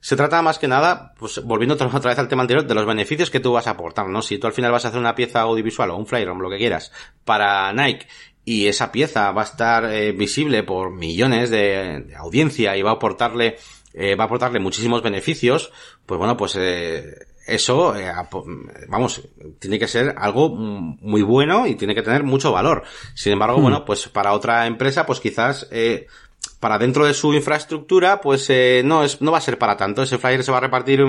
Se 0.00 0.16
trata 0.16 0.40
más 0.40 0.58
que 0.58 0.68
nada, 0.68 1.12
pues 1.18 1.44
volviendo 1.44 1.74
otra 1.94 2.10
vez 2.10 2.18
al 2.18 2.28
tema 2.28 2.42
anterior, 2.42 2.66
de 2.66 2.74
los 2.74 2.86
beneficios 2.86 3.30
que 3.30 3.40
tú 3.40 3.52
vas 3.52 3.66
a 3.66 3.72
aportar, 3.72 4.08
¿no? 4.08 4.22
Si 4.22 4.38
tú 4.38 4.46
al 4.46 4.54
final 4.54 4.72
vas 4.72 4.86
a 4.86 4.88
hacer 4.88 5.00
una 5.00 5.14
pieza 5.14 5.42
audiovisual 5.42 5.90
o 5.90 5.96
un 5.96 6.06
flyer 6.06 6.30
o 6.30 6.34
lo 6.34 6.48
que 6.48 6.56
quieras 6.56 6.90
para 7.26 7.70
Nike 7.74 8.06
y 8.46 8.68
esa 8.68 8.90
pieza 8.90 9.30
va 9.32 9.42
a 9.42 9.44
estar 9.44 9.84
eh, 9.92 10.12
visible 10.12 10.62
por 10.62 10.94
millones 10.94 11.50
de, 11.50 12.06
audiencia 12.16 12.74
y 12.78 12.80
va 12.80 12.92
a 12.92 12.94
aportarle 12.94 13.58
eh, 13.92 14.14
va 14.14 14.24
a 14.24 14.26
aportarle 14.26 14.60
muchísimos 14.60 15.02
beneficios, 15.02 15.72
pues 16.06 16.18
bueno, 16.18 16.36
pues 16.36 16.56
eh, 16.56 17.27
eso, 17.48 17.96
eh, 17.96 18.12
vamos, 18.88 19.22
tiene 19.58 19.78
que 19.78 19.88
ser 19.88 20.14
algo 20.18 20.50
muy 20.50 21.22
bueno 21.22 21.66
y 21.66 21.74
tiene 21.74 21.94
que 21.94 22.02
tener 22.02 22.22
mucho 22.22 22.52
valor. 22.52 22.84
Sin 23.14 23.32
embargo, 23.32 23.58
hmm. 23.58 23.62
bueno, 23.62 23.84
pues 23.84 24.08
para 24.08 24.32
otra 24.32 24.66
empresa, 24.66 25.06
pues 25.06 25.20
quizás, 25.20 25.66
eh, 25.70 26.06
para 26.60 26.78
dentro 26.78 27.06
de 27.06 27.14
su 27.14 27.32
infraestructura, 27.34 28.20
pues 28.20 28.48
eh, 28.50 28.82
no 28.84 29.04
es, 29.04 29.20
no 29.20 29.32
va 29.32 29.38
a 29.38 29.42
ser 29.42 29.58
para 29.58 29.76
tanto. 29.76 30.02
Ese 30.02 30.18
flyer 30.18 30.42
se 30.42 30.50
va 30.50 30.58
a 30.58 30.62
repartir 30.62 31.04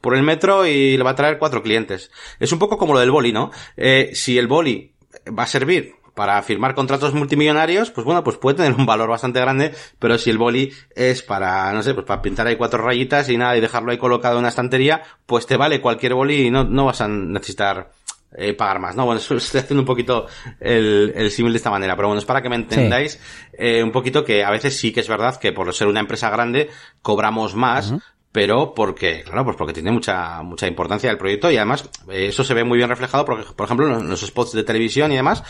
por 0.00 0.14
el 0.14 0.22
metro 0.22 0.66
y 0.66 0.96
le 0.96 1.02
va 1.02 1.10
a 1.10 1.14
traer 1.16 1.38
cuatro 1.38 1.62
clientes. 1.62 2.10
Es 2.38 2.52
un 2.52 2.58
poco 2.58 2.78
como 2.78 2.94
lo 2.94 3.00
del 3.00 3.10
boli, 3.10 3.32
¿no? 3.32 3.50
Eh, 3.76 4.10
si 4.14 4.38
el 4.38 4.46
boli 4.46 4.92
va 5.36 5.44
a 5.44 5.48
servir 5.48 5.94
para 6.16 6.42
firmar 6.42 6.74
contratos 6.74 7.12
multimillonarios, 7.12 7.90
pues 7.90 8.06
bueno, 8.06 8.24
pues 8.24 8.38
puede 8.38 8.56
tener 8.56 8.72
un 8.72 8.86
valor 8.86 9.10
bastante 9.10 9.38
grande, 9.38 9.74
pero 9.98 10.16
si 10.16 10.30
el 10.30 10.38
boli 10.38 10.72
es 10.94 11.22
para, 11.22 11.70
no 11.74 11.82
sé, 11.82 11.92
pues 11.92 12.06
para 12.06 12.22
pintar 12.22 12.46
ahí 12.46 12.56
cuatro 12.56 12.82
rayitas 12.82 13.28
y 13.28 13.36
nada, 13.36 13.54
y 13.54 13.60
dejarlo 13.60 13.92
ahí 13.92 13.98
colocado 13.98 14.36
en 14.36 14.38
una 14.38 14.48
estantería, 14.48 15.02
pues 15.26 15.46
te 15.46 15.58
vale 15.58 15.82
cualquier 15.82 16.14
boli 16.14 16.46
y 16.46 16.50
no, 16.50 16.64
no 16.64 16.86
vas 16.86 17.02
a 17.02 17.08
necesitar 17.08 17.90
eh, 18.34 18.54
pagar 18.54 18.78
más, 18.80 18.96
¿no? 18.96 19.04
Bueno, 19.04 19.20
estoy 19.36 19.60
haciendo 19.60 19.82
un 19.82 19.86
poquito 19.86 20.24
el, 20.58 21.12
el 21.14 21.30
símil 21.30 21.52
de 21.52 21.58
esta 21.58 21.70
manera, 21.70 21.94
pero 21.96 22.08
bueno, 22.08 22.18
es 22.18 22.24
para 22.24 22.40
que 22.40 22.48
me 22.48 22.56
entendáis 22.56 23.20
eh, 23.52 23.82
un 23.82 23.92
poquito 23.92 24.24
que 24.24 24.42
a 24.42 24.50
veces 24.50 24.74
sí 24.74 24.92
que 24.92 25.00
es 25.00 25.08
verdad 25.08 25.38
que 25.38 25.52
por 25.52 25.72
ser 25.74 25.86
una 25.86 26.00
empresa 26.00 26.30
grande 26.30 26.70
cobramos 27.02 27.54
más, 27.54 27.92
pero 28.36 28.74
porque, 28.74 29.22
claro, 29.22 29.46
pues 29.46 29.56
porque 29.56 29.72
tiene 29.72 29.90
mucha, 29.90 30.42
mucha 30.42 30.66
importancia 30.66 31.10
el 31.10 31.16
proyecto 31.16 31.50
y 31.50 31.56
además 31.56 31.88
eh, 32.10 32.26
eso 32.26 32.44
se 32.44 32.52
ve 32.52 32.64
muy 32.64 32.76
bien 32.76 32.90
reflejado, 32.90 33.24
porque, 33.24 33.50
por 33.56 33.64
ejemplo, 33.64 33.98
en 33.98 34.10
los 34.10 34.20
spots 34.20 34.52
de 34.52 34.62
televisión 34.62 35.10
y 35.10 35.16
demás, 35.16 35.42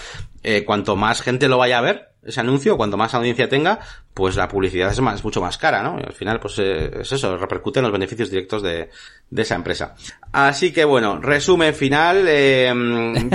eh, 0.45 0.65
cuanto 0.65 0.95
más 0.95 1.21
gente 1.21 1.49
lo 1.49 1.59
vaya 1.59 1.79
a 1.79 1.81
ver, 1.81 2.11
ese 2.23 2.39
anuncio, 2.39 2.77
cuanto 2.77 2.97
más 2.97 3.13
audiencia 3.13 3.49
tenga, 3.49 3.81
pues 4.15 4.37
la 4.37 4.47
publicidad 4.47 4.93
es, 4.93 5.01
más, 5.01 5.25
mucho 5.25 5.41
más 5.41 5.59
cara, 5.59 5.83
¿no? 5.83 5.99
Y 5.99 6.05
al 6.05 6.13
final, 6.13 6.39
pues 6.39 6.61
eh, 6.61 7.01
es 7.01 7.11
eso, 7.11 7.37
repercute 7.37 7.81
en 7.81 7.87
los 7.87 7.93
beneficios 7.93 8.31
directos 8.31 8.63
de, 8.63 8.89
de 9.31 9.43
esa 9.43 9.57
empresa. 9.57 9.97
Así 10.31 10.73
que 10.73 10.85
bueno, 10.85 11.21
resumen 11.21 11.75
final, 11.75 12.25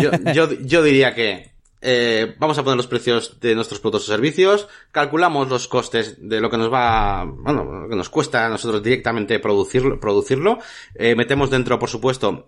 yo, 0.01 0.11
yo, 0.33 0.49
yo 0.61 0.81
diría 0.81 1.13
que 1.13 1.50
eh, 1.81 2.35
vamos 2.37 2.57
a 2.57 2.63
poner 2.63 2.77
los 2.77 2.87
precios 2.87 3.39
de 3.39 3.55
nuestros 3.55 3.79
productos 3.79 4.07
o 4.07 4.11
servicios, 4.11 4.67
calculamos 4.91 5.49
los 5.49 5.67
costes 5.67 6.17
de 6.19 6.39
lo 6.39 6.49
que 6.49 6.57
nos 6.57 6.71
va, 6.71 7.25
bueno, 7.25 7.63
lo 7.63 7.89
que 7.89 7.95
nos 7.95 8.09
cuesta 8.09 8.45
a 8.45 8.49
nosotros 8.49 8.83
directamente 8.83 9.39
producirlo, 9.39 9.99
producirlo, 9.99 10.59
eh, 10.95 11.15
metemos 11.15 11.49
dentro, 11.49 11.79
por 11.79 11.89
supuesto, 11.89 12.47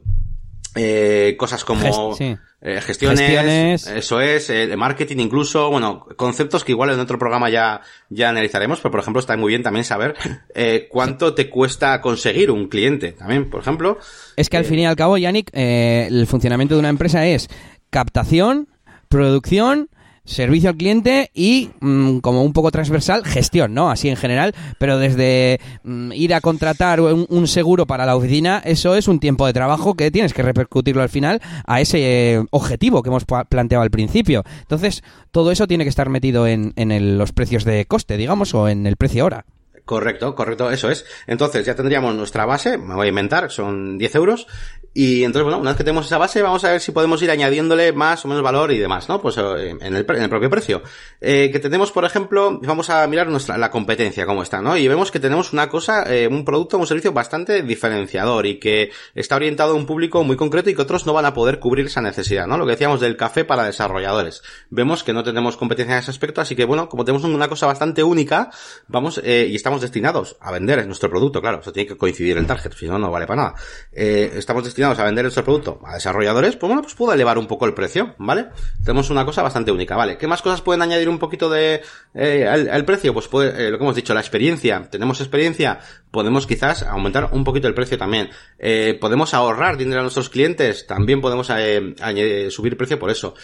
eh, 0.75 1.35
cosas 1.37 1.63
como 1.63 2.15
eh, 2.19 2.81
gestiones, 2.81 3.85
eso 3.87 4.21
es, 4.21 4.49
eh, 4.49 4.75
marketing 4.75 5.17
incluso, 5.17 5.69
bueno, 5.69 6.07
conceptos 6.15 6.63
que 6.63 6.71
igual 6.71 6.89
en 6.89 6.99
otro 6.99 7.19
programa 7.19 7.49
ya, 7.49 7.81
ya 8.09 8.29
analizaremos, 8.29 8.79
pero 8.79 8.91
por 8.91 9.01
ejemplo 9.01 9.19
está 9.19 9.37
muy 9.37 9.49
bien 9.49 9.61
también 9.61 9.85
saber 9.85 10.15
eh, 10.55 10.87
cuánto 10.89 11.35
te 11.35 11.49
cuesta 11.49 12.01
conseguir 12.01 12.49
un 12.49 12.69
cliente, 12.69 13.11
también, 13.11 13.49
por 13.49 13.61
ejemplo. 13.61 13.99
Es 14.35 14.49
que 14.49 14.57
al 14.57 14.65
fin 14.65 14.79
y 14.79 14.85
al 14.85 14.95
cabo, 14.95 15.17
Yannick, 15.17 15.49
el 15.53 16.25
funcionamiento 16.25 16.75
de 16.75 16.79
una 16.79 16.89
empresa 16.89 17.27
es 17.27 17.49
captación, 17.89 18.67
producción, 19.13 19.89
servicio 20.25 20.71
al 20.71 20.75
cliente 20.75 21.29
y 21.35 21.69
mm, 21.81 22.17
como 22.17 22.41
un 22.41 22.51
poco 22.51 22.71
transversal 22.71 23.23
gestión, 23.23 23.75
¿no? 23.75 23.91
Así 23.91 24.09
en 24.09 24.15
general, 24.15 24.55
pero 24.79 24.97
desde 24.97 25.59
mm, 25.83 26.13
ir 26.13 26.33
a 26.33 26.41
contratar 26.41 26.99
un, 26.99 27.47
seguro 27.47 27.85
para 27.85 28.07
la 28.07 28.15
oficina, 28.15 28.59
eso 28.65 28.95
es 28.95 29.07
un 29.07 29.19
tiempo 29.19 29.45
de 29.45 29.53
trabajo 29.53 29.93
que 29.93 30.09
tienes 30.09 30.33
que 30.33 30.41
repercutirlo 30.41 31.03
al 31.03 31.09
final 31.09 31.41
a 31.67 31.79
ese 31.79 31.99
eh, 32.33 32.43
objetivo 32.49 33.03
que 33.03 33.09
hemos 33.09 33.25
planteado 33.25 33.83
al 33.83 33.91
principio. 33.91 34.43
Entonces, 34.61 35.03
todo 35.29 35.51
eso 35.51 35.67
tiene 35.67 35.83
que 35.83 35.91
estar 35.91 36.09
metido 36.09 36.47
en, 36.47 36.73
en 36.75 37.19
los 37.19 37.33
precios 37.33 37.65
de 37.65 37.85
coste, 37.85 38.17
digamos, 38.17 38.55
o 38.55 38.67
en 38.67 38.87
el 38.87 38.95
precio 38.95 39.25
hora. 39.25 39.45
Correcto, 39.85 40.33
correcto, 40.33 40.71
eso 40.71 40.89
es. 40.89 41.05
Entonces 41.27 41.65
ya 41.65 41.75
tendríamos 41.75 42.15
nuestra 42.15 42.45
base, 42.45 42.77
me 42.77 42.95
voy 42.95 43.07
a 43.07 43.09
inventar, 43.09 43.51
son 43.51 43.97
10 43.97 44.15
euros, 44.15 44.47
y 44.95 45.23
entonces, 45.23 45.43
bueno, 45.43 45.57
una 45.57 45.71
vez 45.71 45.77
que 45.77 45.83
tenemos 45.83 46.05
esa 46.05 46.19
base, 46.19 46.43
vamos 46.43 46.63
a 46.65 46.71
ver 46.71 46.79
si 46.79 46.91
podemos 46.91 47.19
ir 47.23 47.31
añadiéndole 47.31 47.93
más 47.93 48.23
o 48.25 48.27
menos 48.27 48.43
valor 48.43 48.71
y 48.71 48.77
demás, 48.77 49.09
¿no? 49.09 49.19
Pues 49.19 49.37
eh, 49.37 49.69
en 49.71 49.95
el, 49.95 50.05
en 50.07 50.21
el 50.21 50.29
propio 50.29 50.51
precio. 50.51 50.83
Eh, 51.19 51.49
que 51.51 51.59
tenemos, 51.59 51.91
por 51.91 52.05
ejemplo, 52.05 52.59
vamos 52.61 52.91
a 52.91 53.05
mirar 53.07 53.27
nuestra, 53.27 53.57
la 53.57 53.71
competencia, 53.71 54.27
cómo 54.27 54.43
está, 54.43 54.61
¿no? 54.61 54.77
Y 54.77 54.87
vemos 54.87 55.09
que 55.09 55.19
tenemos 55.19 55.51
una 55.51 55.67
cosa, 55.67 56.03
eh, 56.13 56.27
un 56.27 56.45
producto, 56.45 56.77
un 56.77 56.85
servicio 56.85 57.11
bastante 57.11 57.63
diferenciador 57.63 58.45
y 58.45 58.59
que 58.59 58.91
está 59.15 59.35
orientado 59.35 59.71
a 59.71 59.75
un 59.75 59.87
público 59.87 60.23
muy 60.23 60.35
concreto 60.35 60.69
y 60.69 60.75
que 60.75 60.83
otros 60.83 61.07
no 61.07 61.13
van 61.13 61.25
a 61.25 61.33
poder 61.33 61.59
cubrir 61.59 61.87
esa 61.87 62.01
necesidad, 62.01 62.45
¿no? 62.45 62.59
Lo 62.59 62.65
que 62.65 62.73
decíamos 62.73 63.01
del 63.01 63.17
café 63.17 63.45
para 63.45 63.65
desarrolladores. 63.65 64.43
Vemos 64.69 65.03
que 65.03 65.11
no 65.11 65.23
tenemos 65.23 65.57
competencia 65.57 65.95
en 65.95 65.99
ese 66.01 66.11
aspecto, 66.11 66.39
así 66.39 66.55
que, 66.55 66.65
bueno, 66.65 66.87
como 66.87 67.03
tenemos 67.03 67.23
una 67.23 67.47
cosa 67.47 67.65
bastante 67.65 68.03
única, 68.03 68.51
vamos, 68.87 69.19
eh, 69.23 69.47
y 69.49 69.55
estamos 69.55 69.72
destinados 69.81 70.37
a 70.39 70.51
vender 70.51 70.85
nuestro 70.85 71.09
producto, 71.09 71.41
claro, 71.41 71.59
eso 71.61 71.71
tiene 71.71 71.87
que 71.87 71.97
coincidir 71.97 72.37
el 72.37 72.45
target, 72.45 72.73
si 72.73 72.87
no, 72.87 72.97
no 72.97 73.11
vale 73.11 73.27
para 73.27 73.43
nada. 73.43 73.55
Eh, 73.91 74.31
estamos 74.35 74.63
destinados 74.63 74.99
a 74.99 75.03
vender 75.03 75.23
nuestro 75.23 75.43
producto 75.43 75.79
a 75.85 75.95
desarrolladores, 75.95 76.55
pues 76.55 76.67
bueno, 76.67 76.81
pues 76.81 76.95
puedo 76.95 77.13
elevar 77.13 77.37
un 77.37 77.47
poco 77.47 77.65
el 77.65 77.73
precio, 77.73 78.15
¿vale? 78.17 78.47
Tenemos 78.83 79.09
una 79.09 79.25
cosa 79.25 79.41
bastante 79.41 79.71
única, 79.71 79.95
¿vale? 79.95 80.17
¿Qué 80.17 80.27
más 80.27 80.41
cosas 80.41 80.61
pueden 80.61 80.81
añadir 80.81 81.09
un 81.09 81.19
poquito 81.19 81.49
de 81.49 81.81
eh, 82.13 82.47
al, 82.47 82.85
precio? 82.85 83.13
Pues 83.13 83.27
puede, 83.27 83.67
eh, 83.67 83.71
lo 83.71 83.77
que 83.77 83.83
hemos 83.83 83.95
dicho, 83.95 84.13
la 84.13 84.19
experiencia. 84.19 84.87
Tenemos 84.89 85.19
experiencia, 85.21 85.79
podemos 86.11 86.47
quizás 86.47 86.83
aumentar 86.83 87.29
un 87.31 87.43
poquito 87.43 87.67
el 87.67 87.73
precio 87.73 87.97
también. 87.97 88.29
Eh, 88.59 88.97
podemos 88.99 89.33
ahorrar 89.33 89.77
dinero 89.77 89.99
a 89.99 90.03
nuestros 90.03 90.29
clientes, 90.29 90.85
también 90.87 91.21
podemos 91.21 91.49
eh, 91.55 92.47
subir 92.49 92.77
precio 92.77 92.99
por 92.99 93.09
eso. 93.09 93.35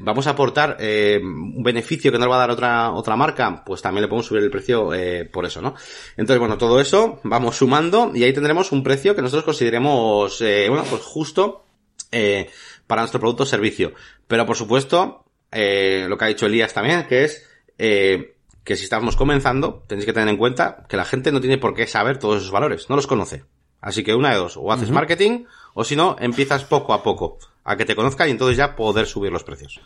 Vamos 0.00 0.26
a 0.26 0.30
aportar 0.30 0.76
un 0.80 1.62
beneficio 1.62 2.12
que 2.12 2.18
nos 2.18 2.30
va 2.30 2.36
a 2.36 2.38
dar 2.38 2.50
otra 2.50 2.92
otra 2.92 3.16
marca, 3.16 3.62
pues 3.64 3.82
también 3.82 4.02
le 4.02 4.08
podemos 4.08 4.26
subir 4.26 4.42
el 4.42 4.50
precio 4.50 4.90
por 5.36 5.46
eso, 5.46 5.62
¿no? 5.62 5.74
Entonces, 6.16 6.40
bueno, 6.40 6.58
todo 6.58 6.80
eso 6.80 7.20
vamos 7.22 7.56
sumando 7.56 8.10
y 8.14 8.24
ahí 8.24 8.32
tendremos 8.32 8.72
un 8.72 8.82
precio 8.82 9.14
que 9.14 9.22
nosotros 9.22 9.44
consideremos, 9.44 10.40
eh, 10.40 10.66
bueno, 10.68 10.84
pues 10.90 11.02
justo 11.02 11.64
eh, 12.10 12.50
para 12.88 13.02
nuestro 13.02 13.20
producto 13.20 13.44
o 13.44 13.46
servicio. 13.46 13.92
Pero 14.26 14.46
por 14.46 14.56
supuesto, 14.56 15.24
eh, 15.52 16.06
lo 16.08 16.18
que 16.18 16.24
ha 16.24 16.28
dicho 16.28 16.46
Elías 16.46 16.74
también, 16.74 17.06
que 17.06 17.24
es 17.24 17.46
que 17.76 18.76
si 18.76 18.82
estamos 18.82 19.14
comenzando, 19.14 19.84
tenéis 19.86 20.06
que 20.06 20.14
tener 20.14 20.30
en 20.30 20.38
cuenta 20.38 20.86
que 20.88 20.96
la 20.96 21.04
gente 21.04 21.30
no 21.30 21.40
tiene 21.40 21.58
por 21.58 21.74
qué 21.74 21.86
saber 21.86 22.18
todos 22.18 22.38
esos 22.38 22.50
valores, 22.50 22.88
no 22.88 22.96
los 22.96 23.06
conoce. 23.06 23.44
Así 23.80 24.02
que 24.02 24.14
una 24.14 24.30
de 24.30 24.38
dos, 24.38 24.56
o 24.56 24.72
haces 24.72 24.90
marketing, 24.90 25.44
o 25.74 25.84
si 25.84 25.94
no, 25.94 26.16
empiezas 26.18 26.64
poco 26.64 26.94
a 26.94 27.02
poco 27.02 27.38
a 27.62 27.76
que 27.76 27.84
te 27.84 27.94
conozcan 27.94 28.28
y 28.28 28.32
entonces 28.32 28.56
ya 28.56 28.74
poder 28.74 29.06
subir 29.06 29.30
los 29.30 29.44
precios. 29.44 29.80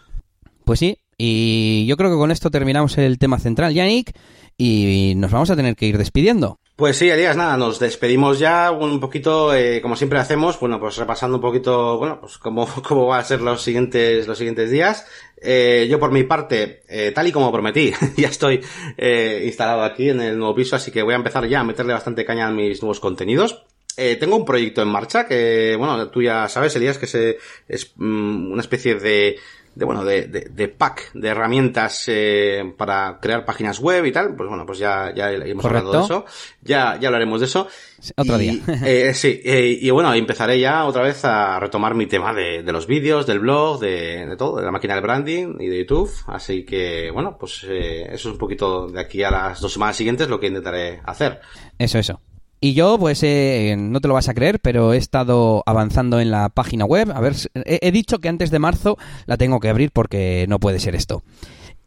Pues 0.65 0.79
sí, 0.79 0.99
y 1.19 1.85
yo 1.87 1.97
creo 1.99 2.11
que 2.11 2.17
con 2.17 2.31
esto 2.31 2.51
terminamos 2.51 2.97
el 2.97 3.19
tema 3.19 3.39
central, 3.39 3.75
Yannick, 3.75 4.17
y 4.63 5.15
nos 5.17 5.31
vamos 5.31 5.49
a 5.49 5.57
tener 5.57 5.75
que 5.75 5.87
ir 5.87 5.97
despidiendo. 5.97 6.59
Pues 6.77 6.97
sí, 6.97 7.09
Elías, 7.09 7.35
nada, 7.35 7.57
nos 7.57 7.79
despedimos 7.79 8.39
ya 8.39 8.71
un 8.71 9.01
poquito, 9.01 9.55
eh, 9.55 9.81
como 9.81 9.97
siempre 9.97 10.19
hacemos, 10.19 10.61
bueno, 10.61 10.79
pues 10.79 10.99
repasando 10.99 11.39
un 11.39 11.41
poquito, 11.41 11.97
bueno, 11.97 12.21
pues 12.21 12.37
cómo, 12.37 12.69
cómo 12.87 13.07
va 13.07 13.19
a 13.19 13.25
ser 13.25 13.41
los 13.41 13.63
siguientes, 13.63 14.27
los 14.27 14.37
siguientes 14.37 14.71
días. 14.71 15.07
Eh, 15.41 15.89
yo 15.91 15.99
por 15.99 16.13
mi 16.13 16.25
parte, 16.25 16.83
eh, 16.91 17.11
tal 17.15 17.27
y 17.27 17.33
como 17.33 17.51
prometí, 17.51 17.93
ya 18.19 18.29
estoy 18.29 18.61
eh, 18.99 19.45
instalado 19.47 19.83
aquí 19.83 20.11
en 20.11 20.21
el 20.21 20.39
nuevo 20.39 20.55
piso, 20.55 20.77
así 20.77 20.91
que 20.91 21.03
voy 21.03 21.15
a 21.15 21.17
empezar 21.17 21.47
ya 21.49 21.61
a 21.61 21.65
meterle 21.65 21.95
bastante 21.95 22.27
caña 22.27 22.49
a 22.49 22.51
mis 22.51 22.83
nuevos 22.83 23.01
contenidos. 23.01 23.65
Eh, 23.97 24.17
tengo 24.17 24.37
un 24.37 24.45
proyecto 24.45 24.83
en 24.83 24.89
marcha 24.89 25.27
que, 25.27 25.75
bueno, 25.77 26.09
tú 26.09 26.23
ya 26.23 26.49
sabes, 26.49 26.75
Elías, 26.77 26.97
que 26.97 27.07
se, 27.07 27.39
es 27.69 27.93
mm, 27.97 28.53
una 28.53 28.63
especie 28.63 28.95
de, 28.95 29.39
de 29.81 29.87
bueno, 29.87 30.05
de, 30.05 30.26
de, 30.26 30.68
pack 30.68 31.11
de 31.14 31.28
herramientas 31.28 32.05
eh, 32.09 32.74
para 32.76 33.18
crear 33.18 33.47
páginas 33.47 33.78
web 33.78 34.05
y 34.05 34.12
tal, 34.12 34.37
pues 34.37 34.47
bueno, 34.47 34.66
pues 34.66 34.78
ya, 34.78 35.11
ya 35.16 35.33
hemos 35.33 35.64
hablado 35.64 35.91
de 35.91 36.05
eso. 36.05 36.26
Ya, 36.61 36.99
ya 37.01 37.09
hablaremos 37.09 37.41
de 37.41 37.47
eso. 37.47 37.66
Otro 38.14 38.37
día. 38.37 38.53
eh, 38.85 39.14
sí, 39.14 39.41
eh, 39.43 39.78
y 39.81 39.89
bueno, 39.89 40.12
empezaré 40.12 40.61
ya 40.61 40.85
otra 40.85 41.03
vez 41.03 41.24
a 41.24 41.59
retomar 41.59 41.95
mi 41.95 42.05
tema 42.05 42.35
de, 42.35 42.62
de 42.62 42.72
los 42.72 42.87
vídeos, 42.87 43.26
del 43.26 43.39
blog, 43.39 43.81
de, 43.81 44.26
de, 44.26 44.37
todo, 44.37 44.59
de 44.59 44.66
la 44.66 44.70
máquina 44.70 44.97
del 44.97 45.03
branding 45.03 45.57
y 45.59 45.68
de 45.68 45.78
YouTube. 45.78 46.12
Así 46.26 46.62
que, 46.66 47.11
bueno, 47.11 47.39
pues 47.41 47.64
eh, 47.66 48.03
eso 48.03 48.28
es 48.28 48.33
un 48.35 48.39
poquito 48.39 48.87
de 48.87 49.01
aquí 49.01 49.22
a 49.22 49.31
las 49.31 49.62
dos 49.62 49.72
semanas 49.72 49.97
siguientes 49.97 50.28
lo 50.28 50.39
que 50.39 50.49
intentaré 50.49 51.01
hacer. 51.07 51.41
Eso, 51.78 51.99
eso. 51.99 52.20
Y 52.61 52.75
yo, 52.75 52.99
pues, 52.99 53.23
eh, 53.23 53.75
no 53.79 54.01
te 54.01 54.09
lo 54.09 54.15
vas 54.15 54.29
a 54.29 54.35
creer, 54.35 54.61
pero 54.61 54.93
he 54.93 54.99
estado 54.99 55.63
avanzando 55.65 56.21
en 56.21 56.31
la 56.31 56.51
página 56.51 56.85
web. 56.85 57.11
A 57.13 57.21
ver, 57.21 57.35
he, 57.55 57.91
dicho 57.91 58.19
que 58.19 58.29
antes 58.29 58.51
de 58.51 58.59
marzo 58.59 58.99
la 59.27 59.39
tengo 59.39 59.61
que 59.61 59.71
abrir 59.71 59.91
porque 59.93 60.45
no 60.49 60.61
puede 60.61 60.79
ser 60.79 60.95
esto. 60.95 61.23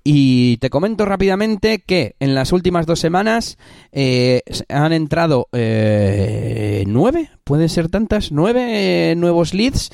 Y 0.03 0.57
te 0.57 0.69
comento 0.69 1.05
rápidamente 1.05 1.80
que 1.80 2.15
en 2.19 2.36
las 2.36 2.51
últimas 2.51 2.86
dos 2.86 2.99
semanas 2.99 3.57
eh, 3.91 4.41
han 4.67 4.91
entrado 4.91 5.47
eh, 5.53 6.84
nueve, 6.88 7.30
pueden 7.45 7.69
ser 7.69 7.88
tantas, 7.88 8.32
nueve 8.32 9.13
nuevos 9.15 9.53
leads 9.53 9.91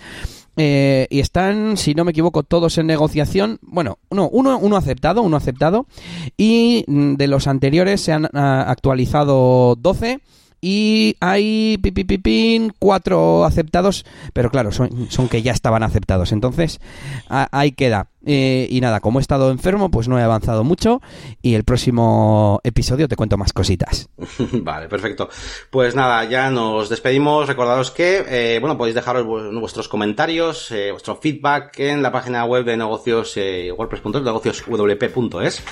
eh, 0.62 1.08
y 1.10 1.22
están, 1.22 1.78
si 1.78 1.94
no 1.94 2.04
me 2.04 2.12
equivoco, 2.12 2.44
todos 2.44 2.78
en 2.78 2.88
negociación. 2.88 3.60
Bueno, 3.62 3.98
no, 4.12 4.28
uno, 4.28 4.58
uno 4.58 4.76
aceptado, 4.76 5.22
uno 5.22 5.38
aceptado. 5.38 5.88
Y 6.36 6.84
mm, 6.88 7.14
de 7.14 7.28
los 7.28 7.48
anteriores 7.48 8.02
se 8.02 8.12
han 8.12 8.28
ah, 8.34 8.66
actualizado 8.68 9.76
12 9.76 10.20
y 10.62 11.16
hay 11.20 11.78
pipipipín, 11.82 12.74
cuatro 12.80 13.46
aceptados, 13.46 14.06
pero 14.34 14.50
claro, 14.50 14.72
son, 14.72 15.10
son, 15.10 15.30
que 15.30 15.42
ya 15.42 15.52
estaban 15.52 15.84
aceptados. 15.84 16.32
Entonces, 16.32 16.80
ahí 17.28 17.72
queda. 17.72 18.08
Eh, 18.26 18.68
y 18.70 18.82
nada, 18.82 19.00
como 19.00 19.20
he 19.20 19.22
estado 19.22 19.50
enfermo, 19.52 19.90
pues 19.90 20.08
no 20.08 20.20
he 20.20 20.24
avanzado 20.24 20.64
mucho. 20.64 21.02
Y 21.42 21.56
el 21.56 21.64
próximo 21.64 22.60
episodio 22.64 23.08
te 23.08 23.16
cuento 23.16 23.38
más 23.38 23.54
cositas. 23.54 24.10
vale, 24.52 24.88
perfecto. 24.88 25.30
Pues 25.70 25.96
nada, 25.96 26.24
ya 26.26 26.50
nos 26.50 26.90
despedimos. 26.90 27.48
Recordaros 27.48 27.92
que, 27.92 28.26
eh, 28.28 28.60
bueno, 28.60 28.78
podéis 28.78 28.96
dejaros 28.96 29.26
vuestros 29.26 29.88
comentarios, 29.88 30.72
eh, 30.72 30.92
vuestro 30.92 31.16
feedback 31.16 31.80
en 31.80 32.02
la 32.02 32.12
página 32.12 32.46
web 32.46 32.66
de 32.66 32.78
negocios 32.78 33.38
WordPress.es, 33.38 34.22
negocioswp.es. 34.22 35.64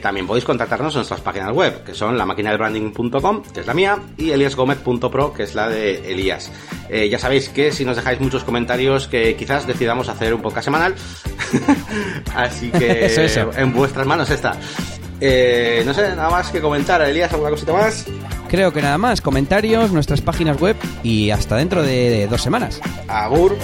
También 0.00 0.26
podéis 0.26 0.46
contactarnos 0.46 0.94
en 0.94 1.00
nuestras 1.00 1.20
páginas 1.20 1.52
web, 1.52 1.84
que 1.84 1.92
son 1.92 2.16
branding.com, 2.16 3.42
que 3.52 3.60
es 3.60 3.66
la 3.66 3.74
mía, 3.74 3.98
y 4.16 4.30
eliasgomez.pro, 4.30 5.34
que 5.34 5.42
es 5.42 5.54
la 5.54 5.68
de 5.68 6.12
Elías. 6.12 6.50
Ya 6.88 7.18
sabéis 7.18 7.50
que 7.50 7.72
si 7.72 7.84
nos 7.84 7.96
dejáis 7.96 8.18
muchos 8.18 8.42
comentarios, 8.42 9.06
que 9.06 9.36
quizás 9.36 9.66
decidamos 9.66 10.08
hacer 10.08 10.32
un 10.32 10.40
podcast 10.40 10.64
semanal. 10.64 10.94
Así 12.34 12.70
que 12.70 13.06
en 13.56 13.72
vuestras 13.72 14.06
manos 14.06 14.30
está. 14.30 14.56
Eh, 15.20 15.82
no 15.86 15.94
sé, 15.94 16.14
nada 16.14 16.30
más 16.30 16.50
que 16.50 16.60
comentar. 16.60 17.00
Elías, 17.02 17.32
¿alguna 17.32 17.50
cosita 17.50 17.72
más? 17.72 18.04
Creo 18.48 18.72
que 18.72 18.82
nada 18.82 18.98
más. 18.98 19.20
Comentarios, 19.20 19.92
nuestras 19.92 20.20
páginas 20.20 20.60
web 20.60 20.76
y 21.02 21.30
hasta 21.30 21.56
dentro 21.56 21.82
de 21.82 22.26
dos 22.28 22.42
semanas. 22.42 22.80
Agur. 23.08 23.56